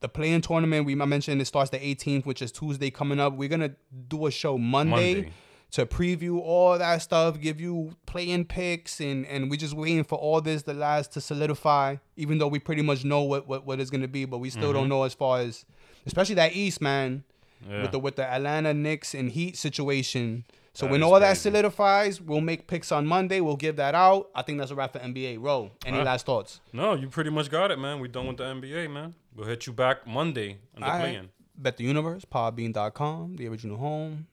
The 0.00 0.08
play-in 0.08 0.40
tournament 0.40 0.84
we 0.84 0.96
mentioned 0.96 1.40
it 1.40 1.44
starts 1.44 1.70
the 1.70 1.78
18th, 1.78 2.26
which 2.26 2.42
is 2.42 2.50
Tuesday 2.50 2.90
coming 2.90 3.20
up. 3.20 3.34
We're 3.34 3.48
gonna 3.48 3.76
do 4.08 4.26
a 4.26 4.32
show 4.32 4.58
Monday, 4.58 5.14
Monday. 5.14 5.32
to 5.72 5.86
preview 5.86 6.40
all 6.40 6.76
that 6.76 7.02
stuff, 7.02 7.38
give 7.38 7.60
you 7.60 7.94
play-in 8.06 8.46
picks, 8.46 9.00
and 9.00 9.26
and 9.26 9.50
we're 9.50 9.60
just 9.60 9.74
waiting 9.74 10.04
for 10.04 10.18
all 10.18 10.40
this 10.40 10.62
the 10.62 10.74
last 10.74 11.12
to 11.12 11.20
solidify. 11.20 11.96
Even 12.16 12.38
though 12.38 12.48
we 12.48 12.58
pretty 12.58 12.82
much 12.82 13.04
know 13.04 13.22
what 13.22 13.46
what, 13.46 13.66
what 13.66 13.80
it's 13.80 13.90
gonna 13.90 14.08
be, 14.08 14.24
but 14.24 14.38
we 14.38 14.48
still 14.48 14.72
don't 14.72 14.84
mm-hmm. 14.84 14.88
know 14.88 15.02
as 15.02 15.12
far 15.12 15.40
as 15.40 15.66
especially 16.06 16.36
that 16.36 16.56
East 16.56 16.80
man 16.80 17.22
Yeah. 17.68 17.82
with 17.82 17.92
the 17.92 17.98
with 17.98 18.16
the 18.16 18.24
Atlanta 18.24 18.72
Knicks 18.72 19.14
and 19.14 19.30
Heat 19.30 19.58
situation. 19.58 20.46
So 20.74 20.86
That 20.86 20.92
when 20.92 21.02
all 21.02 21.20
that 21.20 21.36
solidifies, 21.36 22.20
we'll 22.20 22.40
make 22.40 22.66
picks 22.66 22.90
on 22.92 23.06
Monday. 23.06 23.40
We'll 23.40 23.56
give 23.56 23.76
that 23.76 23.94
out. 23.94 24.30
I 24.34 24.40
think 24.42 24.58
that's 24.58 24.70
a 24.70 24.74
wrap 24.74 24.92
for 24.94 25.00
NBA. 25.00 25.36
Roll. 25.38 25.70
Any 25.84 25.98
Huh? 25.98 26.04
last 26.04 26.24
thoughts? 26.26 26.60
no, 26.72 26.94
you 26.94 27.08
pretty 27.08 27.28
much 27.30 27.50
got 27.50 27.70
it, 27.70 27.78
man. 27.78 28.00
We 28.00 28.08
done 28.08 28.26
with 28.26 28.38
the 28.38 28.44
NBA, 28.44 28.90
man. 28.90 29.14
We'll 29.34 29.46
hit 29.46 29.66
you 29.66 29.72
back 29.74 30.06
Monday 30.06 30.58
on 30.74 30.80
the 30.80 30.86
All 30.90 30.98
right. 30.98 31.28
Bet 31.56 31.76
the 31.76 31.84
Universe, 31.84 32.24
Podbean.com, 32.24 33.36
the 33.36 33.46
original 33.48 33.76
home, 33.76 34.26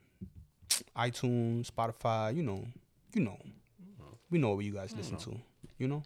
iTunes, 0.96 1.70
Spotify. 1.70 2.36
You 2.36 2.44
know, 2.44 2.66
you 3.14 3.22
know, 3.24 3.38
we 4.30 4.40
know 4.40 4.56
what 4.56 4.64
you 4.66 4.74
guys 4.74 4.96
listen 4.96 5.18
to. 5.18 5.36
You 5.78 5.88
know, 5.90 6.04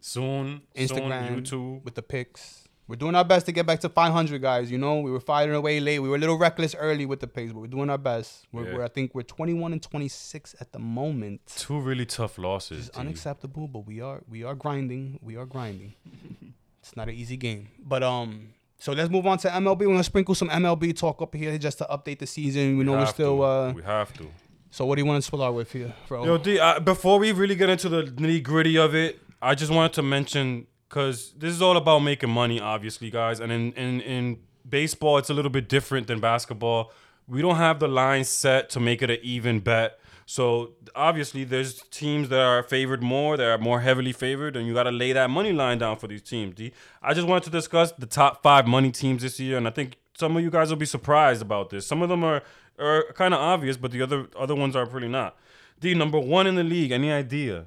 Soon, 0.00 0.62
Instagram, 0.76 1.46
soon, 1.48 1.80
YouTube. 1.80 1.84
with 1.84 1.94
the 1.94 2.02
picks. 2.02 2.63
We're 2.86 2.96
doing 2.96 3.14
our 3.14 3.24
best 3.24 3.46
to 3.46 3.52
get 3.52 3.64
back 3.64 3.80
to 3.80 3.88
500, 3.88 4.42
guys. 4.42 4.70
You 4.70 4.76
know, 4.76 5.00
we 5.00 5.10
were 5.10 5.20
fighting 5.20 5.54
away 5.54 5.80
late. 5.80 6.00
We 6.00 6.08
were 6.10 6.16
a 6.16 6.18
little 6.18 6.36
reckless 6.36 6.74
early 6.74 7.06
with 7.06 7.20
the 7.20 7.26
pace, 7.26 7.50
but 7.50 7.60
we're 7.60 7.66
doing 7.66 7.88
our 7.88 7.96
best. 7.96 8.46
We're, 8.52 8.66
Yeah. 8.68 8.74
we're 8.74 8.84
I 8.84 8.88
think 8.88 9.14
we're 9.14 9.22
21 9.22 9.72
and 9.72 9.82
26 9.82 10.54
at 10.60 10.72
the 10.72 10.78
moment. 10.78 11.40
Two 11.56 11.80
really 11.80 12.04
tough 12.04 12.36
losses. 12.36 12.88
It's 12.88 12.98
unacceptable, 12.98 13.68
but 13.68 13.86
we 13.86 14.02
are 14.02 14.22
we 14.28 14.44
are 14.44 14.54
grinding. 14.54 15.18
We 15.22 15.36
are 15.36 15.46
grinding. 15.46 15.94
it's 16.82 16.94
not 16.94 17.08
an 17.08 17.14
easy 17.14 17.38
game, 17.38 17.68
but 17.82 18.02
um, 18.02 18.50
So 18.78 18.92
let's 18.92 19.08
move 19.10 19.26
on 19.26 19.38
to 19.38 19.48
MLB. 19.48 19.78
We're 19.80 19.86
gonna 19.86 20.04
sprinkle 20.04 20.34
some 20.34 20.50
MLB 20.50 20.94
talk 20.94 21.22
up 21.22 21.34
here 21.34 21.56
just 21.56 21.78
to 21.78 21.84
update 21.84 22.18
the 22.18 22.26
season. 22.26 22.76
We 22.76 22.84
know 22.84 22.92
we're 22.92 23.06
still. 23.06 23.38
to. 23.38 23.42
Uh, 23.44 23.72
we 23.74 23.82
have 23.82 24.12
to. 24.18 24.26
so 24.70 24.84
what 24.84 24.96
do 24.96 25.00
you 25.00 25.06
want 25.06 25.22
to 25.24 25.26
start 25.26 25.54
with 25.54 25.72
here, 25.72 25.94
bro? 26.06 26.22
Yo, 26.26 26.36
D, 26.36 26.58
uh, 26.58 26.80
before 26.80 27.18
we 27.18 27.32
really 27.32 27.54
get 27.54 27.70
into 27.70 27.88
the 27.88 28.02
nitty 28.02 28.42
gritty 28.42 28.76
of 28.76 28.94
it, 28.94 29.18
I 29.40 29.54
just 29.54 29.72
wanted 29.72 29.94
to 29.94 30.02
mention 30.02 30.66
because 30.94 31.32
this 31.36 31.52
is 31.52 31.60
all 31.60 31.76
about 31.76 31.98
making 31.98 32.30
money, 32.30 32.60
obviously, 32.60 33.10
guys. 33.10 33.40
And 33.40 33.50
in, 33.50 33.72
in 33.72 34.00
in 34.00 34.38
baseball, 34.68 35.18
it's 35.18 35.28
a 35.28 35.34
little 35.34 35.50
bit 35.50 35.68
different 35.68 36.06
than 36.06 36.20
basketball. 36.20 36.92
We 37.26 37.42
don't 37.42 37.56
have 37.56 37.80
the 37.80 37.88
line 37.88 38.22
set 38.22 38.70
to 38.70 38.80
make 38.80 39.02
it 39.02 39.10
an 39.10 39.18
even 39.22 39.58
bet. 39.58 39.98
So 40.24 40.74
obviously, 40.94 41.42
there's 41.42 41.82
teams 41.90 42.28
that 42.28 42.40
are 42.40 42.62
favored 42.62 43.02
more, 43.02 43.36
that 43.36 43.44
are 43.44 43.58
more 43.58 43.80
heavily 43.80 44.12
favored, 44.12 44.56
and 44.56 44.68
you 44.68 44.72
got 44.72 44.84
to 44.84 44.92
lay 44.92 45.12
that 45.12 45.30
money 45.30 45.52
line 45.52 45.78
down 45.78 45.96
for 45.96 46.06
these 46.06 46.22
teams. 46.22 46.54
D. 46.54 46.72
I 47.02 47.12
just 47.12 47.26
wanted 47.26 47.44
to 47.44 47.50
discuss 47.50 47.90
the 47.90 48.06
top 48.06 48.40
five 48.44 48.68
money 48.68 48.92
teams 48.92 49.22
this 49.22 49.40
year, 49.40 49.58
and 49.58 49.66
I 49.66 49.70
think 49.70 49.96
some 50.16 50.36
of 50.36 50.44
you 50.44 50.50
guys 50.50 50.70
will 50.70 50.76
be 50.76 50.86
surprised 50.86 51.42
about 51.42 51.70
this. 51.70 51.84
Some 51.88 52.02
of 52.02 52.08
them 52.08 52.22
are 52.22 52.40
are 52.78 53.04
kind 53.14 53.34
of 53.34 53.40
obvious, 53.40 53.76
but 53.76 53.90
the 53.90 54.00
other 54.00 54.28
other 54.38 54.54
ones 54.54 54.76
are 54.76 54.86
pretty 54.86 55.08
not. 55.08 55.36
D 55.80 55.92
number 55.92 56.20
one 56.20 56.46
in 56.46 56.54
the 56.54 56.62
league. 56.62 56.92
Any 56.92 57.10
idea? 57.10 57.66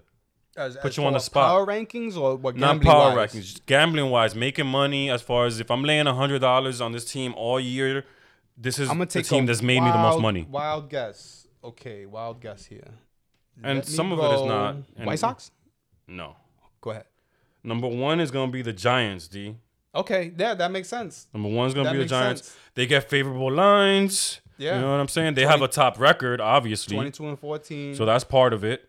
As- 0.58 0.76
put 0.78 0.90
as 0.90 0.98
you 0.98 1.06
on 1.06 1.14
the 1.14 1.20
spot. 1.20 1.48
Power 1.48 1.66
rankings 1.66 2.18
or 2.18 2.36
what? 2.36 2.56
Not 2.58 2.82
power 2.82 3.16
wise? 3.16 3.32
rankings, 3.32 3.42
just 3.42 3.66
gambling 3.66 4.10
wise, 4.10 4.36
making 4.36 4.66
money. 4.68 5.10
As 5.10 5.22
far 5.22 5.46
as 5.46 5.60
if 5.60 5.70
I'm 5.70 5.84
laying 5.84 6.06
hundred 6.08 6.40
dollars 6.40 6.82
on 6.82 6.92
this 6.92 7.06
team 7.06 7.34
all 7.36 7.60
year, 7.60 8.04
this 8.58 8.80
is 8.80 8.90
I'm 8.90 8.96
gonna 8.96 9.06
the 9.06 9.12
take 9.22 9.28
team 9.28 9.46
that's 9.46 9.62
made 9.62 9.82
me 9.82 9.92
the 9.92 9.98
most 9.98 10.20
money. 10.22 10.48
Wild 10.50 10.90
guess. 10.90 11.48
Okay, 11.64 12.06
wild 12.06 12.42
guess 12.42 12.66
here. 12.66 12.88
And 13.64 13.80
Let 13.80 13.88
some 13.88 14.12
of 14.12 14.20
it 14.20 14.36
is 14.36 14.42
not. 14.48 14.76
And- 14.96 15.06
White 15.08 15.20
Sox. 15.20 15.52
No. 16.08 16.36
Go 16.82 16.92
ahead. 16.92 17.06
Number 17.64 17.88
one 17.88 18.20
is 18.20 18.32
gonna 18.32 18.52
be 18.52 18.62
the 18.62 18.74
Giants. 18.74 19.28
D. 19.28 19.56
Okay, 19.94 20.32
yeah, 20.38 20.54
that 20.54 20.72
makes 20.72 20.88
sense. 20.90 21.28
Number 21.34 21.50
one 21.50 21.68
is 21.68 21.74
gonna 21.74 21.90
That 21.90 21.94
be 21.94 22.00
the 22.00 22.06
Giants. 22.06 22.44
sense. 22.48 22.58
They 22.76 22.86
get 22.86 23.10
favorable 23.10 23.52
lines. 23.52 24.42
Yeah. 24.60 24.76
You 24.76 24.82
know 24.82 24.92
what 24.92 25.00
I'm 25.00 25.08
saying? 25.08 25.34
They 25.36 25.46
have 25.46 25.62
a 25.62 25.68
top 25.68 26.00
record, 26.00 26.40
obviously. 26.42 26.96
Twenty-two 26.96 27.28
and 27.28 27.38
fourteen. 27.40 27.96
So 27.96 28.06
that's 28.06 28.24
part 28.24 28.54
of 28.54 28.64
it. 28.64 28.87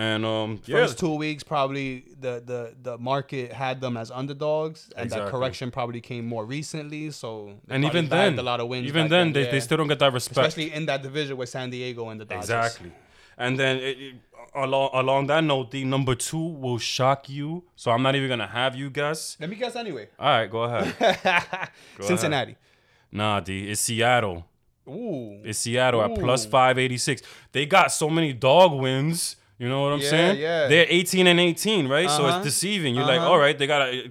And 0.00 0.24
um, 0.24 0.62
yeah, 0.64 0.78
First 0.78 0.98
two 0.98 1.14
weeks, 1.14 1.42
probably 1.42 2.06
the, 2.18 2.42
the 2.42 2.74
the 2.80 2.96
market 2.96 3.52
had 3.52 3.82
them 3.82 3.98
as 3.98 4.10
underdogs, 4.10 4.88
and 4.96 5.10
that 5.10 5.28
correction 5.28 5.70
probably 5.70 6.00
came 6.00 6.24
more 6.24 6.46
recently. 6.46 7.10
So 7.10 7.58
and 7.68 7.84
even 7.84 8.08
then, 8.08 8.38
a 8.38 8.42
lot 8.42 8.60
of 8.60 8.68
wins. 8.68 8.86
even 8.86 9.08
then, 9.10 9.34
they, 9.34 9.44
yeah. 9.44 9.50
they 9.50 9.60
still 9.60 9.76
don't 9.76 9.88
get 9.88 9.98
that 9.98 10.14
respect. 10.14 10.38
especially 10.38 10.72
in 10.72 10.86
that 10.86 11.02
division 11.02 11.36
with 11.36 11.50
San 11.50 11.68
Diego 11.68 12.08
and 12.08 12.18
the 12.18 12.24
Dodgers. 12.24 12.44
Exactly. 12.44 12.92
And 13.36 13.60
then 13.60 13.76
it, 13.76 14.00
it- 14.00 14.14
along 14.54 14.88
along 14.94 15.26
that 15.26 15.44
note, 15.44 15.70
the 15.70 15.84
number 15.84 16.14
two 16.14 16.46
will 16.46 16.78
shock 16.78 17.28
you. 17.28 17.64
So 17.76 17.90
I'm 17.90 18.02
not 18.02 18.14
even 18.14 18.30
gonna 18.30 18.46
have 18.46 18.74
you 18.74 18.88
guess. 18.88 19.36
Let 19.38 19.50
me 19.50 19.56
guess 19.56 19.76
anyway. 19.76 20.08
All 20.18 20.28
right, 20.28 20.50
go 20.50 20.62
ahead. 20.62 21.68
Cincinnati. 22.00 22.56
nah, 23.12 23.40
D, 23.40 23.70
it's 23.70 23.82
Seattle. 23.82 24.46
Ooh. 24.88 25.42
It's 25.44 25.58
Seattle 25.58 26.00
at 26.02 26.16
586. 26.16 27.20
They 27.52 27.66
got 27.66 27.92
so 27.92 28.08
many 28.08 28.32
dog 28.32 28.72
wins. 28.72 29.36
You 29.60 29.68
know 29.68 29.82
what 29.84 29.92
I'm 29.92 30.00
Yeah, 30.00 30.10
saying? 30.16 30.40
yeah. 30.40 30.66
They're 30.68 30.86
18 30.88 31.26
and 31.26 31.38
18, 31.38 31.86
right? 31.86 32.08
So 32.10 32.24
Uh-huh. 32.24 32.38
it's 32.38 32.44
deceiving. 32.50 32.94
You're 32.96 33.04
like, 33.12 33.20
Uh-huh. 33.20 33.30
all 33.30 33.38
right, 33.38 33.56
they 33.58 33.66
got 33.74 33.80
to. 33.90 34.10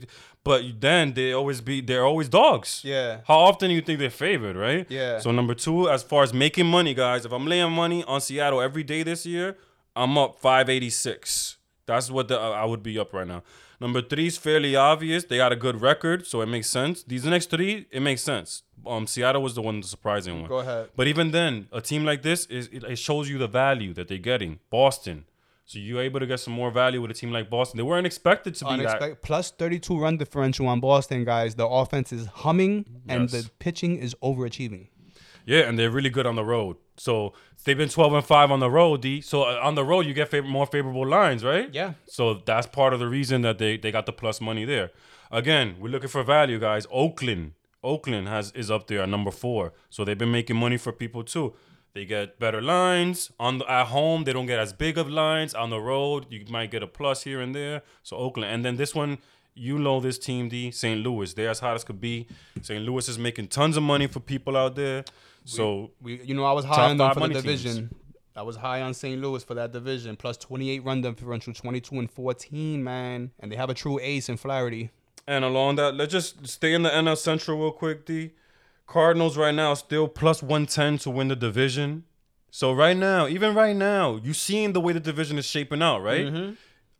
But 0.49 0.59
then 0.79 1.13
they 1.17 1.33
always 1.33 1.59
be 1.69 1.81
they're 1.81 2.05
always 2.11 2.29
dogs. 2.29 2.81
Yeah. 2.83 3.21
How 3.29 3.39
often 3.49 3.69
do 3.69 3.75
you 3.75 3.81
think 3.81 3.97
they're 3.99 4.17
favored, 4.27 4.55
right? 4.55 4.85
Yeah. 4.89 5.19
So 5.19 5.31
number 5.31 5.53
two, 5.65 5.89
as 5.89 6.01
far 6.11 6.21
as 6.23 6.31
making 6.33 6.67
money, 6.77 6.93
guys, 6.93 7.25
if 7.25 7.31
I'm 7.37 7.45
laying 7.53 7.71
money 7.83 7.99
on 8.05 8.21
Seattle 8.21 8.61
every 8.61 8.83
day 8.83 9.01
this 9.03 9.25
year, 9.25 9.57
I'm 10.01 10.17
up 10.17 10.39
586. 10.39 11.57
That's 11.85 12.09
what 12.11 12.27
the, 12.29 12.37
I 12.39 12.63
would 12.65 12.83
be 12.83 12.97
up 12.99 13.11
right 13.13 13.27
now. 13.27 13.41
Number 13.81 14.01
three 14.01 14.27
is 14.27 14.37
fairly 14.37 14.75
obvious. 14.75 15.23
They 15.23 15.37
got 15.37 15.51
a 15.51 15.55
good 15.55 15.81
record, 15.81 16.27
so 16.27 16.41
it 16.41 16.45
makes 16.47 16.69
sense. 16.69 17.03
These 17.03 17.25
next 17.25 17.49
three, 17.49 17.87
it 17.91 18.01
makes 18.01 18.21
sense. 18.21 18.63
Um, 18.85 19.07
Seattle 19.07 19.41
was 19.41 19.55
the 19.55 19.61
one, 19.61 19.81
the 19.81 19.87
surprising 19.87 20.41
one. 20.41 20.49
Go 20.49 20.59
ahead. 20.59 20.89
But 20.95 21.07
even 21.07 21.31
then, 21.31 21.67
a 21.71 21.81
team 21.81 22.05
like 22.05 22.21
this 22.21 22.45
is 22.47 22.67
it, 22.67 22.83
it 22.83 22.97
shows 22.97 23.29
you 23.29 23.37
the 23.37 23.47
value 23.47 23.93
that 23.93 24.07
they're 24.07 24.17
getting. 24.17 24.59
Boston. 24.69 25.25
So 25.69 25.77
you're 25.77 26.01
able 26.01 26.19
to 26.19 26.25
get 26.25 26.39
some 26.39 26.53
more 26.55 26.71
value 26.71 26.99
with 26.99 27.11
a 27.11 27.13
team 27.13 27.31
like 27.31 27.47
Boston. 27.47 27.77
They 27.77 27.83
weren't 27.83 28.07
expected 28.07 28.55
to 28.55 28.65
be 28.65 28.83
that. 28.83 29.21
plus 29.21 29.51
32 29.51 29.99
run 29.99 30.17
differential 30.17 30.67
on 30.67 30.79
Boston, 30.79 31.23
guys. 31.25 31.53
The 31.53 31.67
offense 31.67 32.11
is 32.11 32.25
humming 32.25 32.85
and 33.07 33.31
Yes. 33.31 33.31
the 33.43 33.51
pitching 33.59 33.97
is 33.99 34.15
overachieving. 34.23 34.87
Yeah, 35.45 35.67
and 35.67 35.77
they're 35.77 35.91
really 35.91 36.09
good 36.09 36.25
on 36.25 36.35
the 36.35 36.43
road. 36.43 36.77
So 36.97 37.33
they've 37.65 37.77
been 37.77 37.89
12 37.89 38.13
and 38.13 38.25
5 38.25 38.49
on 38.49 38.59
the 38.59 38.69
road, 38.71 39.01
D. 39.03 39.21
So 39.21 39.43
uh, 39.43 39.59
on 39.61 39.75
the 39.75 39.83
road, 39.85 40.07
you 40.07 40.15
get 40.15 40.29
favor- 40.29 40.47
more 40.47 40.65
favorable 40.65 41.05
lines, 41.07 41.43
right? 41.43 41.69
Yeah. 41.71 41.93
So 42.07 42.41
that's 42.45 42.65
part 42.65 42.91
of 42.95 42.99
the 42.99 43.07
reason 43.07 43.43
that 43.43 43.59
they, 43.59 43.77
they 43.77 43.91
got 43.91 44.07
the 44.07 44.11
plus 44.11 44.41
money 44.41 44.65
there. 44.65 44.89
Again, 45.31 45.75
we're 45.79 45.89
looking 45.91 46.09
for 46.09 46.23
value, 46.23 46.57
guys. 46.59 46.87
Oakland. 46.91 47.51
Oakland 47.83 48.27
has 48.27 48.51
is 48.53 48.71
up 48.71 48.87
there 48.87 49.03
at 49.03 49.09
number 49.09 49.29
four. 49.29 49.73
So 49.91 50.03
they've 50.03 50.17
been 50.17 50.31
making 50.31 50.55
money 50.55 50.77
for 50.77 50.91
people 50.91 51.23
too. 51.23 51.53
They 51.93 52.05
get 52.05 52.39
better 52.39 52.61
lines 52.61 53.31
on 53.39 53.57
the, 53.59 53.69
at 53.71 53.87
home. 53.87 54.23
They 54.23 54.33
don't 54.33 54.45
get 54.45 54.59
as 54.59 54.73
big 54.73 54.97
of 54.97 55.09
lines 55.09 55.53
on 55.53 55.69
the 55.69 55.79
road. 55.79 56.27
You 56.29 56.45
might 56.49 56.71
get 56.71 56.83
a 56.83 56.87
plus 56.87 57.23
here 57.23 57.41
and 57.41 57.53
there. 57.55 57.81
So 58.03 58.15
Oakland, 58.17 58.51
and 58.53 58.63
then 58.63 58.77
this 58.77 58.93
one, 58.93 59.17
you 59.55 59.77
know 59.79 59.99
this 59.99 60.17
team, 60.19 60.49
D. 60.49 60.71
St. 60.71 61.01
Louis. 61.01 61.33
They're 61.33 61.49
as 61.49 61.59
hot 61.59 61.75
as 61.75 61.83
could 61.83 61.99
be. 61.99 62.27
St. 62.61 62.83
Louis 62.85 63.09
is 63.09 63.17
making 63.17 63.47
tons 63.47 63.75
of 63.75 63.83
money 63.83 64.07
for 64.07 64.19
people 64.19 64.55
out 64.55 64.75
there. 64.75 65.03
So 65.45 65.91
We, 66.01 66.21
you 66.21 66.35
know, 66.35 66.45
I 66.45 66.51
was 66.53 66.65
high 66.65 66.89
on 66.89 66.97
them 66.97 67.09
for 67.09 67.15
the 67.15 67.19
money 67.21 67.33
teams. 67.33 67.43
division. 67.43 67.95
I 68.35 68.43
was 68.43 68.55
high 68.55 68.81
on 68.81 68.93
St. 68.93 69.19
Louis 69.19 69.43
for 69.43 69.55
that 69.55 69.71
division, 69.73 70.15
plus 70.15 70.37
28 70.37 70.83
run 70.85 71.01
differential, 71.01 71.53
22 71.53 71.99
and 71.99 72.09
14, 72.09 72.81
man. 72.83 73.31
And 73.39 73.51
they 73.51 73.55
have 73.55 73.69
a 73.69 73.73
true 73.73 73.99
ace 73.99 74.29
in 74.29 74.37
Flaherty. 74.37 74.91
And 75.27 75.43
along 75.43 75.75
that, 75.75 75.95
let's 75.95 76.11
just 76.11 76.47
stay 76.47 76.73
in 76.73 76.83
the 76.83 76.89
NL 76.89 77.17
Central 77.17 77.59
real 77.59 77.71
quick, 77.71 78.05
D. 78.05 78.31
Cardinals 78.89 79.37
right 79.37 79.53
now 79.53 79.75
still 79.75 80.07
plus 80.07 80.41
110 80.41 80.97
to 80.99 81.11
win 81.11 81.27
the 81.27 81.35
division. 81.35 82.05
So 82.49 82.73
right 82.73 82.97
now, 82.97 83.27
even 83.27 83.53
right 83.53 83.75
now, 83.75 84.19
you 84.23 84.33
seeing 84.33 84.73
the 84.73 84.81
way 84.81 84.93
the 84.93 84.99
division 84.99 85.37
is 85.37 85.45
shaping 85.45 85.83
out, 85.83 86.01
right? 86.01 86.25
Mm-hmm. 86.25 86.53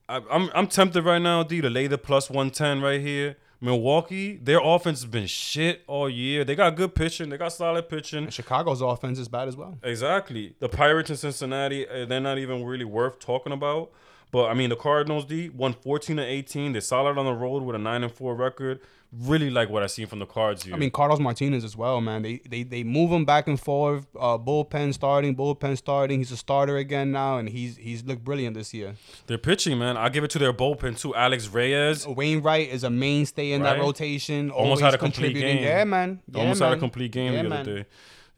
I, 0.07 0.21
I'm 0.29 0.51
I'm 0.53 0.67
tempted 0.67 1.03
right 1.03 1.21
now, 1.21 1.41
D, 1.41 1.61
to 1.61 1.69
lay 1.69 1.87
the 1.87 1.97
plus 1.97 2.29
110 2.29 2.81
right 2.81 3.01
here. 3.01 3.37
Milwaukee, 3.59 4.37
their 4.37 4.59
offense 4.63 5.01
has 5.01 5.09
been 5.09 5.25
shit 5.25 5.81
all 5.87 6.07
year. 6.07 6.45
They 6.45 6.55
got 6.55 6.75
good 6.75 6.93
pitching. 6.93 7.29
They 7.29 7.37
got 7.37 7.53
solid 7.53 7.89
pitching. 7.89 8.25
And 8.25 8.33
Chicago's 8.33 8.81
offense 8.81 9.17
is 9.17 9.27
bad 9.27 9.47
as 9.47 9.57
well. 9.57 9.79
Exactly. 9.83 10.53
The 10.59 10.69
Pirates 10.69 11.09
in 11.09 11.17
Cincinnati, 11.17 11.87
uh, 11.87 12.05
they're 12.05 12.21
not 12.21 12.37
even 12.37 12.63
really 12.63 12.85
worth 12.85 13.19
talking 13.19 13.51
about. 13.51 13.91
But 14.31 14.45
I 14.49 14.53
mean, 14.53 14.69
the 14.69 14.75
Cardinals 14.75 15.25
D 15.25 15.49
won 15.49 15.73
14 15.73 16.17
to 16.17 16.23
18. 16.23 16.73
They're 16.73 16.81
solid 16.81 17.17
on 17.17 17.25
the 17.25 17.33
road 17.33 17.63
with 17.63 17.75
a 17.75 17.79
9 17.79 18.03
and 18.03 18.11
4 18.11 18.35
record. 18.35 18.79
Really 19.11 19.49
like 19.49 19.71
what 19.71 19.81
I 19.81 19.87
seen 19.87 20.05
from 20.05 20.19
the 20.19 20.27
Cards 20.27 20.61
here. 20.63 20.75
I 20.75 20.77
mean, 20.77 20.91
Carlos 20.91 21.19
Martinez 21.19 21.63
as 21.63 21.75
well, 21.75 21.99
man. 21.99 22.21
They 22.21 22.41
they 22.47 22.61
they 22.61 22.83
move 22.83 23.09
him 23.11 23.25
back 23.25 23.47
and 23.47 23.59
forth. 23.59 24.05
Uh, 24.15 24.37
bullpen 24.37 24.93
starting, 24.93 25.35
bullpen 25.35 25.75
starting. 25.79 26.19
He's 26.19 26.31
a 26.31 26.37
starter 26.37 26.77
again 26.77 27.11
now, 27.11 27.39
and 27.39 27.49
he's 27.49 27.75
he's 27.77 28.03
looked 28.03 28.23
brilliant 28.23 28.55
this 28.55 28.71
year. 28.71 28.93
they're 29.25 29.39
pitching, 29.39 29.79
man. 29.79 29.97
I 29.97 30.09
give 30.09 30.23
it 30.23 30.29
to 30.29 30.37
their 30.37 30.53
bullpen 30.53 30.99
too. 31.01 31.15
Alex 31.15 31.47
Reyes 31.47 32.05
Wainwright 32.05 32.69
is 32.69 32.83
a 32.83 32.91
mainstay 32.91 33.51
in 33.53 33.63
that 33.63 33.79
rotation. 33.79 34.51
Almost 34.51 34.83
had 34.83 34.93
a 34.93 34.99
complete 34.99 35.33
game. 35.33 35.63
Yeah, 35.63 35.85
man. 35.85 36.21
Yeah, 36.31 36.41
almost 36.41 36.59
man. 36.59 36.69
had 36.69 36.77
a 36.77 36.79
complete 36.79 37.11
game 37.11 37.33
Yeah, 37.33 37.41
the 37.41 37.49
man. 37.49 37.61
other 37.61 37.75
day. 37.79 37.85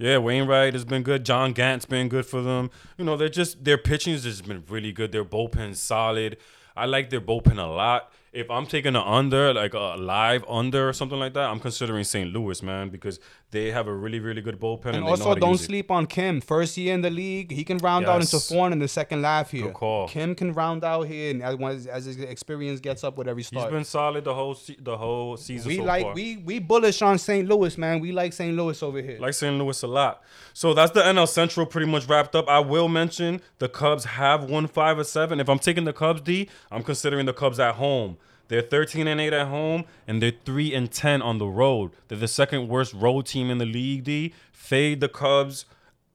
Yeah, 0.01 0.17
Wainwright 0.17 0.73
has 0.73 0.83
been 0.83 1.03
good. 1.03 1.23
John 1.23 1.53
Gant's 1.53 1.85
been 1.85 2.09
good 2.09 2.25
for 2.25 2.41
them. 2.41 2.71
You 2.97 3.05
know, 3.05 3.15
they're 3.15 3.29
just 3.29 3.63
their 3.63 3.77
pitching 3.77 4.13
has 4.13 4.23
just 4.23 4.47
been 4.47 4.63
really 4.67 4.91
good. 4.91 5.11
Their 5.11 5.23
bullpen's 5.23 5.79
solid. 5.79 6.37
I 6.75 6.87
like 6.87 7.11
their 7.11 7.21
bullpen 7.21 7.59
a 7.59 7.67
lot. 7.67 8.11
If 8.33 8.49
I'm 8.49 8.65
taking 8.65 8.95
an 8.95 9.03
under, 9.05 9.53
like 9.53 9.75
a 9.75 9.95
live 9.99 10.43
under 10.49 10.89
or 10.89 10.93
something 10.93 11.19
like 11.19 11.33
that, 11.33 11.47
I'm 11.51 11.59
considering 11.59 12.03
St. 12.03 12.33
Louis, 12.33 12.63
man, 12.63 12.89
because 12.89 13.19
they 13.51 13.69
have 13.71 13.87
a 13.87 13.93
really, 13.93 14.19
really 14.19 14.41
good 14.41 14.59
bullpen. 14.59 14.85
And, 14.87 14.95
And 14.97 15.05
also, 15.05 15.35
don't 15.35 15.57
sleep 15.57 15.91
on 15.91 16.07
Kim. 16.07 16.39
First 16.41 16.77
year 16.77 16.93
in 16.93 17.01
the 17.01 17.09
league, 17.09 17.51
he 17.51 17.63
can 17.63 17.77
round 17.79 18.05
out 18.05 18.21
into 18.21 18.37
Yes. 18.37 18.49
four 18.49 18.71
in 18.71 18.79
the 18.79 18.87
second 18.87 19.23
half 19.25 19.51
here. 19.51 19.65
Good 19.65 19.73
call. 19.73 20.07
Kim 20.07 20.35
can 20.35 20.53
round 20.53 20.83
out 20.83 21.03
here, 21.07 21.31
and 21.31 21.43
as, 21.43 21.55
as, 21.59 21.87
as 21.87 22.05
his 22.05 22.17
experience 22.19 22.79
gets 22.79 23.03
up 23.03 23.17
with 23.17 23.27
every 23.27 23.43
start, 23.43 23.65
he's 23.65 23.71
been 23.71 23.83
solid 23.83 24.23
the 24.23 24.33
whole 24.33 24.55
se- 24.55 24.77
the 24.79 24.97
whole 24.97 25.35
season 25.37 25.67
we 25.67 25.77
so 25.77 25.83
like 25.83 26.03
far. 26.03 26.13
we 26.13 26.37
we 26.37 26.59
bullish 26.59 27.01
on 27.01 27.17
St. 27.17 27.47
Louis, 27.47 27.77
man. 27.77 27.99
We 27.99 28.11
like 28.11 28.33
St. 28.33 28.55
Louis 28.55 28.81
over 28.81 29.01
here. 29.01 29.17
like 29.19 29.33
St. 29.33 29.57
Louis 29.57 29.83
a 29.83 29.87
lot. 29.87 30.23
So 30.53 30.73
that's 30.73 30.91
the 30.93 31.01
NL 31.01 31.27
Central 31.27 31.65
pretty 31.65 31.87
much 31.91 32.07
wrapped 32.07 32.35
up. 32.35 32.47
I 32.47 32.59
will 32.59 32.87
mention 32.87 33.41
the 33.59 33.67
Cubs 33.67 34.05
have 34.05 34.45
won 34.49 34.67
five 34.67 34.97
or 34.97 35.03
seven. 35.03 35.39
If 35.39 35.49
I'm 35.49 35.59
taking 35.59 35.83
the 35.83 35.93
Cubs 35.93 36.21
D, 36.21 36.49
I'm 36.71 36.83
considering 36.83 37.25
the 37.25 37.33
Cubs 37.33 37.59
at 37.59 37.75
home. 37.75 38.17
They're 38.51 38.61
13 38.61 39.07
and 39.07 39.21
8 39.21 39.31
at 39.31 39.47
home, 39.47 39.85
and 40.05 40.21
they're 40.21 40.33
3 40.43 40.75
and 40.75 40.91
10 40.91 41.21
on 41.21 41.37
the 41.37 41.47
road. 41.47 41.91
They're 42.09 42.17
the 42.17 42.27
second 42.27 42.67
worst 42.67 42.93
road 42.93 43.25
team 43.25 43.49
in 43.49 43.59
the 43.59 43.65
league, 43.65 44.03
D. 44.03 44.33
Fade 44.51 44.99
the 44.99 45.07
Cubs 45.07 45.63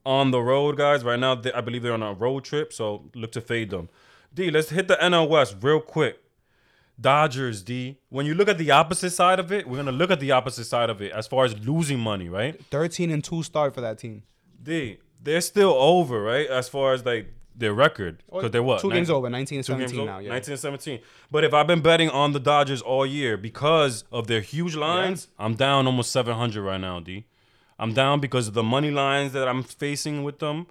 on 0.04 0.32
the 0.32 0.42
road, 0.42 0.76
guys. 0.76 1.02
Right 1.02 1.18
now, 1.18 1.34
they, 1.34 1.50
I 1.54 1.62
believe 1.62 1.82
they're 1.82 1.94
on 1.94 2.02
a 2.02 2.12
road 2.12 2.44
trip, 2.44 2.74
so 2.74 3.08
look 3.14 3.32
to 3.32 3.40
fade 3.40 3.70
them. 3.70 3.88
D, 4.34 4.50
let's 4.50 4.68
hit 4.68 4.86
the 4.86 4.96
NL 4.96 5.30
West 5.30 5.56
real 5.62 5.80
quick. 5.80 6.18
Dodgers, 7.00 7.62
D. 7.62 7.96
When 8.10 8.26
you 8.26 8.34
look 8.34 8.48
at 8.48 8.58
the 8.58 8.70
opposite 8.70 9.12
side 9.12 9.40
of 9.40 9.50
it, 9.50 9.66
we're 9.66 9.78
gonna 9.78 9.90
look 9.90 10.10
at 10.10 10.20
the 10.20 10.32
opposite 10.32 10.66
side 10.66 10.90
of 10.90 11.00
it 11.00 11.12
as 11.12 11.26
far 11.26 11.46
as 11.46 11.58
losing 11.60 11.98
money, 11.98 12.28
right? 12.28 12.62
13 12.66 13.10
and 13.10 13.24
2 13.24 13.44
start 13.44 13.74
for 13.74 13.80
that 13.80 13.96
team. 13.96 14.24
D, 14.62 14.98
they're 15.22 15.40
still 15.40 15.72
over, 15.72 16.20
right? 16.20 16.46
As 16.48 16.68
far 16.68 16.92
as 16.92 17.02
like 17.02 17.32
their 17.56 17.72
record 17.72 18.22
oh, 18.30 18.38
because 18.38 18.50
they're 18.50 18.62
what 18.62 18.80
Two 18.80 18.90
games 18.90 19.10
over, 19.10 19.30
19 19.30 19.58
and 19.58 19.66
17 19.66 20.04
now. 20.04 20.18
Yeah. 20.18 20.30
19 20.30 20.52
and 20.52 20.60
17. 20.60 21.00
But 21.30 21.44
if 21.44 21.54
I've 21.54 21.66
been 21.66 21.80
betting 21.80 22.10
on 22.10 22.32
the 22.32 22.40
Dodgers 22.40 22.82
all 22.82 23.06
year 23.06 23.36
because 23.36 24.04
of 24.12 24.26
their 24.26 24.40
huge 24.40 24.76
lines, 24.76 25.28
I'm 25.38 25.54
down 25.54 25.86
almost 25.86 26.10
700 26.12 26.62
right 26.62 26.80
now, 26.80 27.00
D. 27.00 27.24
I'm 27.78 27.92
down 27.92 28.20
because 28.20 28.48
of 28.48 28.54
the 28.54 28.62
money 28.62 28.90
lines 28.90 29.32
that 29.32 29.48
I'm 29.48 29.62
facing 29.62 30.24
with 30.24 30.38
them. 30.38 30.66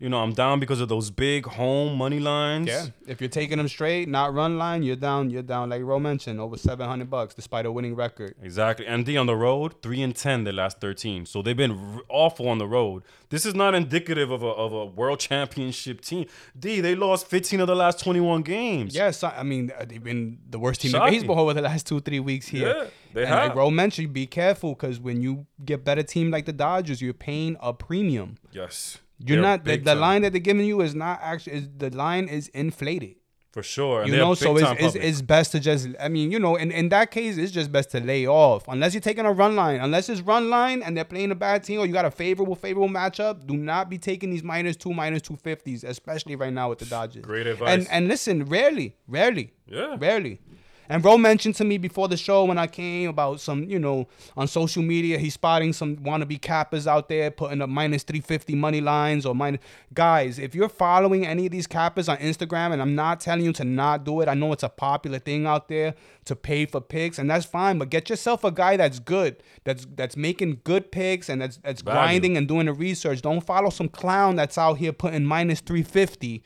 You 0.00 0.08
know, 0.08 0.18
I'm 0.18 0.32
down 0.32 0.60
because 0.60 0.80
of 0.80 0.88
those 0.88 1.10
big 1.10 1.44
home 1.44 1.96
money 1.98 2.20
lines. 2.20 2.68
Yeah, 2.68 2.86
if 3.08 3.20
you're 3.20 3.28
taking 3.28 3.58
them 3.58 3.66
straight, 3.66 4.08
not 4.08 4.32
run 4.32 4.56
line, 4.56 4.84
you're 4.84 4.94
down. 4.94 5.28
You're 5.30 5.42
down, 5.42 5.70
like 5.70 5.82
Ro 5.82 5.98
mentioned, 5.98 6.38
over 6.40 6.56
700 6.56 7.10
bucks 7.10 7.34
despite 7.34 7.66
a 7.66 7.72
winning 7.72 7.96
record. 7.96 8.34
Exactly. 8.40 8.86
And 8.86 9.04
D 9.04 9.16
on 9.16 9.26
the 9.26 9.34
road, 9.34 9.82
3 9.82 10.02
and 10.02 10.14
10 10.14 10.44
the 10.44 10.52
last 10.52 10.80
13. 10.80 11.26
So 11.26 11.42
they've 11.42 11.56
been 11.56 11.72
r- 11.72 12.02
awful 12.08 12.48
on 12.48 12.58
the 12.58 12.66
road. 12.68 13.02
This 13.30 13.44
is 13.44 13.54
not 13.56 13.74
indicative 13.74 14.30
of 14.30 14.42
a, 14.44 14.46
of 14.46 14.72
a 14.72 14.86
world 14.86 15.18
championship 15.18 16.00
team. 16.00 16.26
D, 16.56 16.80
they 16.80 16.94
lost 16.94 17.26
15 17.26 17.60
of 17.60 17.66
the 17.66 17.74
last 17.74 17.98
21 17.98 18.42
games. 18.42 18.94
Yes, 18.94 19.24
I 19.24 19.38
I 19.38 19.42
mean 19.42 19.72
uh, 19.76 19.84
they've 19.84 20.02
been 20.02 20.38
the 20.48 20.60
worst 20.60 20.80
team 20.80 20.92
Shocking. 20.92 21.14
in 21.14 21.20
baseball 21.20 21.40
over 21.40 21.54
the 21.54 21.62
last 21.62 21.86
two, 21.88 22.00
three 22.00 22.20
weeks 22.20 22.46
here. 22.46 22.68
Yeah, 22.68 22.84
they 23.14 23.22
and 23.22 23.30
have. 23.30 23.48
like 23.48 23.56
Ro 23.56 23.70
mentioned, 23.70 24.12
be 24.12 24.26
careful 24.26 24.74
because 24.74 25.00
when 25.00 25.20
you 25.20 25.46
get 25.64 25.84
better 25.84 26.04
team 26.04 26.30
like 26.30 26.46
the 26.46 26.52
Dodgers, 26.52 27.02
you're 27.02 27.12
paying 27.14 27.56
a 27.60 27.72
premium. 27.74 28.36
Yes. 28.52 28.98
You're 29.24 29.42
not 29.42 29.64
the, 29.64 29.76
the 29.76 29.94
line 29.94 30.22
that 30.22 30.32
they're 30.32 30.40
giving 30.40 30.66
you 30.66 30.80
is 30.80 30.94
not 30.94 31.20
actually 31.22 31.54
is, 31.54 31.68
the 31.76 31.90
line 31.90 32.28
is 32.28 32.48
inflated. 32.48 33.16
For 33.52 33.62
sure. 33.62 34.02
And 34.02 34.12
you 34.12 34.16
know, 34.18 34.34
so 34.34 34.56
it's, 34.56 34.70
it's, 34.78 34.94
it's 34.94 35.22
best 35.22 35.52
to 35.52 35.58
just, 35.60 35.88
I 35.98 36.08
mean, 36.08 36.30
you 36.30 36.38
know, 36.38 36.56
in, 36.56 36.70
in 36.70 36.90
that 36.90 37.10
case, 37.10 37.38
it's 37.38 37.50
just 37.50 37.72
best 37.72 37.90
to 37.92 38.00
lay 38.00 38.26
off. 38.26 38.68
Unless 38.68 38.92
you're 38.94 39.00
taking 39.00 39.24
a 39.24 39.32
run 39.32 39.56
line, 39.56 39.80
unless 39.80 40.08
it's 40.08 40.20
run 40.20 40.50
line 40.50 40.82
and 40.82 40.96
they're 40.96 41.04
playing 41.04 41.32
a 41.32 41.34
bad 41.34 41.64
team 41.64 41.80
or 41.80 41.86
you 41.86 41.92
got 41.92 42.04
a 42.04 42.10
favorable, 42.10 42.54
favorable 42.54 42.90
matchup, 42.90 43.46
do 43.46 43.56
not 43.56 43.88
be 43.88 43.98
taking 43.98 44.30
these 44.30 44.44
minus 44.44 44.76
two, 44.76 44.92
minus 44.92 45.22
250s, 45.22 45.82
especially 45.82 46.36
right 46.36 46.52
now 46.52 46.68
with 46.68 46.78
the 46.78 46.84
Dodgers. 46.84 47.24
Great 47.24 47.46
advice. 47.46 47.70
And, 47.70 47.88
and 47.90 48.06
listen, 48.06 48.44
rarely, 48.44 48.94
rarely, 49.08 49.52
Yeah. 49.66 49.96
rarely. 49.98 50.40
And 50.88 51.04
Ro 51.04 51.18
mentioned 51.18 51.54
to 51.56 51.64
me 51.64 51.76
before 51.76 52.08
the 52.08 52.16
show 52.16 52.44
when 52.44 52.58
I 52.58 52.66
came 52.66 53.10
about 53.10 53.40
some, 53.40 53.64
you 53.64 53.78
know, 53.78 54.08
on 54.36 54.48
social 54.48 54.82
media, 54.82 55.18
he's 55.18 55.34
spotting 55.34 55.72
some 55.72 55.96
wannabe 55.96 56.40
cappers 56.40 56.86
out 56.86 57.08
there 57.08 57.30
putting 57.30 57.60
up 57.60 57.68
minus 57.68 58.02
350 58.04 58.54
money 58.54 58.80
lines 58.80 59.26
or 59.26 59.34
minus. 59.34 59.60
Guys, 59.92 60.38
if 60.38 60.54
you're 60.54 60.68
following 60.68 61.26
any 61.26 61.46
of 61.46 61.52
these 61.52 61.66
cappers 61.66 62.08
on 62.08 62.16
Instagram, 62.18 62.72
and 62.72 62.80
I'm 62.80 62.94
not 62.94 63.20
telling 63.20 63.44
you 63.44 63.52
to 63.54 63.64
not 63.64 64.04
do 64.04 64.20
it, 64.20 64.28
I 64.28 64.34
know 64.34 64.52
it's 64.52 64.62
a 64.62 64.68
popular 64.68 65.18
thing 65.18 65.46
out 65.46 65.68
there 65.68 65.94
to 66.24 66.34
pay 66.34 66.64
for 66.66 66.80
picks, 66.80 67.18
and 67.18 67.30
that's 67.30 67.44
fine, 67.44 67.78
but 67.78 67.90
get 67.90 68.08
yourself 68.08 68.44
a 68.44 68.50
guy 68.50 68.76
that's 68.76 68.98
good, 68.98 69.42
that's 69.64 69.86
that's 69.94 70.16
making 70.16 70.60
good 70.64 70.90
picks 70.90 71.28
and 71.28 71.40
that's 71.40 71.58
that's 71.58 71.82
Value. 71.82 71.98
grinding 71.98 72.36
and 72.36 72.48
doing 72.48 72.66
the 72.66 72.72
research. 72.72 73.22
Don't 73.22 73.44
follow 73.44 73.70
some 73.70 73.88
clown 73.88 74.36
that's 74.36 74.56
out 74.56 74.78
here 74.78 74.92
putting 74.92 75.24
minus 75.24 75.60
350 75.60 76.42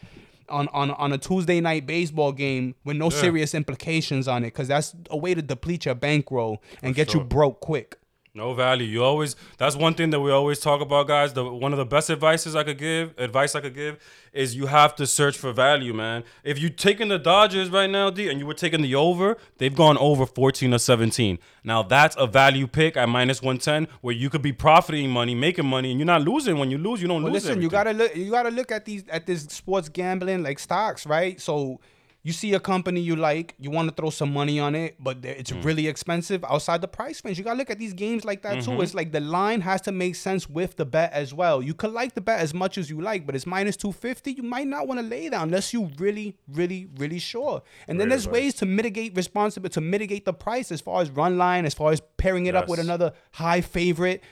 on, 0.52 0.68
on, 0.68 0.90
on 0.92 1.12
a 1.12 1.18
Tuesday 1.18 1.60
night 1.60 1.86
baseball 1.86 2.32
game 2.32 2.74
with 2.84 2.96
no 2.96 3.10
serious 3.10 3.54
implications 3.54 4.28
on 4.28 4.44
it 4.44 4.48
because 4.48 4.68
that's 4.68 4.94
a 5.10 5.16
way 5.16 5.34
to 5.34 5.42
deplete 5.42 5.86
your 5.86 5.94
bankroll 5.94 6.62
and 6.82 6.94
get 6.94 7.10
sure. 7.10 7.22
you 7.22 7.26
broke 7.26 7.60
quick. 7.60 7.98
No 8.34 8.54
value. 8.54 8.86
You 8.86 9.04
always 9.04 9.36
that's 9.58 9.76
one 9.76 9.92
thing 9.92 10.08
that 10.08 10.20
we 10.20 10.30
always 10.30 10.58
talk 10.58 10.80
about, 10.80 11.06
guys. 11.06 11.34
The 11.34 11.44
one 11.44 11.72
of 11.72 11.78
the 11.78 11.84
best 11.84 12.08
advices 12.08 12.56
I 12.56 12.64
could 12.64 12.78
give, 12.78 13.12
advice 13.18 13.54
I 13.54 13.60
could 13.60 13.74
give, 13.74 13.98
is 14.32 14.56
you 14.56 14.66
have 14.68 14.96
to 14.96 15.06
search 15.06 15.36
for 15.36 15.52
value, 15.52 15.92
man. 15.92 16.24
If 16.42 16.58
you 16.58 16.70
taking 16.70 17.08
the 17.08 17.18
Dodgers 17.18 17.68
right 17.68 17.90
now, 17.90 18.08
D, 18.08 18.30
and 18.30 18.38
you 18.40 18.46
were 18.46 18.54
taking 18.54 18.80
the 18.80 18.94
over, 18.94 19.36
they've 19.58 19.74
gone 19.74 19.98
over 19.98 20.24
14 20.24 20.72
or 20.72 20.78
17. 20.78 21.38
Now 21.62 21.82
that's 21.82 22.16
a 22.18 22.26
value 22.26 22.66
pick 22.66 22.96
at 22.96 23.06
minus 23.10 23.42
110 23.42 23.86
where 24.00 24.14
you 24.14 24.30
could 24.30 24.40
be 24.42 24.52
profiting 24.52 25.10
money, 25.10 25.34
making 25.34 25.66
money, 25.66 25.90
and 25.90 26.00
you're 26.00 26.06
not 26.06 26.22
losing. 26.22 26.56
When 26.56 26.70
you 26.70 26.78
lose, 26.78 27.02
you 27.02 27.08
don't 27.08 27.22
Well, 27.22 27.34
lose. 27.34 27.44
listen, 27.44 27.60
you 27.60 27.68
gotta 27.68 27.92
look. 27.92 28.16
You 28.16 28.30
gotta 28.30 28.50
look 28.50 28.72
at 28.72 28.86
these 28.86 29.04
at 29.10 29.26
this 29.26 29.42
sports 29.42 29.90
gambling 29.90 30.42
like 30.42 30.58
stocks, 30.58 31.04
right? 31.04 31.38
So 31.38 31.80
you 32.24 32.32
see 32.32 32.54
a 32.54 32.60
company 32.60 33.00
you 33.00 33.16
like, 33.16 33.54
you 33.58 33.68
want 33.70 33.88
to 33.88 33.94
throw 33.94 34.08
some 34.08 34.32
money 34.32 34.60
on 34.60 34.76
it, 34.76 34.94
but 35.00 35.24
it's 35.24 35.50
Mm. 35.50 35.64
really 35.64 35.88
expensive 35.88 36.44
outside 36.44 36.80
the 36.80 36.86
price 36.86 37.20
range. 37.24 37.36
You 37.36 37.42
gotta 37.42 37.58
look 37.58 37.68
at 37.70 37.80
these 37.80 37.94
games 37.94 38.24
like 38.24 38.42
that 38.42 38.58
Mm-hmm. 38.58 38.76
too. 38.76 38.82
It's 38.82 38.94
like 38.94 39.10
the 39.10 39.18
line 39.20 39.60
has 39.62 39.80
to 39.82 39.92
make 39.92 40.14
sense 40.14 40.48
with 40.48 40.76
the 40.76 40.84
bet 40.86 41.12
as 41.12 41.34
well. 41.34 41.60
You 41.60 41.74
could 41.74 41.90
like 41.92 42.14
the 42.14 42.20
bet 42.20 42.38
as 42.38 42.54
much 42.54 42.78
as 42.78 42.88
you 42.88 43.00
like, 43.00 43.26
but 43.26 43.34
it's 43.34 43.44
minus 43.46 43.76
two 43.76 43.90
fifty. 43.90 44.32
You 44.32 44.44
might 44.44 44.68
not 44.68 44.86
want 44.86 45.00
to 45.00 45.06
lay 45.06 45.28
down 45.30 45.44
unless 45.48 45.72
you 45.72 45.90
really, 45.98 46.36
really, 46.46 46.86
really 46.96 47.18
sure. 47.18 47.62
And 47.88 48.00
then 48.00 48.08
there's 48.08 48.26
advice. 48.26 48.40
ways 48.40 48.54
to 48.54 48.66
mitigate 48.66 49.16
responsibility 49.16 49.74
to 49.74 49.80
mitigate 49.80 50.24
the 50.24 50.32
price 50.32 50.70
as 50.70 50.80
far 50.80 51.02
as 51.02 51.10
run 51.10 51.36
line, 51.38 51.66
as 51.66 51.74
far 51.74 51.90
as 51.90 52.00
pairing 52.18 52.46
it 52.46 52.54
up 52.54 52.68
with 52.68 52.78
another 52.78 53.12
high 53.32 53.60
favorite. 53.60 54.22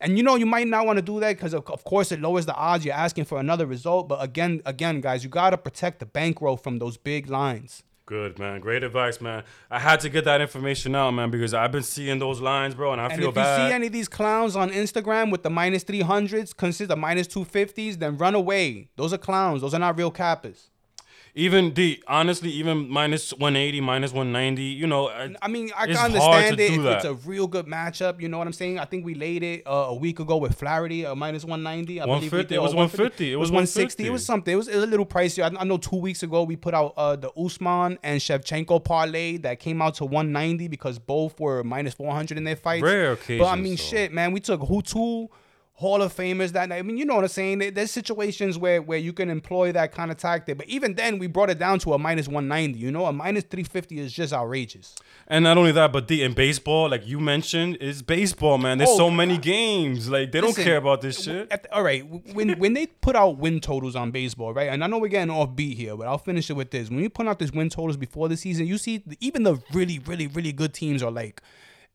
And 0.00 0.16
you 0.16 0.22
know 0.22 0.36
you 0.36 0.46
might 0.46 0.66
not 0.66 0.86
want 0.86 0.98
to 0.98 1.02
do 1.02 1.20
that 1.20 1.36
because 1.36 1.54
of, 1.54 1.68
of 1.70 1.84
course 1.84 2.12
it 2.12 2.20
lowers 2.20 2.46
the 2.46 2.54
odds. 2.54 2.84
You're 2.84 2.94
asking 2.94 3.24
for 3.24 3.38
another 3.40 3.66
result, 3.66 4.08
but 4.08 4.22
again, 4.22 4.60
again, 4.66 5.00
guys, 5.00 5.24
you 5.24 5.30
gotta 5.30 5.56
protect 5.56 6.00
the 6.00 6.06
bankroll 6.06 6.56
from 6.56 6.78
those 6.78 6.96
big 6.96 7.28
lines. 7.30 7.82
Good 8.06 8.38
man, 8.38 8.60
great 8.60 8.84
advice, 8.84 9.20
man. 9.20 9.42
I 9.68 9.80
had 9.80 9.98
to 10.00 10.08
get 10.08 10.24
that 10.26 10.40
information 10.40 10.94
out, 10.94 11.10
man, 11.10 11.28
because 11.32 11.52
I've 11.52 11.72
been 11.72 11.82
seeing 11.82 12.20
those 12.20 12.40
lines, 12.40 12.76
bro, 12.76 12.92
and 12.92 13.00
I 13.00 13.06
And 13.06 13.18
feel 13.18 13.30
if 13.30 13.34
bad. 13.34 13.62
you 13.62 13.68
see 13.68 13.74
any 13.74 13.86
of 13.88 13.92
these 13.92 14.06
clowns 14.06 14.54
on 14.54 14.70
Instagram 14.70 15.32
with 15.32 15.42
the 15.42 15.50
minus 15.50 15.66
minus 15.66 15.82
three 15.82 16.02
hundreds, 16.02 16.52
consider 16.52 16.94
minus 16.94 17.26
two 17.26 17.44
fifties, 17.44 17.98
then 17.98 18.16
run 18.16 18.36
away. 18.36 18.90
Those 18.94 19.12
are 19.12 19.18
clowns. 19.18 19.60
Those 19.60 19.74
are 19.74 19.80
not 19.80 19.98
real 19.98 20.12
cappers. 20.12 20.70
Even 21.38 21.74
the 21.74 22.02
honestly, 22.08 22.50
even 22.50 22.88
minus 22.88 23.30
180, 23.30 23.82
minus 23.82 24.10
190, 24.10 24.62
you 24.62 24.86
know, 24.86 25.10
I, 25.10 25.48
mean, 25.48 25.70
I 25.76 25.84
can 25.86 25.96
understand 25.98 26.58
it 26.58 26.72
if 26.72 26.80
it's 26.80 27.04
a 27.04 27.12
real 27.12 27.46
good 27.46 27.66
matchup. 27.66 28.22
You 28.22 28.30
know 28.30 28.38
what 28.38 28.46
I'm 28.46 28.54
saying? 28.54 28.78
I 28.78 28.86
think 28.86 29.04
we 29.04 29.14
laid 29.14 29.42
it 29.42 29.66
uh, 29.66 29.88
a 29.88 29.94
week 29.94 30.18
ago 30.18 30.38
with 30.38 30.54
Flaherty, 30.54 31.04
uh, 31.04 31.14
minus 31.14 31.44
190. 31.44 32.00
I 32.00 32.06
believe 32.06 32.32
we 32.32 32.38
150. 32.38 32.48
did, 32.48 32.54
It 32.54 32.62
was 32.62 32.74
150. 32.74 33.32
It 33.34 33.36
was 33.36 33.50
160. 33.50 34.06
It 34.06 34.10
was 34.10 34.24
something. 34.24 34.54
It 34.54 34.56
was, 34.56 34.68
it 34.68 34.76
was 34.76 34.84
a 34.84 34.86
little 34.86 35.04
pricey. 35.04 35.42
I, 35.42 35.60
I 35.60 35.64
know 35.64 35.76
two 35.76 35.96
weeks 35.96 36.22
ago 36.22 36.42
we 36.42 36.56
put 36.56 36.72
out 36.72 36.94
uh, 36.96 37.16
the 37.16 37.30
Usman 37.32 37.98
and 38.02 38.18
Shevchenko 38.18 38.82
parlay 38.82 39.36
that 39.38 39.60
came 39.60 39.82
out 39.82 39.96
to 39.96 40.06
190 40.06 40.68
because 40.68 40.98
both 40.98 41.38
were 41.38 41.62
minus 41.62 41.92
400 41.92 42.38
in 42.38 42.44
their 42.44 42.56
fights. 42.56 42.82
Rare 42.82 43.12
But 43.38 43.48
I 43.48 43.56
mean, 43.56 43.76
shit, 43.76 44.10
man. 44.10 44.32
We 44.32 44.40
took 44.40 44.66
two 44.86 45.28
Hall 45.78 46.00
of 46.00 46.14
Famers 46.16 46.52
that 46.52 46.70
night. 46.70 46.78
I 46.78 46.82
mean, 46.82 46.96
you 46.96 47.04
know 47.04 47.16
what 47.16 47.24
I'm 47.24 47.28
saying? 47.28 47.58
There's 47.74 47.90
situations 47.90 48.56
where 48.56 48.80
where 48.80 48.96
you 48.96 49.12
can 49.12 49.28
employ 49.28 49.72
that 49.72 49.92
kind 49.92 50.10
of 50.10 50.16
tactic. 50.16 50.56
But 50.56 50.66
even 50.68 50.94
then, 50.94 51.18
we 51.18 51.26
brought 51.26 51.50
it 51.50 51.58
down 51.58 51.78
to 51.80 51.92
a 51.92 51.98
minus 51.98 52.28
190. 52.28 52.78
You 52.78 52.90
know, 52.90 53.04
a 53.04 53.12
minus 53.12 53.44
350 53.44 53.98
is 54.00 54.10
just 54.12 54.32
outrageous. 54.32 54.94
and 55.28 55.44
not 55.44 55.58
only 55.58 55.72
that, 55.72 55.92
but 55.92 56.08
the 56.08 56.22
in 56.22 56.32
baseball, 56.32 56.88
like 56.88 57.06
you 57.06 57.20
mentioned, 57.20 57.76
is 57.76 58.00
baseball, 58.00 58.56
man. 58.56 58.78
There's 58.78 58.88
Oh, 58.90 58.96
so 58.96 59.10
many 59.10 59.36
games. 59.36 60.08
Like 60.08 60.32
they 60.32 60.40
Listen, 60.40 60.56
don't 60.56 60.64
care 60.64 60.76
about 60.78 61.02
this 61.02 61.22
shit. 61.22 61.50
the- 61.50 61.74
all 61.74 61.82
right, 61.82 62.02
when 62.32 62.58
when 62.58 62.72
they 62.72 62.86
put 62.86 63.14
out 63.14 63.36
win 63.36 63.60
totals 63.60 63.94
on 63.96 64.10
baseball, 64.12 64.54
right? 64.54 64.70
And 64.70 64.82
I 64.82 64.86
know 64.86 64.96
we're 64.96 65.08
getting 65.08 65.30
off 65.30 65.54
beat 65.54 65.76
here, 65.76 65.94
but 65.94 66.06
I'll 66.06 66.16
finish 66.16 66.48
it 66.48 66.54
with 66.54 66.70
this. 66.70 66.88
When 66.88 67.00
you 67.00 67.10
put 67.10 67.28
out 67.28 67.38
these 67.38 67.52
win 67.52 67.68
totals 67.68 67.98
before 67.98 68.30
the 68.30 68.36
season, 68.38 68.66
you 68.66 68.78
see 68.78 69.02
the, 69.06 69.18
even 69.20 69.42
the 69.42 69.58
really, 69.74 69.98
really, 69.98 70.26
really 70.28 70.52
good 70.52 70.72
teams 70.72 71.02
are 71.02 71.10
like 71.10 71.42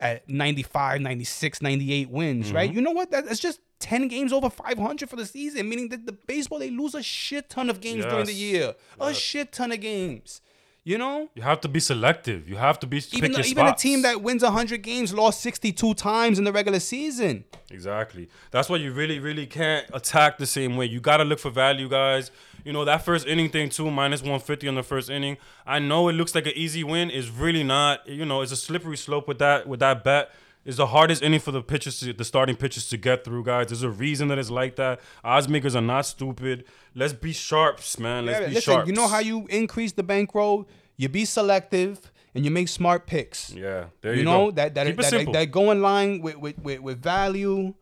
at 0.01 0.27
95, 0.27 0.99
96, 1.01 1.61
98 1.61 2.09
wins, 2.09 2.47
Mm-hmm. 2.47 2.55
right? 2.55 2.73
You 2.73 2.81
know 2.81 2.91
what? 2.91 3.11
That, 3.11 3.25
that's 3.27 3.39
just 3.39 3.61
10 3.79 4.07
games 4.09 4.33
over 4.33 4.49
500 4.49 5.09
for 5.09 5.15
the 5.15 5.25
season, 5.25 5.69
meaning 5.69 5.89
that 5.89 6.05
the 6.05 6.11
baseball, 6.11 6.59
they 6.59 6.69
lose 6.71 6.93
a 6.95 7.01
shit 7.03 7.49
ton 7.49 7.69
of 7.69 7.79
games 7.81 8.03
during 8.05 8.25
the 8.25 8.33
Yes. 8.33 8.41
year. 8.41 8.73
A 8.99 9.13
shit 9.13 9.51
ton 9.53 9.71
of 9.71 9.79
games. 9.79 10.41
You 10.83 10.97
know? 10.97 11.29
You 11.35 11.43
have 11.43 11.61
to 11.61 11.67
be 11.67 11.79
selective. 11.79 12.49
You 12.49 12.55
have 12.55 12.79
to 12.79 12.87
be 12.87 12.97
Even, 12.97 13.19
pick 13.21 13.31
the, 13.33 13.37
your 13.37 13.45
even 13.45 13.67
a 13.67 13.75
team 13.75 14.01
that 14.01 14.23
wins 14.23 14.41
100 14.41 14.81
games 14.81 15.13
lost 15.13 15.39
62 15.41 15.93
times 15.93 16.39
in 16.39 16.43
the 16.43 16.51
regular 16.51 16.79
season. 16.79 17.43
Exactly. 17.69 18.29
That's 18.49 18.67
why 18.67 18.77
you 18.77 18.91
really, 18.91 19.19
really 19.19 19.45
can't 19.45 19.85
attack 19.93 20.39
the 20.39 20.47
same 20.47 20.75
way. 20.77 20.87
You 20.87 20.99
got 20.99 21.17
to 21.17 21.23
look 21.23 21.37
for 21.37 21.51
value, 21.51 21.87
guys. 21.87 22.31
You 22.63 22.74
know, 22.74 22.86
that 22.86 23.04
first 23.06 23.26
inning 23.28 23.50
thing, 23.50 23.69
too, 23.69 23.89
minus 23.91 24.21
150 24.21 24.67
on 24.67 24.76
the 24.76 24.84
first 24.84 25.10
inning. 25.10 25.38
I 25.65 25.80
know 25.80 26.08
it 26.10 26.13
looks 26.13 26.36
like 26.36 26.45
an 26.45 26.54
easy 26.56 26.84
win. 26.84 27.10
It's 27.12 27.30
really 27.30 27.63
not. 27.63 28.08
You 28.08 28.26
know, 28.26 28.41
it's 28.41 28.52
a 28.52 28.56
slippery 28.58 28.97
slope 28.97 29.28
with 29.28 29.39
that 29.39 29.67
with 29.67 29.80
that 29.80 30.04
bet. 30.04 30.32
It's 30.63 30.78
the 30.78 30.86
hardest 30.86 31.24
inning 31.24 31.39
for 31.39 31.52
the 31.52 31.63
pitchers, 31.63 32.00
to, 32.02 32.13
the 32.13 32.24
starting 32.24 32.56
pitchers 32.56 32.88
to 32.89 32.97
get 32.97 33.24
through, 33.24 33.45
guys. 33.45 33.69
There's 33.69 33.82
a 33.82 33.89
reason 33.89 34.28
that 34.28 34.38
it's 34.38 34.52
like 34.52 34.76
that. 34.76 35.00
Odds 35.24 35.50
makers 35.50 35.76
are 35.76 35.82
not 35.82 36.06
stupid. 36.06 36.65
Let's 36.93 37.13
be 37.13 37.34
sharps, 37.34 37.97
man. 37.97 38.28
Let's 38.28 38.41
Yeah, 38.41 38.47
be 38.47 38.54
listen, 38.54 38.74
sharps. 38.74 38.88
you 38.88 38.93
know 38.93 39.08
how 39.08 39.17
you 39.19 39.47
increase 39.50 39.93
the 39.93 40.04
bankroll? 40.04 40.67
You 40.97 41.10
be 41.10 41.26
selective 41.26 42.12
and 42.36 42.45
you 42.45 42.52
make 42.52 42.67
smart 42.67 43.08
picks. 43.08 43.52
Yeah, 43.52 43.86
there 44.02 44.13
you, 44.13 44.17
go 44.24 44.32
you, 44.32 44.38
know 44.38 44.45
go. 44.47 44.52
that 44.52 44.76
that 44.76 44.95
that, 44.95 45.06
simple. 45.06 45.34
that 45.34 45.45
go 45.45 45.71
in 45.71 45.82
line 45.82 46.21
with, 46.21 46.36
with 46.38 46.60
with 46.60 46.80
with 46.82 47.02
value, 47.02 47.74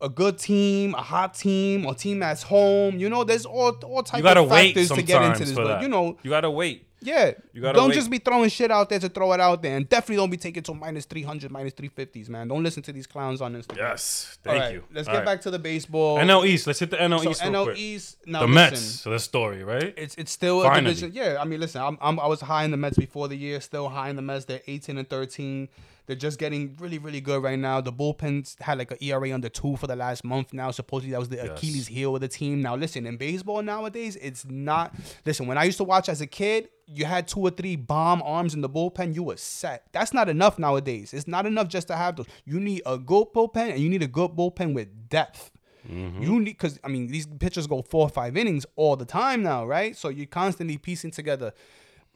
a 0.00 0.08
good 0.08 0.38
team, 0.38 0.94
a 0.94 1.02
hot 1.02 1.34
team, 1.34 1.86
a 1.86 1.94
team 1.94 2.20
that's 2.20 2.42
home. 2.42 2.98
You 2.98 3.08
know, 3.10 3.24
there's 3.24 3.46
all 3.46 3.70
all 3.84 4.02
types 4.02 4.24
of 4.24 4.48
wait 4.50 4.74
factors 4.74 4.90
to 4.96 5.02
get 5.02 5.22
into 5.22 5.44
this. 5.44 5.52
But 5.52 5.66
that. 5.68 5.82
you 5.82 5.88
know, 5.88 6.16
you 6.22 6.30
gotta 6.30 6.50
wait. 6.50 6.86
yeah, 7.02 7.32
You 7.52 7.60
gotta 7.62 7.76
don't 7.76 7.88
wait. 7.90 7.94
just 7.94 8.10
be 8.10 8.18
throwing 8.18 8.48
shit 8.50 8.70
out 8.70 8.88
there 8.88 8.98
to 8.98 9.08
throw 9.08 9.32
it 9.32 9.40
out 9.40 9.62
there, 9.62 9.76
and 9.76 9.88
definitely 9.88 10.16
don't 10.16 10.30
be 10.30 10.36
taking 10.36 10.62
to 10.64 10.74
minus 10.74 11.04
three 11.04 11.22
hundred, 11.22 11.50
minus 11.50 11.72
three 11.74 11.88
fifties, 11.88 12.28
man. 12.30 12.48
Don't 12.48 12.62
listen 12.62 12.82
to 12.84 12.92
these 12.92 13.06
clowns 13.06 13.40
on 13.42 13.54
Instagram. 13.54 13.76
Yes, 13.76 14.38
thank 14.42 14.60
right, 14.60 14.72
you. 14.74 14.84
Let's 14.92 15.08
All 15.08 15.14
get 15.14 15.18
right. 15.20 15.26
back 15.26 15.40
to 15.42 15.50
the 15.50 15.58
baseball. 15.58 16.18
NL 16.18 16.46
East. 16.46 16.66
Let's 16.66 16.78
hit 16.78 16.90
the 16.90 16.96
NL 16.96 17.22
so 17.22 17.30
East. 17.30 17.42
NL 17.42 17.64
quick. 17.64 17.78
East. 17.78 18.16
Now 18.26 18.40
the 18.40 18.46
listen, 18.46 18.54
Mets. 18.54 18.80
So 18.80 19.10
the 19.10 19.18
story, 19.18 19.64
right? 19.64 19.92
It's 19.96 20.14
it's 20.16 20.32
still 20.32 20.62
a 20.62 20.74
division. 20.74 21.12
Yeah, 21.14 21.36
I 21.40 21.44
mean, 21.44 21.60
listen, 21.60 21.82
I'm, 21.82 21.98
I'm 22.00 22.18
I 22.18 22.26
was 22.26 22.40
high 22.40 22.64
in 22.64 22.70
the 22.70 22.76
Mets 22.78 22.96
before 22.98 23.28
the 23.28 23.36
year. 23.36 23.60
Still 23.60 23.88
high 23.88 24.08
in 24.08 24.16
the 24.16 24.22
Mets. 24.22 24.46
They're 24.46 24.62
18 24.66 24.96
and 24.98 25.08
13. 25.08 25.68
They're 26.06 26.16
just 26.16 26.38
getting 26.38 26.76
really, 26.80 26.98
really 26.98 27.20
good 27.20 27.42
right 27.42 27.58
now. 27.58 27.80
The 27.80 27.92
bullpens 27.92 28.60
had 28.60 28.78
like 28.78 28.90
an 28.90 28.98
ERA 29.00 29.32
under 29.32 29.48
two 29.48 29.76
for 29.76 29.86
the 29.86 29.96
last 29.96 30.24
month 30.24 30.52
now. 30.52 30.70
Supposedly 30.70 31.12
that 31.12 31.18
was 31.20 31.28
the 31.28 31.36
Yes. 31.36 31.50
Achilles 31.50 31.86
heel 31.86 32.14
of 32.14 32.20
the 32.20 32.28
team. 32.28 32.62
Now 32.62 32.76
listen, 32.76 33.06
in 33.06 33.16
baseball 33.16 33.62
nowadays, 33.62 34.16
it's 34.16 34.44
not. 34.44 34.94
Listen, 35.24 35.46
when 35.46 35.58
I 35.58 35.64
used 35.64 35.78
to 35.78 35.84
watch 35.84 36.08
as 36.08 36.20
a 36.20 36.26
kid, 36.26 36.68
you 36.86 37.04
had 37.04 37.28
two 37.28 37.40
or 37.40 37.50
three 37.50 37.76
bomb 37.76 38.20
arms 38.22 38.54
in 38.54 38.60
the 38.60 38.68
bullpen, 38.68 39.14
you 39.14 39.22
were 39.22 39.36
set. 39.36 39.84
That's 39.92 40.12
not 40.12 40.28
enough 40.28 40.58
nowadays. 40.58 41.14
It's 41.14 41.28
not 41.28 41.46
enough 41.46 41.68
just 41.68 41.86
to 41.88 41.96
have 41.96 42.16
those. 42.16 42.26
You 42.44 42.58
need 42.58 42.82
a 42.84 42.98
good 42.98 43.28
bullpen, 43.34 43.70
and 43.70 43.78
you 43.78 43.88
need 43.88 44.02
a 44.02 44.08
good 44.08 44.32
bullpen 44.32 44.74
with 44.74 45.08
depth. 45.08 45.52
Mm-hmm. 45.88 46.22
You 46.22 46.38
need 46.40 46.44
because 46.44 46.78
I 46.84 46.88
mean 46.88 47.06
these 47.06 47.26
pitchers 47.26 47.66
go 47.66 47.82
four 47.82 48.02
or 48.02 48.08
five 48.10 48.36
innings 48.36 48.66
all 48.76 48.96
the 48.96 49.04
time 49.06 49.42
now, 49.42 49.64
right? 49.66 49.96
So 49.96 50.08
you're 50.08 50.26
constantly 50.26 50.76
piecing 50.76 51.12
together 51.12 51.52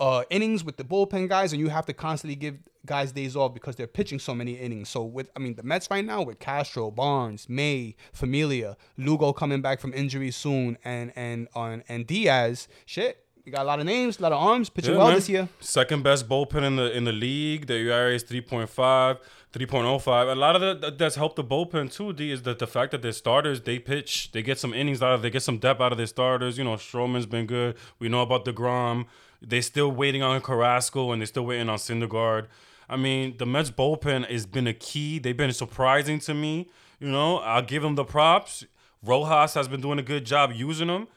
uh, 0.01 0.24
innings 0.30 0.64
with 0.64 0.76
the 0.76 0.84
bullpen 0.84 1.28
guys, 1.28 1.53
and 1.53 1.61
you 1.61 1.68
have 1.68 1.86
to 1.86 1.92
constantly 1.92 2.34
give 2.36 2.57
guys 2.86 3.12
days 3.12 3.34
off 3.36 3.55
because 3.55 3.76
they're 3.76 3.86
pitching 3.86 4.18
so 4.18 4.34
many 4.34 4.53
innings. 4.55 4.88
So 4.88 5.05
with 5.05 5.30
I 5.36 5.38
mean 5.38 5.55
the 5.55 5.62
Mets 5.62 5.88
right 5.90 6.05
now 6.05 6.22
with 6.22 6.38
Castro, 6.40 6.90
Barnes, 6.90 7.49
May, 7.49 7.95
Familia, 8.12 8.76
Lugo 8.99 9.32
coming 9.32 9.62
back 9.62 9.80
from 9.80 9.92
injury 9.95 10.30
soon, 10.30 10.76
and 10.84 11.12
and 11.16 11.49
on 11.55 11.82
and 11.88 12.07
Diaz, 12.07 12.68
shit, 12.86 13.24
you 13.45 13.53
got 13.53 13.62
a 13.62 13.64
lot 13.64 13.78
of 13.78 13.86
names, 13.86 14.18
a 14.18 14.22
lot 14.22 14.32
of 14.32 14.42
arms 14.42 14.68
pitching 14.70 14.92
Yeah, 14.92 14.99
well 14.99 15.07
man. 15.09 15.16
this 15.16 15.28
year. 15.28 15.49
Second 15.61 16.03
best 16.03 16.28
bullpen 16.28 16.62
in 16.64 16.76
the 16.76 16.90
in 16.97 17.05
the 17.05 17.12
league. 17.12 17.66
The 17.68 17.74
ERA 17.74 18.14
is 18.14 18.24
3.5, 18.24 19.18
3.05. 19.53 20.32
A 20.32 20.34
lot 20.34 20.57
of 20.57 20.61
the, 20.61 20.74
that- 20.74 20.99
that's 20.99 21.14
helped 21.14 21.36
the 21.36 21.45
bullpen 21.45 21.92
too. 21.92 22.12
D 22.12 22.32
is 22.32 22.42
that 22.42 22.59
the 22.59 22.66
fact 22.66 22.90
that 22.92 23.03
their 23.03 23.12
starters 23.12 23.61
they 23.61 23.78
pitch, 23.78 24.32
they 24.32 24.42
get 24.42 24.59
some 24.59 24.74
innings 24.74 25.03
out 25.03 25.12
of, 25.14 25.22
they 25.22 25.30
get 25.30 25.42
some 25.42 25.59
depth 25.59 25.80
out 25.80 25.92
of 25.92 25.99
their 25.99 26.07
starters. 26.07 26.59
You 26.59 26.64
know, 26.64 26.74
Stroman's 26.74 27.26
been 27.26 27.47
good. 27.47 27.76
We 27.99 28.09
know 28.09 28.22
about 28.22 28.45
Degrom. 28.45 29.07
They 29.47 29.61
still 29.61 29.90
waiting 29.90 30.22
on 30.22 30.40
Carrasco 30.40 31.12
and 31.12 31.20
they're 31.20 31.26
still 31.26 31.47
waiting 31.47 31.68
on 31.68 31.78
Syndergaard. 31.78 32.47
I 32.88 32.97
mean, 32.97 33.36
the 33.38 33.47
Mets 33.47 33.70
bullpen 33.70 34.30
has 34.30 34.47
been 34.47 34.66
a 34.66 34.74
key. 34.74 35.18
They've 35.18 35.36
been 35.36 35.53
surprising 35.53 36.18
to 36.20 36.34
me. 36.34 36.68
You 37.01 37.11
know, 37.11 37.38
I'll 37.38 37.62
give 37.62 37.82
them 37.82 37.95
the 37.95 38.05
props. 38.05 38.64
Rojas 39.03 39.55
has 39.55 39.68
been 39.68 39.80
doing 39.80 39.99
a 39.99 40.03
good 40.03 40.24
job 40.24 40.53
using 40.55 40.88
them. 40.88 41.09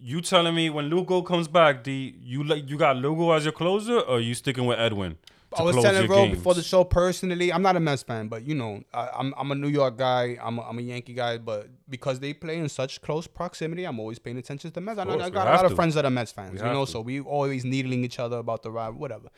You 0.00 0.20
telling 0.20 0.54
me 0.54 0.70
when 0.70 0.86
Lugo 0.86 1.22
comes 1.22 1.48
back, 1.48 1.82
D, 1.82 2.14
you 2.22 2.44
you 2.54 2.76
got 2.76 2.96
Lugo 2.96 3.32
as 3.32 3.44
your 3.44 3.52
closer, 3.52 3.98
or 3.98 4.20
you 4.20 4.34
sticking 4.34 4.64
with 4.66 4.78
Edwin? 4.78 5.18
To 5.56 5.60
I 5.60 5.62
was 5.62 5.76
telling 5.76 6.08
Ro 6.08 6.24
games? 6.26 6.36
before 6.38 6.54
the 6.54 6.62
show 6.62 6.84
personally, 6.84 7.52
I'm 7.52 7.62
not 7.62 7.74
a 7.76 7.80
Mets 7.80 8.02
fan, 8.02 8.28
but 8.28 8.44
you 8.46 8.54
know, 8.54 8.82
I, 8.92 9.08
I'm 9.18 9.32
I'm 9.36 9.50
a 9.50 9.54
New 9.54 9.68
York 9.68 9.96
guy. 9.96 10.36
I'm 10.42 10.58
a, 10.58 10.62
I'm 10.62 10.78
a 10.78 10.82
Yankee 10.82 11.14
guy, 11.14 11.38
but 11.38 11.68
because 11.88 12.20
they 12.20 12.34
play 12.34 12.58
in 12.58 12.68
such 12.68 13.00
close 13.00 13.26
proximity, 13.26 13.84
I'm 13.84 13.98
always 13.98 14.18
paying 14.18 14.36
attention 14.38 14.70
to 14.70 14.74
the 14.74 14.80
Mets. 14.80 14.98
I, 14.98 15.04
course, 15.04 15.22
I 15.22 15.24
we 15.26 15.30
got 15.30 15.46
a 15.48 15.50
lot 15.56 15.64
of 15.64 15.74
friends 15.74 15.94
that 15.94 16.04
are 16.04 16.10
Mets 16.10 16.32
fans, 16.32 16.60
We 16.60 16.66
you 16.68 16.72
know, 16.74 16.84
to. 16.84 16.90
so 16.90 17.00
we 17.00 17.20
always 17.20 17.64
needling 17.64 18.04
each 18.04 18.18
other 18.18 18.36
about 18.38 18.62
the 18.62 18.70
ride, 18.70 18.94
whatever. 18.94 19.28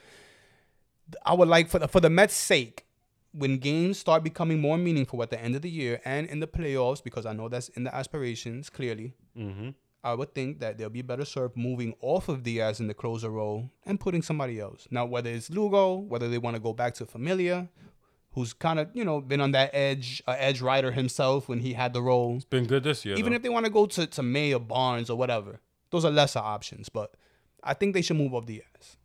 I 1.24 1.34
would 1.34 1.48
like 1.48 1.68
for 1.68 1.78
the 1.78 1.88
for 1.88 2.00
the 2.00 2.10
Mets' 2.10 2.34
sake, 2.34 2.86
when 3.32 3.58
games 3.58 3.98
start 3.98 4.24
becoming 4.24 4.60
more 4.60 4.78
meaningful 4.78 5.22
at 5.22 5.30
the 5.30 5.40
end 5.40 5.54
of 5.56 5.62
the 5.62 5.70
year 5.70 6.00
and 6.04 6.26
in 6.26 6.40
the 6.40 6.46
playoffs, 6.48 7.02
because 7.02 7.26
I 7.26 7.32
know 7.32 7.48
that's 7.48 7.68
in 7.70 7.84
the 7.84 7.94
aspirations 7.94 8.68
clearly. 8.70 9.14
Mhm. 9.36 9.74
I 10.02 10.14
would 10.14 10.34
think 10.34 10.60
that 10.60 10.78
they'll 10.78 10.88
be 10.88 11.02
better 11.02 11.24
served 11.24 11.56
moving 11.56 11.94
off 12.00 12.28
of 12.28 12.42
Diaz 12.42 12.80
in 12.80 12.86
the 12.86 12.94
closer 12.94 13.28
role 13.28 13.70
and 13.84 14.00
putting 14.00 14.22
somebody 14.22 14.58
else. 14.58 14.88
Now, 14.90 15.04
whether 15.04 15.30
it's 15.30 15.50
Lugo, 15.50 15.96
whether 15.96 16.28
they 16.28 16.38
want 16.38 16.56
to 16.56 16.62
go 16.62 16.72
back 16.72 16.94
to 16.94 17.06
Familia, 17.06 17.68
who's 18.32 18.52
kind 18.52 18.78
of 18.78 18.88
you 18.94 19.04
know 19.04 19.20
been 19.20 19.40
on 19.40 19.52
that 19.52 19.70
edge, 19.74 20.22
uh, 20.26 20.36
edge 20.38 20.62
rider 20.62 20.92
himself 20.92 21.48
when 21.48 21.60
he 21.60 21.74
had 21.74 21.92
the 21.92 22.00
role. 22.02 22.36
It's 22.36 22.44
been 22.44 22.66
good 22.66 22.84
this 22.84 23.04
year. 23.04 23.16
Even 23.16 23.32
though. 23.32 23.36
if 23.36 23.42
they 23.42 23.48
want 23.50 23.66
to 23.66 23.72
go 23.72 23.86
to 23.86 24.06
to 24.06 24.22
May 24.22 24.54
or 24.54 24.60
Barnes 24.60 25.10
or 25.10 25.18
whatever, 25.18 25.60
those 25.90 26.04
are 26.04 26.10
lesser 26.10 26.38
options. 26.38 26.88
But 26.88 27.14
I 27.62 27.74
think 27.74 27.94
they 27.94 28.02
should 28.02 28.16
move 28.16 28.34
off 28.34 28.46
Diaz. 28.46 28.96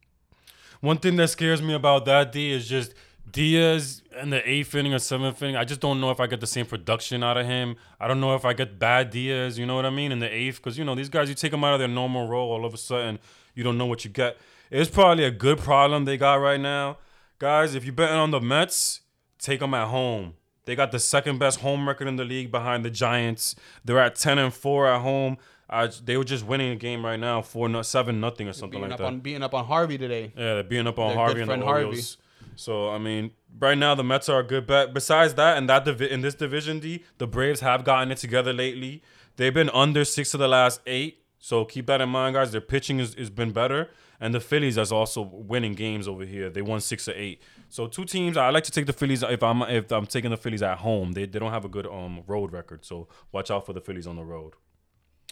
One 0.79 0.97
thing 0.97 1.15
that 1.17 1.29
scares 1.29 1.61
me 1.61 1.73
about 1.73 2.05
that 2.05 2.31
D 2.31 2.51
is 2.51 2.69
just 2.69 2.93
Diaz 3.29 4.01
in 4.21 4.29
the 4.29 4.47
eighth 4.49 4.73
inning 4.75 4.93
or 4.93 4.99
seventh 4.99 5.41
inning. 5.41 5.55
I 5.55 5.63
just 5.63 5.81
don't 5.81 5.99
know 5.99 6.11
if 6.11 6.19
I 6.19 6.27
get 6.27 6.39
the 6.39 6.47
same 6.47 6.65
production 6.65 7.23
out 7.23 7.37
of 7.37 7.45
him. 7.45 7.75
I 7.99 8.07
don't 8.07 8.19
know 8.19 8.35
if 8.35 8.45
I 8.45 8.53
get 8.53 8.79
bad 8.79 9.09
Diaz. 9.09 9.57
You 9.59 9.65
know 9.65 9.75
what 9.75 9.85
I 9.85 9.89
mean 9.89 10.11
in 10.11 10.19
the 10.19 10.33
eighth 10.33 10.57
because 10.57 10.77
you 10.77 10.85
know 10.85 10.95
these 10.95 11.09
guys 11.09 11.29
you 11.29 11.35
take 11.35 11.51
them 11.51 11.63
out 11.63 11.73
of 11.73 11.79
their 11.79 11.87
normal 11.87 12.27
role, 12.27 12.51
all 12.51 12.65
of 12.65 12.73
a 12.73 12.77
sudden 12.77 13.19
you 13.53 13.63
don't 13.63 13.77
know 13.77 13.85
what 13.85 14.03
you 14.05 14.11
get. 14.11 14.37
It's 14.71 14.89
probably 14.89 15.23
a 15.23 15.31
good 15.31 15.59
problem 15.59 16.05
they 16.05 16.17
got 16.17 16.35
right 16.35 16.59
now, 16.59 16.97
guys. 17.39 17.75
If 17.75 17.85
you're 17.85 17.93
betting 17.93 18.17
on 18.17 18.31
the 18.31 18.41
Mets, 18.41 19.01
take 19.39 19.59
them 19.59 19.73
at 19.73 19.87
home. 19.87 20.33
They 20.65 20.75
got 20.75 20.91
the 20.91 20.99
second 20.99 21.37
best 21.37 21.59
home 21.59 21.87
record 21.87 22.07
in 22.07 22.15
the 22.15 22.25
league 22.25 22.51
behind 22.51 22.83
the 22.83 22.89
Giants. 22.89 23.55
They're 23.83 23.99
at 23.99 24.15
ten 24.15 24.37
and 24.39 24.53
four 24.53 24.87
at 24.87 25.01
home. 25.01 25.37
Uh, 25.69 25.87
they 26.03 26.15
were 26.17 26.23
just 26.23 26.45
winning 26.45 26.71
a 26.71 26.75
game 26.75 27.03
right 27.05 27.19
now, 27.19 27.41
four 27.41 27.67
no, 27.69 27.81
seven 27.81 28.19
nothing 28.19 28.47
or 28.47 28.53
something 28.53 28.79
Beating 28.79 28.89
like 28.91 28.93
up 28.93 28.99
that. 28.99 29.05
on 29.05 29.19
beating 29.19 29.43
up 29.43 29.53
on 29.53 29.65
Harvey 29.65 29.97
today. 29.97 30.31
Yeah, 30.35 30.55
they're 30.55 30.63
being 30.63 30.85
up 30.87 30.99
on 30.99 31.09
Their 31.09 31.17
Harvey 31.17 31.41
and 31.41 31.49
the 31.49 31.61
Orioles. 31.65 32.17
Harvey. 32.17 32.24
So 32.55 32.89
I 32.89 32.97
mean, 32.97 33.31
right 33.59 33.77
now 33.77 33.95
the 33.95 34.03
Mets 34.03 34.29
are 34.29 34.39
a 34.39 34.43
good 34.43 34.67
bet. 34.67 34.93
Besides 34.93 35.33
that, 35.35 35.57
and 35.57 35.69
that 35.69 35.85
divi- 35.85 36.09
in 36.09 36.21
this 36.21 36.35
division 36.35 36.79
D, 36.79 37.03
the 37.17 37.27
Braves 37.27 37.61
have 37.61 37.83
gotten 37.83 38.11
it 38.11 38.17
together 38.17 38.53
lately. 38.53 39.01
They've 39.37 39.53
been 39.53 39.69
under 39.71 40.05
six 40.05 40.33
of 40.33 40.39
the 40.39 40.47
last 40.47 40.81
eight. 40.85 41.21
So 41.39 41.65
keep 41.65 41.85
that 41.87 42.01
in 42.01 42.09
mind, 42.09 42.35
guys. 42.35 42.51
Their 42.51 42.61
pitching 42.61 42.99
has, 42.99 43.13
has 43.13 43.29
been 43.29 43.51
better, 43.51 43.91
and 44.19 44.33
the 44.33 44.39
Phillies 44.39 44.77
is 44.77 44.91
also 44.91 45.21
winning 45.21 45.73
games 45.73 46.07
over 46.07 46.25
here. 46.25 46.49
They 46.49 46.61
won 46.61 46.81
six 46.81 47.07
or 47.07 47.13
eight. 47.13 47.41
So 47.69 47.87
two 47.87 48.05
teams. 48.05 48.37
I 48.37 48.49
like 48.49 48.63
to 48.63 48.71
take 48.71 48.85
the 48.87 48.93
Phillies 48.93 49.21
if 49.21 49.43
I'm 49.43 49.61
if 49.63 49.91
I'm 49.91 50.07
taking 50.07 50.31
the 50.31 50.37
Phillies 50.37 50.63
at 50.63 50.79
home. 50.79 51.11
They 51.11 51.25
they 51.25 51.39
don't 51.39 51.51
have 51.51 51.65
a 51.65 51.69
good 51.69 51.85
um 51.85 52.23
road 52.25 52.51
record. 52.51 52.85
So 52.85 53.07
watch 53.31 53.51
out 53.51 53.65
for 53.65 53.73
the 53.73 53.81
Phillies 53.81 54.07
on 54.07 54.15
the 54.15 54.23
road. 54.23 54.53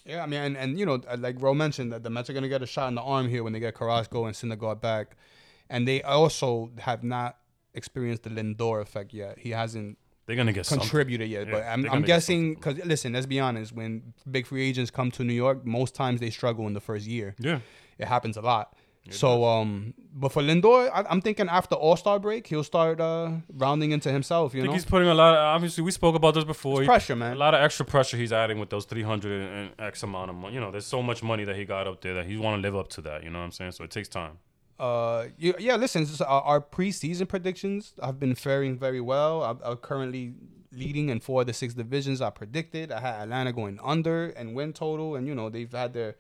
Yeah, 0.06 0.22
I 0.22 0.26
mean, 0.26 0.42
and, 0.42 0.58
and 0.58 0.78
you 0.78 0.86
know, 0.86 1.00
like 1.18 1.42
Ro 1.42 1.54
mentioned, 1.54 1.94
that 1.94 2.04
the 2.04 2.10
Mets 2.10 2.30
are 2.30 2.34
gonna 2.34 2.50
get 2.50 2.62
a 2.62 2.68
shot 2.68 2.90
in 2.90 2.96
the 2.96 3.02
arm 3.02 3.30
here 3.30 3.44
when 3.44 3.54
they 3.54 3.60
get 3.60 3.74
Carrasco 3.74 4.26
and 4.26 4.36
Syndergaard 4.36 4.82
back, 4.82 5.16
and 5.74 5.88
they 5.88 6.04
also 6.04 6.70
have 6.78 7.04
not 7.04 7.38
experienced 7.74 8.24
the 8.24 8.30
Lindor 8.30 8.80
effect 8.82 9.12
yet. 9.12 9.40
He 9.40 9.50
hasn't 9.50 9.98
They're 10.28 10.36
gonna 10.36 10.54
get 10.54 10.68
something. 10.68 10.88
contributed 10.88 11.28
yet, 11.30 11.50
but 11.50 11.64
I'm, 11.64 11.90
I'm 11.90 12.04
guessing 12.04 12.54
because 12.54 12.78
listen, 12.86 13.14
let's 13.14 13.26
be 13.26 13.40
honest, 13.40 13.74
when 13.74 14.14
big 14.30 14.46
free 14.46 14.64
agents 14.70 14.92
come 14.92 15.10
to 15.12 15.24
New 15.24 15.34
York, 15.34 15.66
most 15.66 15.96
times 15.96 16.20
they 16.20 16.30
struggle 16.30 16.68
in 16.68 16.74
the 16.74 16.80
first 16.80 17.08
year. 17.08 17.36
Yeah. 17.40 17.60
It 17.98 18.08
happens 18.08 18.38
a 18.38 18.42
lot. 18.42 18.76
so, 19.10 19.44
um, 19.44 19.94
but 20.14 20.32
for 20.32 20.42
Lindor, 20.44 20.90
I, 20.94 21.04
I'm 21.10 21.22
thinking 21.22 21.50
after 21.50 21.76
All 21.76 21.98
Star 21.98 22.20
break, 22.20 22.46
he'll 22.48 22.64
start 22.64 23.02
uh, 23.02 23.32
rounding 23.64 23.92
into 23.92 24.12
himself. 24.12 24.54
You 24.54 24.60
I 24.60 24.64
think 24.64 24.70
know, 24.70 24.74
he's 24.76 24.86
putting 24.86 25.10
a 25.10 25.14
lot. 25.16 25.34
Of, 25.34 25.40
obviously, 25.56 25.84
we 25.84 25.92
spoke 25.92 26.16
about 26.16 26.36
this 26.36 26.46
before. 26.46 26.82
He- 26.82 26.86
pressure, 26.88 27.16
man. 27.16 27.34
A 27.34 27.40
lot 27.46 27.54
of 27.56 27.62
extra 27.62 27.86
pressure 27.86 28.16
he's 28.16 28.32
adding 28.32 28.60
with 28.60 28.70
those 28.70 28.86
300 28.86 29.42
and 29.42 29.72
X 29.80 30.04
amount 30.04 30.30
of 30.30 30.36
money. 30.38 30.54
You 30.54 30.62
know, 30.62 30.72
there's 30.72 30.86
so 30.86 31.02
much 31.04 31.22
money 31.24 31.44
that 31.44 31.56
he 31.56 31.66
got 31.66 31.86
up 31.88 32.00
there 32.02 32.14
that 32.14 32.26
he 32.28 32.38
want 32.38 32.56
to 32.58 32.62
live 32.62 32.76
up 32.78 32.88
to 32.90 33.02
that. 33.02 33.24
You 33.24 33.30
know 33.32 33.40
what 33.40 33.46
I'm 33.46 33.52
saying? 33.52 33.72
So 33.74 33.84
it 33.84 33.90
takes 33.92 34.08
time. 34.08 34.38
Uh, 34.84 35.28
yeah, 35.38 35.54
yeah 35.60 35.76
listen, 35.78 36.06
so 36.06 36.26
our, 36.26 36.42
our 36.42 36.62
preseason 36.62 37.28
predictions 37.28 37.94
have 38.08 38.20
been 38.20 38.36
faring 38.36 38.78
very 38.78 39.00
well. 39.02 39.44
I'm, 39.44 39.60
I'm 39.64 39.78
currently 39.78 40.34
leading 40.84 41.08
in 41.10 41.20
four 41.20 41.42
of 41.42 41.48
the 41.48 41.54
six 41.54 41.74
divisions 41.74 42.20
I 42.22 42.30
predicted. 42.32 42.92
I 42.92 43.00
had 43.00 43.16
Atlanta 43.24 43.54
going 43.54 43.80
under 43.84 44.18
and 44.40 44.54
win 44.56 44.74
total, 44.74 45.16
and 45.16 45.28
you 45.28 45.36
know 45.36 45.48
they've 45.50 45.72
had 45.72 45.94
their 45.94 46.16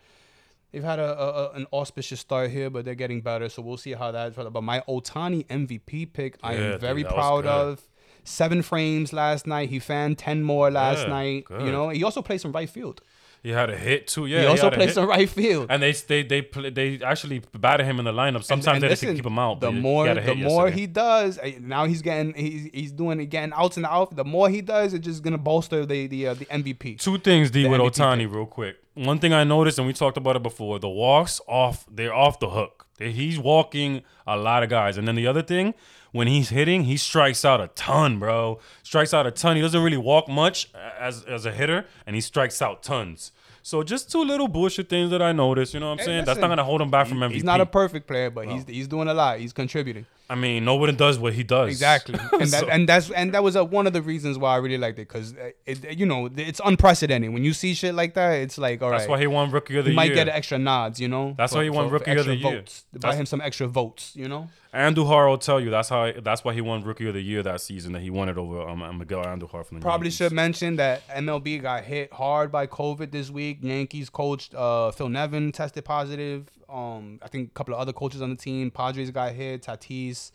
they've 0.71 0.83
had 0.91 0.99
a, 0.99 1.11
a, 1.25 1.27
a- 1.43 1.51
an 1.59 1.65
auspicious 1.73 2.19
start 2.21 2.51
here, 2.51 2.69
but 2.69 2.85
they're 2.85 2.95
getting 3.05 3.21
better. 3.21 3.49
So 3.49 3.61
we'll 3.61 3.77
see 3.77 3.93
how 3.93 4.11
that. 4.11 4.35
But 4.35 4.61
my 4.63 4.79
Ohtani 4.87 5.45
MVP 5.47 6.13
pick, 6.13 6.37
I 6.41 6.53
am 6.55 6.79
very 6.79 7.03
proud 7.03 7.45
of. 7.45 7.81
Seven 8.25 8.61
frames 8.61 9.11
last 9.11 9.45
night. 9.45 9.67
He 9.69 9.79
fanned 9.79 10.17
ten 10.17 10.43
more 10.43 10.71
last 10.71 11.01
Yeah, 11.03 11.09
night. 11.19 11.43
good. 11.45 11.63
You 11.65 11.71
know, 11.73 11.89
he 11.89 12.05
also 12.05 12.21
played 12.21 12.39
some 12.39 12.53
right 12.53 12.69
field. 12.69 13.01
He 13.43 13.49
had 13.49 13.69
a 13.69 13.75
hit 13.77 14.07
too. 14.07 14.25
Yeah, 14.25 14.39
he 14.41 14.47
also 14.47 14.71
plays 14.71 14.87
hit. 14.87 14.93
some 14.95 15.07
right 15.09 15.29
field. 15.29 15.67
And 15.69 15.83
they 15.83 15.91
they 15.91 16.23
they 16.23 16.41
play, 16.41 16.69
they 16.69 17.01
actually 17.03 17.41
batted 17.53 17.85
him 17.85 17.99
in 17.99 18.05
the 18.05 18.13
lineup. 18.13 18.43
Sometimes 18.45 18.75
And- 18.75 18.83
they 18.83 18.87
and 18.87 18.99
didn't 18.99 19.15
keep 19.17 19.25
him 19.25 19.37
out. 19.37 19.59
The 19.59 19.69
he- 19.69 19.75
he 19.75 19.81
more, 19.81 20.13
the 20.13 20.21
hit 20.21 20.37
more 20.37 20.69
he 20.69 20.87
does, 20.87 21.37
eh, 21.43 21.55
now 21.59 21.83
he's 21.85 22.01
getting, 22.01 22.33
he's 22.35 22.69
he's 22.73 22.91
doing 22.93 23.19
it, 23.19 23.25
getting 23.25 23.51
outs 23.53 23.75
and 23.75 23.85
out. 23.85 24.15
The 24.15 24.23
more 24.23 24.47
he 24.49 24.61
does, 24.61 24.93
it's 24.93 25.05
just 25.05 25.23
gonna 25.23 25.37
bolster 25.37 25.85
the 25.85 26.07
the 26.07 26.27
uh, 26.29 26.33
the 26.35 26.45
MVP. 26.45 26.99
Two 26.99 27.17
things, 27.17 27.51
D, 27.51 27.63
The 27.63 27.69
with 27.69 27.81
MVP 27.81 27.91
Ohtani, 27.99 28.33
real 28.33 28.45
quick. 28.45 28.77
One 28.93 29.19
thing 29.19 29.33
I 29.33 29.43
noticed, 29.43 29.77
and 29.77 29.87
we 29.87 29.93
talked 29.93 30.15
about 30.17 30.35
it 30.37 30.43
before, 30.43 30.79
the 30.79 30.87
walks 30.87 31.41
off, 31.47 31.85
they're 31.91 32.13
off 32.13 32.39
the 32.39 32.49
hook. 32.49 32.82
He's 32.99 33.39
walking 33.39 34.03
a 34.27 34.37
lot 34.37 34.63
of 34.63 34.69
guys. 34.69 34.97
And 34.97 35.07
then 35.07 35.15
the 35.15 35.27
other 35.27 35.41
thing, 35.41 35.73
when 36.11 36.27
he's 36.27 36.49
hitting, 36.49 36.83
he 36.83 36.95
strikes 36.97 37.43
out 37.43 37.59
a 37.59 37.67
ton, 37.69 38.19
bro. 38.19 38.59
Strikes 38.83 39.13
out 39.13 39.25
a 39.25 39.31
ton. 39.31 39.55
He 39.55 39.61
doesn't 39.61 39.81
really 39.81 39.97
walk 39.97 40.27
much 40.29 40.69
as 40.99 41.23
as 41.25 41.45
a 41.45 41.51
hitter, 41.51 41.85
and 42.05 42.15
he 42.15 42.21
strikes 42.21 42.61
out 42.61 42.83
tons. 42.83 43.31
So 43.65 43.81
just 43.81 44.11
two 44.11 44.23
little 44.23 44.47
bullshit 44.47 44.89
things 44.89 45.09
that 45.11 45.21
I 45.21 45.31
noticed. 45.31 45.73
You 45.73 45.79
know 45.79 45.87
what 45.87 45.91
I'm 45.93 45.97
Hey, 45.99 46.05
saying? 46.05 46.25
That's 46.25 46.39
not 46.39 46.49
gonna 46.49 46.63
hold 46.63 46.81
him 46.81 46.91
back 46.91 47.07
from 47.07 47.19
MVP. 47.19 47.33
He's 47.33 47.43
not 47.43 47.61
a 47.61 47.65
perfect 47.65 48.07
player, 48.07 48.29
but 48.29 48.47
he's 48.47 48.65
he's 48.67 48.87
doing 48.87 49.07
a 49.07 49.13
lot. 49.13 49.39
He's 49.39 49.53
contributing. 49.53 50.05
I 50.29 50.35
mean, 50.35 50.63
nobody 50.65 50.93
does 50.93 51.19
what 51.19 51.33
he 51.33 51.43
does. 51.43 51.67
Exactly, 51.69 52.15
and 52.33 52.41
that 52.49 52.61
So- 52.61 52.67
and 52.69 52.87
that's 52.89 53.11
and 53.11 53.33
that 53.33 53.43
was 53.43 53.55
uh 53.55 53.65
one 53.65 53.85
of 53.87 53.93
the 53.93 54.01
reasons 54.01 54.37
why 54.37 54.53
I 54.53 54.57
really 54.57 54.77
liked 54.77 54.97
it 54.97 55.07
because 55.07 55.35
it 55.65 55.97
you 55.99 56.05
know 56.05 56.29
it's 56.37 56.61
unprecedented 56.63 57.31
when 57.33 57.43
you 57.43 57.53
see 57.53 57.73
shit 57.73 57.93
like 57.93 58.13
that. 58.15 58.31
It's 58.35 58.57
like 58.57 58.81
all 58.81 58.89
right, 58.89 58.99
That's 58.99 59.09
why 59.09 59.19
he 59.19 59.27
won 59.27 59.51
Rookie 59.51 59.77
of 59.77 59.85
the 59.85 59.91
he 59.91 59.95
might 59.95 60.13
get 60.13 60.27
extra 60.29 60.57
nods, 60.57 60.99
you 60.99 61.07
know. 61.09 61.35
That's 61.37 61.53
why 61.53 61.63
he 61.63 61.69
won 61.69 61.89
Rookie 61.89 62.11
of 62.11 62.17
extra 62.19 62.33
the 62.35 62.39
Year. 62.41 62.51
Votes. 62.57 62.85
Buy 62.93 62.99
That's- 62.99 63.19
him 63.19 63.25
some 63.25 63.41
extra 63.41 63.67
votes, 63.67 64.13
you 64.15 64.27
know. 64.27 64.49
Andujar 64.73 65.29
will 65.29 65.37
tell 65.37 65.59
you 65.61 65.69
that's 65.69 65.89
how 65.89 66.11
that's 66.23 66.43
why 66.43 66.53
he 66.53 66.61
won 66.61 66.83
Rookie 66.83 67.07
of 67.07 67.13
the 67.13 67.21
Year 67.21 67.43
that 67.43 67.61
season. 67.61 67.91
That 67.93 68.01
he 68.01 68.09
won 68.09 68.27
it 68.29 68.37
over 68.39 68.67
um, 68.67 68.97
Miguel 68.97 69.23
Andujar 69.23 69.63
from 69.65 69.77
the 69.77 69.81
Probably 69.83 70.05
Yankees. 70.07 70.15
should 70.17 70.31
mention 70.31 70.77
that 70.77 71.07
MLB 71.09 71.61
got 71.61 71.83
hit 71.83 72.11
hard 72.11 72.51
by 72.51 72.65
COVID 72.65 73.11
this 73.11 73.29
week. 73.29 73.59
Yankees 73.61 74.09
coach 74.09 74.49
uh, 74.55 74.89
Phil 74.91 75.09
Nevin 75.09 75.51
tested 75.51 75.85
positive. 75.85 76.49
Um, 76.69 77.19
I 77.21 77.27
think 77.27 77.49
a 77.49 77.53
couple 77.53 77.73
of 77.73 77.79
other 77.79 77.93
coaches 77.93 78.21
on 78.21 78.29
the 78.29 78.35
team. 78.35 78.71
Padres 78.71 79.11
got 79.11 79.31
hit. 79.33 79.63
Tatis. 79.63 80.31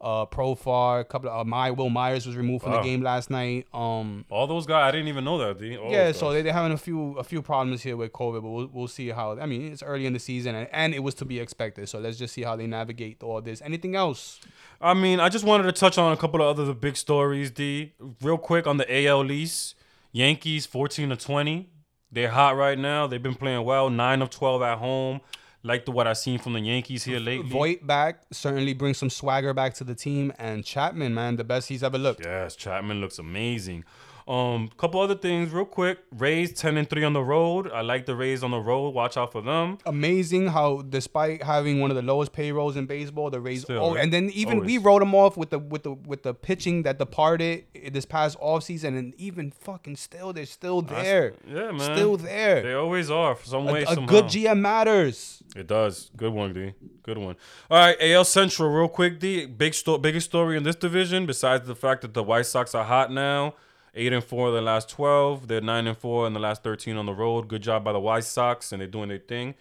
Uh, 0.00 0.26
Profar, 0.26 0.98
a 1.02 1.04
couple 1.04 1.30
of 1.30 1.42
uh, 1.42 1.44
My 1.44 1.70
Wil 1.70 1.88
Myers 1.88 2.26
was 2.26 2.34
removed 2.34 2.64
from 2.64 2.72
Wow. 2.72 2.78
the 2.82 2.88
game 2.88 3.02
last 3.02 3.30
night. 3.30 3.68
Um, 3.72 4.24
All 4.30 4.48
those 4.48 4.66
guys, 4.66 4.88
I 4.88 4.90
didn't 4.90 5.06
even 5.06 5.22
know 5.22 5.38
that. 5.38 5.60
Yeah, 5.62 6.10
so 6.10 6.32
they, 6.32 6.42
they're 6.42 6.52
having 6.52 6.72
a 6.72 6.76
few 6.76 7.16
a 7.18 7.22
few 7.22 7.40
problems 7.40 7.82
here 7.82 7.96
with 7.96 8.12
COVID, 8.12 8.42
but 8.42 8.50
we'll, 8.50 8.70
we'll 8.72 8.88
see 8.88 9.10
how. 9.10 9.38
I 9.38 9.46
mean, 9.46 9.70
it's 9.70 9.80
early 9.80 10.06
in 10.06 10.12
the 10.12 10.18
season, 10.18 10.56
and, 10.56 10.68
and 10.72 10.92
it 10.92 11.04
was 11.04 11.14
to 11.14 11.24
be 11.24 11.38
expected. 11.38 11.88
So 11.88 12.00
let's 12.00 12.18
just 12.18 12.34
see 12.34 12.42
how 12.42 12.56
they 12.56 12.66
navigate 12.66 13.22
all 13.22 13.40
this. 13.40 13.62
Anything 13.62 13.94
else? 13.94 14.40
I 14.80 14.92
mean, 14.92 15.20
I 15.20 15.28
just 15.28 15.44
wanted 15.44 15.64
to 15.64 15.72
touch 15.72 15.96
on 15.98 16.10
a 16.12 16.16
couple 16.16 16.42
of 16.42 16.58
other 16.58 16.74
big 16.74 16.96
stories, 16.96 17.52
D. 17.52 17.92
Real 18.20 18.38
quick 18.38 18.66
on 18.66 18.78
the 18.78 19.06
AL 19.06 19.30
East. 19.30 19.76
Yankees 20.10 20.66
14 20.66 21.10
to 21.10 21.16
20. 21.16 21.68
They're 22.10 22.30
hot 22.30 22.56
right 22.56 22.76
now. 22.78 23.06
They've 23.06 23.22
been 23.22 23.36
playing 23.36 23.64
well. 23.64 23.88
9 23.88 24.20
of 24.20 24.30
12 24.30 24.62
at 24.62 24.78
home. 24.78 25.20
Like 25.64 25.84
the 25.84 25.92
what 25.92 26.08
I've 26.08 26.18
seen 26.18 26.38
from 26.38 26.54
the 26.54 26.60
Yankees 26.60 27.04
here 27.04 27.20
lately. 27.20 27.48
Voit 27.48 27.86
back 27.86 28.22
certainly 28.32 28.74
brings 28.74 28.98
some 28.98 29.10
swagger 29.10 29.54
back 29.54 29.74
to 29.74 29.84
the 29.84 29.94
team, 29.94 30.32
and 30.38 30.64
Chapman, 30.64 31.14
man, 31.14 31.36
the 31.36 31.44
best 31.44 31.68
he's 31.68 31.84
ever 31.84 31.98
looked. 31.98 32.24
Yes, 32.24 32.56
Chapman 32.56 33.00
looks 33.00 33.18
amazing. 33.18 33.84
Um, 34.28 34.68
couple 34.76 35.00
other 35.00 35.14
things 35.16 35.50
real 35.50 35.64
quick. 35.64 35.98
Rays 36.16 36.52
10 36.52 36.76
and 36.76 36.88
3 36.88 37.04
on 37.04 37.12
the 37.12 37.22
road. 37.22 37.70
I 37.72 37.80
like 37.80 38.06
the 38.06 38.14
Rays 38.14 38.42
on 38.42 38.50
the 38.52 38.60
road. 38.60 38.90
Watch 38.90 39.16
out 39.16 39.32
for 39.32 39.40
them. 39.42 39.78
Amazing 39.84 40.48
how, 40.48 40.82
despite 40.82 41.42
having 41.42 41.80
one 41.80 41.90
of 41.90 41.96
the 41.96 42.02
lowest 42.02 42.32
payrolls 42.32 42.76
in 42.76 42.86
baseball, 42.86 43.30
the 43.30 43.40
Rays. 43.40 43.62
Still, 43.62 43.82
oh, 43.82 43.94
and 43.94 44.12
then 44.12 44.30
even 44.30 44.60
we 44.60 44.78
wrote 44.78 45.00
them 45.00 45.14
off 45.14 45.36
with 45.36 45.50
the 45.50 45.58
with 45.58 45.82
the 45.82 45.92
with 45.92 46.22
the 46.22 46.34
pitching 46.34 46.82
that 46.84 46.98
departed 46.98 47.64
this 47.90 48.04
past 48.04 48.38
offseason, 48.38 48.96
and 48.98 49.14
even 49.16 49.50
fucking 49.50 49.96
still, 49.96 50.32
they're 50.32 50.46
still 50.46 50.82
there. 50.82 51.34
Yeah, 51.46 51.72
man. 51.72 51.80
Still 51.80 52.16
there. 52.16 52.62
They 52.62 52.74
always 52.74 53.10
are 53.10 53.34
for 53.34 53.46
some 53.46 53.68
A, 53.68 53.72
way, 53.72 53.82
a 53.82 53.86
somehow. 53.86 54.06
good 54.06 54.24
GM 54.26 54.60
matters. 54.60 55.42
It 55.56 55.66
does. 55.66 56.10
Good 56.16 56.32
one, 56.32 56.52
D. 56.52 56.72
Good 57.02 57.18
one. 57.18 57.36
All 57.70 57.78
right, 57.78 57.96
AL 58.00 58.24
Central, 58.24 58.70
real 58.70 58.88
quick, 58.88 59.18
D. 59.18 59.46
Big 59.46 59.74
sto- 59.74 59.98
biggest 59.98 60.26
story 60.28 60.56
in 60.56 60.62
this 60.62 60.76
division, 60.76 61.26
besides 61.26 61.66
the 61.66 61.74
fact 61.74 62.02
that 62.02 62.14
the 62.14 62.22
White 62.22 62.46
Sox 62.46 62.74
are 62.74 62.84
hot 62.84 63.10
now. 63.12 63.54
Eight 63.94 64.12
and 64.12 64.24
four 64.24 64.48
in 64.48 64.54
the 64.54 64.62
last 64.62 64.88
twelve. 64.88 65.48
They're 65.48 65.60
nine 65.60 65.86
and 65.86 65.96
four 65.96 66.26
in 66.26 66.32
the 66.32 66.40
last 66.40 66.62
thirteen 66.62 66.96
on 66.96 67.04
the 67.06 67.12
road. 67.12 67.48
Good 67.48 67.62
job 67.62 67.84
by 67.84 67.92
the 67.92 68.00
White 68.00 68.24
Sox, 68.24 68.72
and 68.72 68.80
they're 68.80 68.88
doing 68.88 69.08
their 69.10 69.18
thing. 69.18 69.54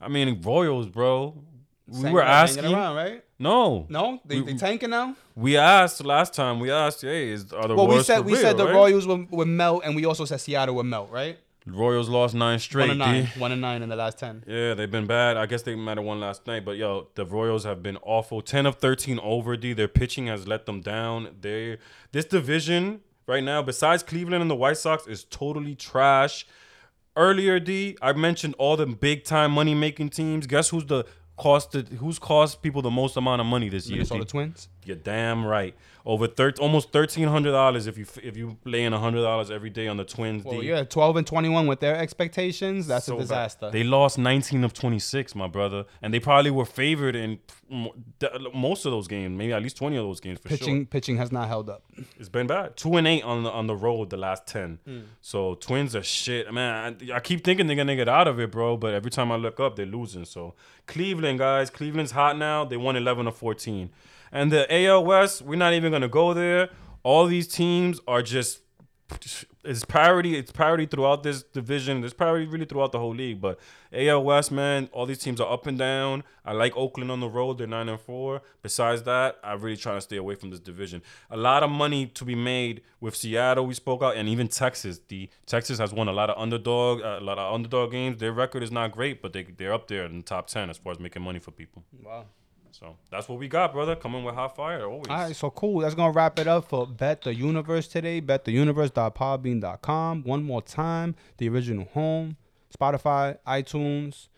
I 0.00 0.08
mean, 0.08 0.40
Royals, 0.42 0.86
bro. 0.88 1.34
We 1.86 2.10
were 2.10 2.22
asking. 2.22 2.66
around, 2.66 2.96
right? 2.96 3.24
No, 3.38 3.86
No, 3.88 4.20
they, 4.26 4.40
We- 4.40 4.52
they 4.52 4.58
tanking 4.58 4.90
now. 4.90 5.14
we 5.34 5.56
asked 5.56 6.04
last 6.04 6.34
time. 6.34 6.60
We 6.60 6.70
asked, 6.70 7.00
hey, 7.02 7.30
is 7.30 7.50
are 7.52 7.66
the 7.68 7.74
Well, 7.76 7.86
we 7.88 8.02
said 8.02 8.24
we 8.26 8.32
real, 8.32 8.42
said 8.42 8.58
the 8.58 8.66
right? 8.66 8.74
Royals 8.74 9.06
would, 9.06 9.30
would 9.30 9.48
melt, 9.48 9.82
and 9.84 9.96
we 9.96 10.04
also 10.04 10.24
said 10.26 10.40
Seattle 10.40 10.74
would 10.74 10.86
melt, 10.86 11.10
right? 11.10 11.38
Royals 11.66 12.08
lost 12.10 12.34
nine 12.34 12.58
straight. 12.58 12.88
One 12.88 12.90
and 12.90 12.98
nine, 12.98 13.26
one 13.38 13.52
and 13.52 13.60
nine 13.60 13.82
in 13.82 13.88
the 13.88 13.96
last 13.96 14.18
ten. 14.18 14.42
Yeah, 14.46 14.74
they've 14.74 14.90
been 14.90 15.06
bad. 15.06 15.36
I 15.36 15.46
guess 15.46 15.62
they 15.62 15.74
might 15.76 15.96
have 15.98 16.04
won 16.04 16.18
last 16.20 16.46
night, 16.46 16.64
but 16.64 16.76
yo, 16.76 17.08
the 17.14 17.24
Royals 17.24 17.64
have 17.64 17.82
been 17.82 17.96
awful. 18.02 18.42
Ten 18.42 18.66
of 18.66 18.76
thirteen 18.76 19.18
over. 19.22 19.56
D. 19.56 19.72
Their 19.72 19.88
pitching 19.88 20.26
has 20.26 20.46
let 20.48 20.66
them 20.66 20.80
down. 20.80 21.36
They 21.40 21.78
this 22.12 22.24
division 22.24 23.00
right 23.28 23.44
now, 23.44 23.62
besides 23.62 24.02
Cleveland 24.02 24.42
and 24.42 24.50
the 24.50 24.56
White 24.56 24.78
Sox, 24.78 25.06
is 25.06 25.24
totally 25.24 25.74
trash. 25.74 26.46
Earlier, 27.16 27.60
D, 27.60 27.96
I 28.00 28.12
mentioned 28.12 28.54
all 28.58 28.76
the 28.76 28.86
big 28.86 29.24
time 29.24 29.52
money 29.52 29.74
making 29.74 30.10
teams. 30.10 30.46
Guess 30.46 30.70
who's 30.70 30.86
the 30.86 31.04
costed? 31.38 31.88
Who's 31.98 32.18
cost 32.18 32.62
people 32.62 32.82
the 32.82 32.90
most 32.90 33.16
amount 33.16 33.40
of 33.40 33.46
money 33.46 33.68
this 33.68 33.88
year? 33.88 33.98
Minnesota 33.98 34.24
D? 34.24 34.30
Twins. 34.30 34.68
You're 34.88 34.96
damn 34.96 35.44
right. 35.44 35.74
Over 36.06 36.26
thir- 36.26 36.54
almost 36.60 36.90
thirteen 36.90 37.28
hundred 37.28 37.50
dollars 37.52 37.86
if 37.86 37.98
you 37.98 38.06
if 38.22 38.36
you 38.36 38.56
lay 38.64 38.84
in 38.84 38.94
hundred 38.94 39.20
dollars 39.22 39.50
every 39.50 39.68
day 39.68 39.86
on 39.86 39.98
the 39.98 40.04
Twins. 40.04 40.42
Well, 40.44 40.60
D. 40.60 40.68
yeah, 40.68 40.82
twelve 40.84 41.16
and 41.18 41.26
twenty-one 41.26 41.66
with 41.66 41.80
their 41.80 41.94
expectations. 41.96 42.86
That's 42.86 43.04
So 43.06 43.14
a 43.14 43.16
bad. 43.18 43.22
disaster. 43.24 43.70
They 43.70 43.84
lost 43.84 44.16
19 44.16 44.64
of 44.64 44.72
26, 44.72 45.34
my 45.34 45.46
brother, 45.46 45.84
and 46.00 46.14
they 46.14 46.20
probably 46.20 46.50
were 46.50 46.64
favored 46.64 47.14
in 47.14 47.38
most 48.54 48.86
of 48.86 48.92
those 48.92 49.06
games, 49.08 49.36
maybe 49.36 49.52
at 49.52 49.62
least 49.62 49.76
20 49.76 49.96
of 49.96 50.04
those 50.04 50.20
games 50.20 50.38
for 50.40 50.48
pitching 50.48 50.78
sure. 50.78 50.86
pitching 50.86 51.16
has 51.18 51.30
not 51.30 51.48
held 51.48 51.68
up. 51.68 51.82
It's 52.18 52.28
been 52.30 52.46
bad. 52.46 52.76
Two 52.76 52.96
and 52.96 53.06
eight 53.06 53.22
on 53.22 53.42
the 53.42 53.50
on 53.50 53.66
the 53.66 53.76
road 53.76 54.10
the 54.10 54.16
last 54.16 54.46
10. 54.46 54.78
Hmm. 54.86 55.00
So 55.20 55.54
Twins 55.56 55.94
are 55.94 56.02
shit, 56.02 56.50
man. 56.52 56.96
I, 57.10 57.16
I 57.16 57.20
keep 57.20 57.44
thinking 57.44 57.66
they're 57.66 57.76
gonna 57.76 57.96
get 57.96 58.08
out 58.08 58.28
of 58.28 58.40
it, 58.40 58.50
bro, 58.50 58.76
but 58.78 58.94
every 58.94 59.10
time 59.10 59.30
I 59.30 59.36
look 59.36 59.60
up, 59.60 59.76
they're 59.76 59.84
losing. 59.86 60.24
So 60.24 60.54
Cleveland, 60.86 61.38
guys, 61.38 61.68
Cleveland's 61.70 62.12
hot 62.12 62.38
now. 62.38 62.64
They 62.64 62.76
won 62.78 62.96
11 62.96 63.26
of 63.26 63.36
14, 63.36 63.90
and 64.32 64.52
the 64.52 64.66
AL 64.86 65.04
West, 65.04 65.42
we're 65.42 65.56
not 65.56 65.72
even 65.74 65.92
gonna 65.92 66.08
go 66.08 66.34
there. 66.34 66.70
All 67.02 67.26
these 67.26 67.48
teams 67.48 68.00
are 68.06 68.22
just 68.22 68.60
it's 69.64 69.84
parity. 69.84 70.36
It's 70.36 70.52
parity 70.52 70.86
throughout 70.86 71.22
this 71.22 71.42
division. 71.42 72.00
There's 72.00 72.12
parity 72.12 72.46
really 72.46 72.64
throughout 72.64 72.92
the 72.92 72.98
whole 72.98 73.14
league. 73.14 73.40
But 73.40 73.58
AL 73.92 74.22
West, 74.24 74.52
man, 74.52 74.88
all 74.92 75.06
these 75.06 75.18
teams 75.18 75.40
are 75.40 75.50
up 75.50 75.66
and 75.66 75.78
down. 75.78 76.24
I 76.44 76.52
like 76.52 76.76
Oakland 76.76 77.10
on 77.10 77.20
the 77.20 77.28
road. 77.28 77.58
They're 77.58 77.66
nine 77.66 77.88
and 77.88 78.00
four. 78.00 78.42
Besides 78.62 79.02
that, 79.04 79.36
I'm 79.42 79.60
really 79.60 79.76
trying 79.76 79.96
to 79.96 80.00
stay 80.00 80.16
away 80.16 80.36
from 80.36 80.50
this 80.50 80.60
division. 80.60 81.02
A 81.30 81.36
lot 81.36 81.62
of 81.62 81.70
money 81.70 82.06
to 82.06 82.24
be 82.24 82.34
made 82.34 82.82
with 83.00 83.16
Seattle. 83.16 83.66
We 83.66 83.74
spoke 83.74 84.02
out, 84.02 84.16
and 84.16 84.28
even 84.28 84.48
Texas. 84.48 85.00
The 85.08 85.28
Texas 85.46 85.78
has 85.78 85.92
won 85.92 86.08
a 86.08 86.12
lot 86.12 86.30
of 86.30 86.40
underdog, 86.40 87.02
uh, 87.02 87.18
a 87.20 87.24
lot 87.24 87.38
of 87.38 87.52
underdog 87.52 87.92
games. 87.92 88.18
Their 88.18 88.32
record 88.32 88.62
is 88.62 88.70
not 88.70 88.92
great, 88.92 89.20
but 89.20 89.32
they 89.32 89.44
they're 89.44 89.72
up 89.72 89.88
there 89.88 90.04
in 90.04 90.18
the 90.18 90.22
top 90.22 90.46
ten 90.48 90.70
as 90.70 90.78
far 90.78 90.92
as 90.92 90.98
making 90.98 91.22
money 91.22 91.38
for 91.38 91.50
people. 91.50 91.84
Wow. 92.02 92.26
So 92.72 92.96
that's 93.10 93.28
what 93.28 93.38
we 93.38 93.48
got, 93.48 93.72
brother. 93.72 93.96
Coming 93.96 94.24
with 94.24 94.34
hot 94.34 94.56
fire 94.56 94.86
always. 94.86 95.08
All 95.08 95.16
right, 95.16 95.34
so 95.34 95.50
cool. 95.50 95.80
That's 95.80 95.94
gonna 95.94 96.12
wrap 96.12 96.38
it 96.38 96.46
up 96.46 96.68
for 96.68 96.86
Bet 96.86 97.22
the 97.22 97.34
Universe 97.34 97.88
today. 97.88 98.20
BetTheUniverse.podbean.com. 98.20 100.22
One 100.22 100.42
more 100.42 100.62
time, 100.62 101.14
the 101.38 101.48
original 101.48 101.86
home, 101.86 102.36
Spotify, 102.76 103.38
iTunes. 103.46 104.28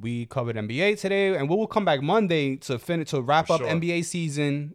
We 0.00 0.26
covered 0.26 0.56
NBA 0.56 1.00
today, 1.00 1.36
and 1.36 1.48
we 1.48 1.56
will 1.56 1.66
come 1.66 1.84
back 1.84 2.02
Monday 2.02 2.56
to 2.56 2.78
finish 2.78 3.10
to 3.10 3.20
wrap 3.20 3.48
For 3.48 3.54
up 3.54 3.60
sure. 3.60 3.68
NBA 3.68 4.04
season. 4.04 4.74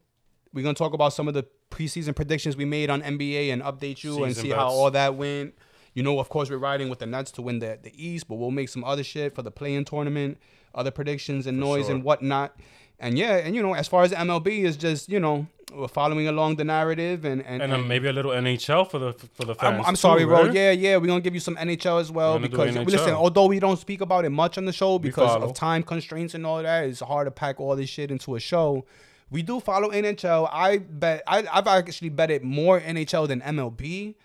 We're 0.54 0.64
gonna 0.64 0.74
talk 0.74 0.94
about 0.94 1.14
some 1.14 1.28
of 1.28 1.34
the 1.34 1.46
preseason 1.74 2.16
predictions 2.16 2.56
we 2.56 2.66
made 2.66 2.90
on 2.90 3.02
NBA 3.02 3.52
and 3.52 3.62
update 3.64 4.04
you 4.04 4.24
and 4.24 4.34
Season 4.34 4.44
see 4.44 4.56
how 4.56 4.68
all 4.68 4.92
that 4.92 5.16
went. 5.16 5.56
You 5.94 6.04
know, 6.04 6.20
of 6.20 6.30
course, 6.30 6.50
we're 6.50 6.58
riding 6.58 6.90
with 6.90 7.00
the 7.00 7.06
Nets 7.06 7.32
to 7.32 7.42
win 7.42 7.60
the, 7.60 7.78
the 7.82 7.92
East, 7.96 8.28
but 8.28 8.36
we'll 8.36 8.52
make 8.52 8.70
some 8.70 8.84
other 8.84 9.04
shit 9.04 9.36
for 9.36 9.42
the 9.42 9.52
play-in 9.52 9.86
tournament, 9.86 10.38
other 10.74 10.92
predictions 10.92 11.46
and 11.46 11.60
noise 11.60 11.86
sure. 11.86 11.96
and 11.96 12.04
whatnot. 12.04 12.56
And 13.00 13.18
yeah, 13.18 13.38
and 13.38 13.56
you 13.56 13.62
know, 13.62 13.74
as 13.74 13.88
far 13.88 14.04
as 14.04 14.12
MLB 14.12 14.64
is 14.64 14.78
just 14.78 15.10
you 15.10 15.20
know 15.20 15.48
we're 15.76 15.88
following 15.88 16.28
along 16.28 16.56
the 16.56 16.64
narrative 16.64 17.26
and 17.26 17.42
and, 17.42 17.62
and 17.62 17.74
uh, 17.74 17.78
then 17.78 17.88
maybe 17.88 18.08
a 18.08 18.14
little 18.14 18.32
NHL 18.32 18.90
for 18.90 19.00
the 19.00 19.14
for 19.34 19.46
the 19.46 19.56
fans. 19.56 19.80
I'm, 19.80 19.86
I'm 19.86 19.94
too, 19.94 20.00
sorry, 20.00 20.26
bro. 20.26 20.44
right? 20.44 20.54
Yeah, 20.54 20.72
yeah, 20.72 20.98
we're 20.98 21.08
gonna 21.08 21.22
give 21.22 21.34
you 21.34 21.40
some 21.40 21.56
NHL 21.56 22.00
as 22.00 22.12
well 22.12 22.34
We're 22.34 22.48
gonna 22.48 22.72
do 22.72 22.80
because 22.80 22.94
listen, 22.94 23.14
although 23.14 23.48
we 23.48 23.60
don't 23.60 23.80
speak 23.80 24.02
about 24.02 24.26
it 24.26 24.30
much 24.30 24.58
on 24.58 24.66
the 24.66 24.74
show 24.74 25.00
because 25.00 25.42
of 25.42 25.54
time 25.54 25.84
constraints 25.84 26.34
and 26.34 26.46
all 26.46 26.62
that, 26.62 26.86
it's 26.86 27.00
hard 27.00 27.28
to 27.28 27.32
pack 27.32 27.60
all 27.60 27.76
this 27.76 27.90
shit 27.90 28.12
into 28.12 28.36
a 28.36 28.40
show. 28.40 28.86
We 29.30 29.42
do 29.42 29.60
follow 29.60 29.90
NHL. 29.90 30.48
I 30.52 30.78
bet 30.78 31.24
I, 31.28 31.44
I've 31.52 31.68
actually 31.68 32.10
betted 32.10 32.44
more 32.44 32.80
NHL 32.80 33.28
than 33.28 33.42
MLB. 33.42 34.16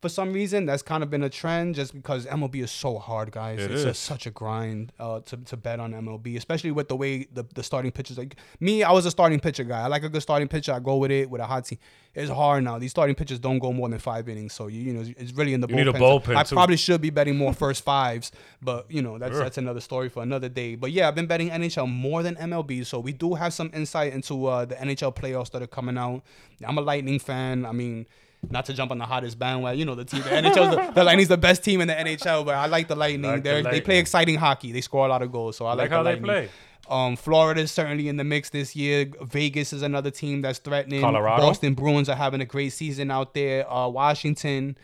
For 0.00 0.08
some 0.08 0.32
reason, 0.32 0.64
that's 0.64 0.82
kind 0.82 1.02
of 1.02 1.10
been 1.10 1.24
a 1.24 1.28
trend, 1.28 1.74
just 1.74 1.92
because 1.92 2.24
MLB 2.26 2.62
is 2.62 2.70
so 2.70 2.98
hard, 2.98 3.32
guys. 3.32 3.58
It 3.58 3.70
it's 3.72 3.82
just 3.82 4.04
such 4.04 4.26
a 4.26 4.30
grind 4.30 4.92
uh, 5.00 5.18
to, 5.22 5.36
to 5.38 5.56
bet 5.56 5.80
on 5.80 5.92
MLB, 5.92 6.36
especially 6.36 6.70
with 6.70 6.86
the 6.86 6.94
way 6.94 7.26
the, 7.32 7.44
the 7.54 7.64
starting 7.64 7.90
pitchers. 7.90 8.16
Like 8.16 8.36
me, 8.60 8.84
I 8.84 8.92
was 8.92 9.06
a 9.06 9.10
starting 9.10 9.40
pitcher 9.40 9.64
guy. 9.64 9.80
I 9.80 9.88
like 9.88 10.04
a 10.04 10.08
good 10.08 10.22
starting 10.22 10.46
pitcher. 10.46 10.72
I 10.72 10.78
go 10.78 10.98
with 10.98 11.10
it 11.10 11.28
with 11.28 11.40
a 11.40 11.46
hot 11.46 11.64
team. 11.64 11.78
It's 12.14 12.30
hard 12.30 12.62
now. 12.62 12.78
These 12.78 12.92
starting 12.92 13.16
pitchers 13.16 13.40
don't 13.40 13.58
go 13.58 13.72
more 13.72 13.88
than 13.88 13.98
five 13.98 14.28
innings, 14.28 14.52
so 14.52 14.68
you, 14.68 14.80
you 14.82 14.92
know 14.92 15.04
it's 15.18 15.32
really 15.32 15.52
in 15.52 15.60
the 15.60 15.68
You 15.68 15.74
need 15.74 15.88
a 15.88 15.92
bullpen. 15.92 16.22
bullpen, 16.22 16.36
I 16.36 16.42
too. 16.44 16.54
probably 16.54 16.76
should 16.76 17.00
be 17.00 17.10
betting 17.10 17.36
more 17.36 17.52
first 17.52 17.82
fives, 17.84 18.30
but 18.62 18.88
you 18.90 19.02
know 19.02 19.18
that's 19.18 19.32
Sure. 19.32 19.42
that's 19.42 19.58
another 19.58 19.80
story 19.80 20.08
for 20.08 20.22
another 20.22 20.48
day. 20.48 20.76
But 20.76 20.92
yeah, 20.92 21.08
I've 21.08 21.16
been 21.16 21.26
betting 21.26 21.50
NHL 21.50 21.90
more 21.90 22.22
than 22.22 22.36
MLB, 22.36 22.86
so 22.86 23.00
we 23.00 23.12
do 23.12 23.34
have 23.34 23.52
some 23.52 23.70
insight 23.74 24.12
into 24.12 24.46
uh, 24.46 24.64
the 24.64 24.76
NHL 24.76 25.14
playoffs 25.16 25.50
that 25.50 25.62
are 25.62 25.66
coming 25.66 25.98
out. 25.98 26.22
I'm 26.64 26.78
a 26.78 26.82
Lightning 26.82 27.18
fan. 27.18 27.66
I 27.66 27.72
mean. 27.72 28.06
Not 28.50 28.66
to 28.66 28.72
jump 28.72 28.92
on 28.92 28.98
the 28.98 29.04
hottest 29.04 29.38
bandwagon, 29.38 29.78
you 29.78 29.84
know 29.84 29.94
the 29.94 30.04
team. 30.04 30.22
The 30.22 30.28
NHL, 30.30 30.86
the, 30.86 30.92
the 30.92 31.04
Lightning's 31.04 31.28
the 31.28 31.36
best 31.36 31.64
team 31.64 31.80
in 31.80 31.88
the 31.88 31.94
NHL, 31.94 32.44
but 32.44 32.54
I 32.54 32.66
like 32.66 32.88
the 32.88 32.94
Lightning. 32.94 33.30
Like 33.30 33.42
the 33.42 33.50
They're, 33.50 33.62
They 33.62 33.80
play 33.80 33.98
exciting 33.98 34.36
hockey. 34.36 34.72
They 34.72 34.80
score 34.80 35.04
a 35.06 35.08
lot 35.08 35.22
of 35.22 35.32
goals, 35.32 35.56
so 35.56 35.66
I 35.66 35.70
like, 35.74 35.90
like 35.90 35.90
the 35.90 35.96
they 35.96 36.10
Lightning. 36.10 36.24
play. 36.24 36.48
Um, 36.88 37.16
Florida 37.16 37.60
is 37.60 37.70
certainly 37.72 38.08
in 38.08 38.16
the 38.16 38.24
mix 38.24 38.48
this 38.50 38.74
year. 38.74 39.10
Vegas 39.22 39.72
is 39.72 39.82
another 39.82 40.10
team 40.10 40.40
that's 40.40 40.58
threatening. 40.58 41.00
Colorado? 41.02 41.42
Boston 41.42 41.74
Bruins 41.74 42.08
are 42.08 42.16
having 42.16 42.40
a 42.40 42.46
great 42.46 42.70
season 42.70 43.10
out 43.10 43.34
there. 43.34 43.70
Uh, 43.70 43.88
Washington, 43.88 44.78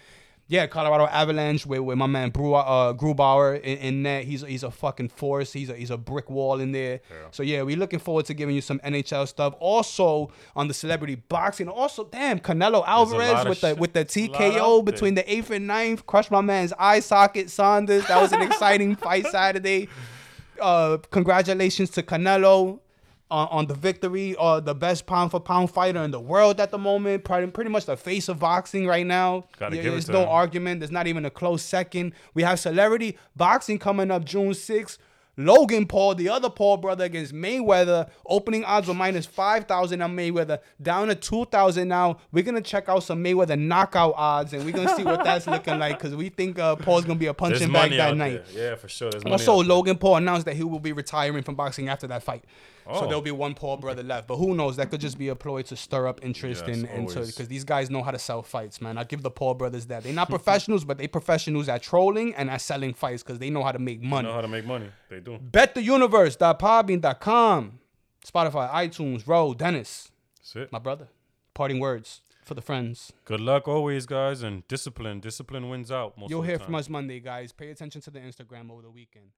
yeah, 0.46 0.66
Colorado 0.66 1.06
Avalanche 1.06 1.64
with, 1.64 1.80
with 1.80 1.96
my 1.96 2.06
man 2.06 2.30
Brew, 2.30 2.54
uh, 2.54 2.92
Grubauer 2.92 3.60
in, 3.60 3.78
in 3.78 4.02
net. 4.02 4.24
He's 4.24 4.42
he's 4.42 4.62
a 4.62 4.70
fucking 4.70 5.08
force. 5.08 5.52
He's 5.52 5.70
a, 5.70 5.74
he's 5.74 5.90
a 5.90 5.96
brick 5.96 6.28
wall 6.28 6.60
in 6.60 6.72
there. 6.72 7.00
So 7.30 7.42
yeah, 7.42 7.62
we're 7.62 7.78
looking 7.78 7.98
forward 7.98 8.26
to 8.26 8.34
giving 8.34 8.54
you 8.54 8.60
some 8.60 8.78
NHL 8.80 9.26
stuff. 9.26 9.54
Also 9.58 10.30
on 10.54 10.68
the 10.68 10.74
celebrity 10.74 11.14
boxing. 11.14 11.68
Also, 11.68 12.04
damn, 12.04 12.40
Canelo 12.40 12.84
Alvarez 12.86 13.46
with 13.46 13.60
the 13.62 13.68
shit. 13.68 13.78
with 13.78 13.92
the 13.94 14.04
There's 14.04 14.16
a 14.16 14.30
lot 14.30 14.40
TKO 14.40 14.84
there. 14.84 14.92
between 14.92 15.14
the 15.14 15.32
eighth 15.32 15.50
and 15.50 15.66
ninth. 15.66 16.06
Crushed 16.06 16.30
my 16.30 16.42
man's 16.42 16.72
eye 16.78 17.00
socket 17.00 17.48
Saunders. 17.50 18.06
That 18.06 18.20
was 18.20 18.32
an 18.32 18.42
exciting 18.42 18.96
fight 19.04 19.26
Saturday 19.26 19.88
uh, 20.60 20.98
congratulations 21.10 21.90
to 21.90 22.02
Canelo 22.02 22.80
on, 23.30 23.48
on 23.50 23.66
the 23.66 23.74
victory. 23.74 24.34
Uh, 24.38 24.60
the 24.60 24.74
best 24.74 25.06
pound 25.06 25.30
for 25.30 25.40
pound 25.40 25.70
fighter 25.70 26.00
in 26.02 26.10
the 26.10 26.20
world 26.20 26.60
at 26.60 26.70
the 26.70 26.78
moment. 26.78 27.24
Pretty, 27.24 27.46
pretty 27.50 27.70
much 27.70 27.86
the 27.86 27.96
face 27.96 28.28
of 28.28 28.38
boxing 28.38 28.86
right 28.86 29.06
now. 29.06 29.44
Gotta 29.58 29.76
Yeah, 29.76 29.82
give 29.82 29.92
it 29.92 29.94
There's 29.94 30.04
to 30.06 30.12
no 30.12 30.22
him. 30.22 30.28
argument. 30.28 30.80
There's 30.80 30.90
not 30.92 31.06
even 31.06 31.24
a 31.24 31.30
close 31.30 31.62
second. 31.62 32.12
We 32.34 32.42
have 32.42 32.60
celebrity 32.60 33.18
boxing 33.36 33.78
coming 33.78 34.10
up 34.10 34.24
June 34.24 34.50
6th. 34.52 34.98
Logan 35.36 35.86
Paul, 35.88 36.14
the 36.14 36.28
other 36.28 36.48
Paul 36.48 36.76
brother 36.76 37.06
against 37.06 37.32
Mayweather. 37.34 38.08
Opening 38.24 38.64
odds 38.64 38.86
were 38.86 38.94
minus 38.94 39.26
5,000 39.26 40.00
on 40.00 40.16
Mayweather, 40.16 40.60
down 40.80 41.08
to 41.08 41.16
2,000 41.16 41.88
now. 41.88 42.18
We're 42.30 42.44
going 42.44 42.54
to 42.54 42.60
check 42.62 42.88
out 42.88 43.02
some 43.02 43.24
Mayweather 43.24 43.58
knockout 43.58 44.14
odds 44.16 44.52
and 44.52 44.64
we're 44.64 44.70
going 44.70 44.86
to 44.86 44.94
see 44.94 45.02
what 45.02 45.24
that's 45.24 45.48
looking 45.48 45.80
like 45.80 45.98
because 45.98 46.14
we 46.14 46.28
think 46.28 46.60
uh, 46.60 46.76
Paul's 46.76 47.04
going 47.04 47.16
to 47.18 47.20
be 47.20 47.26
a 47.26 47.34
punching 47.34 47.72
bag 47.72 47.90
that 47.90 48.16
night. 48.16 48.44
there. 48.52 48.70
Yeah, 48.70 48.74
for 48.76 48.86
sure. 48.88 49.10
There's 49.10 49.24
Also, 49.24 49.56
there. 49.60 49.68
Logan 49.70 49.98
Paul 49.98 50.18
announced 50.18 50.44
that 50.46 50.54
he 50.54 50.62
will 50.62 50.78
be 50.78 50.92
retiring 50.92 51.42
from 51.42 51.56
boxing 51.56 51.88
after 51.88 52.06
that 52.06 52.22
fight. 52.22 52.44
So 52.84 52.90
Oh. 52.90 53.06
there'll 53.06 53.22
be 53.22 53.30
one 53.30 53.54
Paul 53.54 53.78
brother 53.78 54.02
left. 54.02 54.28
But 54.28 54.36
who 54.36 54.54
knows? 54.54 54.76
That 54.76 54.90
could 54.90 55.00
just 55.00 55.16
be 55.16 55.28
a 55.28 55.34
ploy 55.34 55.62
to 55.62 55.74
stir 55.76 56.06
up 56.06 56.22
interest 56.22 56.64
Yes, 56.66 56.76
in 56.78 56.84
and 56.86 57.06
because 57.08 57.48
these 57.48 57.64
guys 57.64 57.88
know 57.88 58.02
how 58.02 58.10
to 58.10 58.18
sell 58.18 58.42
fights, 58.42 58.82
man. 58.82 58.98
I 58.98 59.04
give 59.04 59.22
the 59.22 59.30
Paul 59.30 59.54
brothers 59.54 59.86
that. 59.86 60.02
They're 60.02 60.12
not 60.12 60.28
professionals, 60.30 60.84
but 60.84 60.98
they 60.98 61.08
professionals 61.08 61.66
at 61.68 61.82
trolling 61.82 62.34
and 62.34 62.50
at 62.50 62.60
selling 62.60 62.92
fights 62.92 63.22
because 63.22 63.38
they 63.38 63.48
know 63.48 63.62
how 63.62 63.72
to 63.72 63.78
make 63.78 64.02
money. 64.02 64.28
know 64.28 64.34
how 64.34 64.42
to 64.42 64.48
make 64.48 64.66
money. 64.66 64.90
They 65.08 65.20
do. 65.20 65.38
BetTheUniverse.podbean.com, 65.38 67.78
Spotify, 68.26 68.70
iTunes, 68.70 69.26
Ro, 69.26 69.54
Dennis, 69.54 70.10
That's 70.38 70.56
it. 70.56 70.70
my 70.72 70.78
brother. 70.78 71.08
Parting 71.54 71.78
words 71.80 72.20
for 72.44 72.52
the 72.54 72.60
friends. 72.62 73.12
Good 73.24 73.40
luck 73.40 73.66
always, 73.68 74.04
guys, 74.06 74.42
and 74.42 74.66
discipline. 74.68 75.20
Discipline 75.20 75.68
wins 75.70 75.90
out. 75.90 76.18
Most 76.18 76.28
You'll 76.30 76.40
of 76.40 76.46
the 76.46 76.52
hear 76.52 76.58
from 76.58 76.74
us 76.74 76.88
Monday, 76.90 77.20
guys. 77.20 77.52
Pay 77.52 77.70
attention 77.70 78.00
to 78.02 78.10
the 78.10 78.18
Instagram 78.20 78.70
over 78.70 78.82
the 78.82 78.90
weekend. 78.90 79.30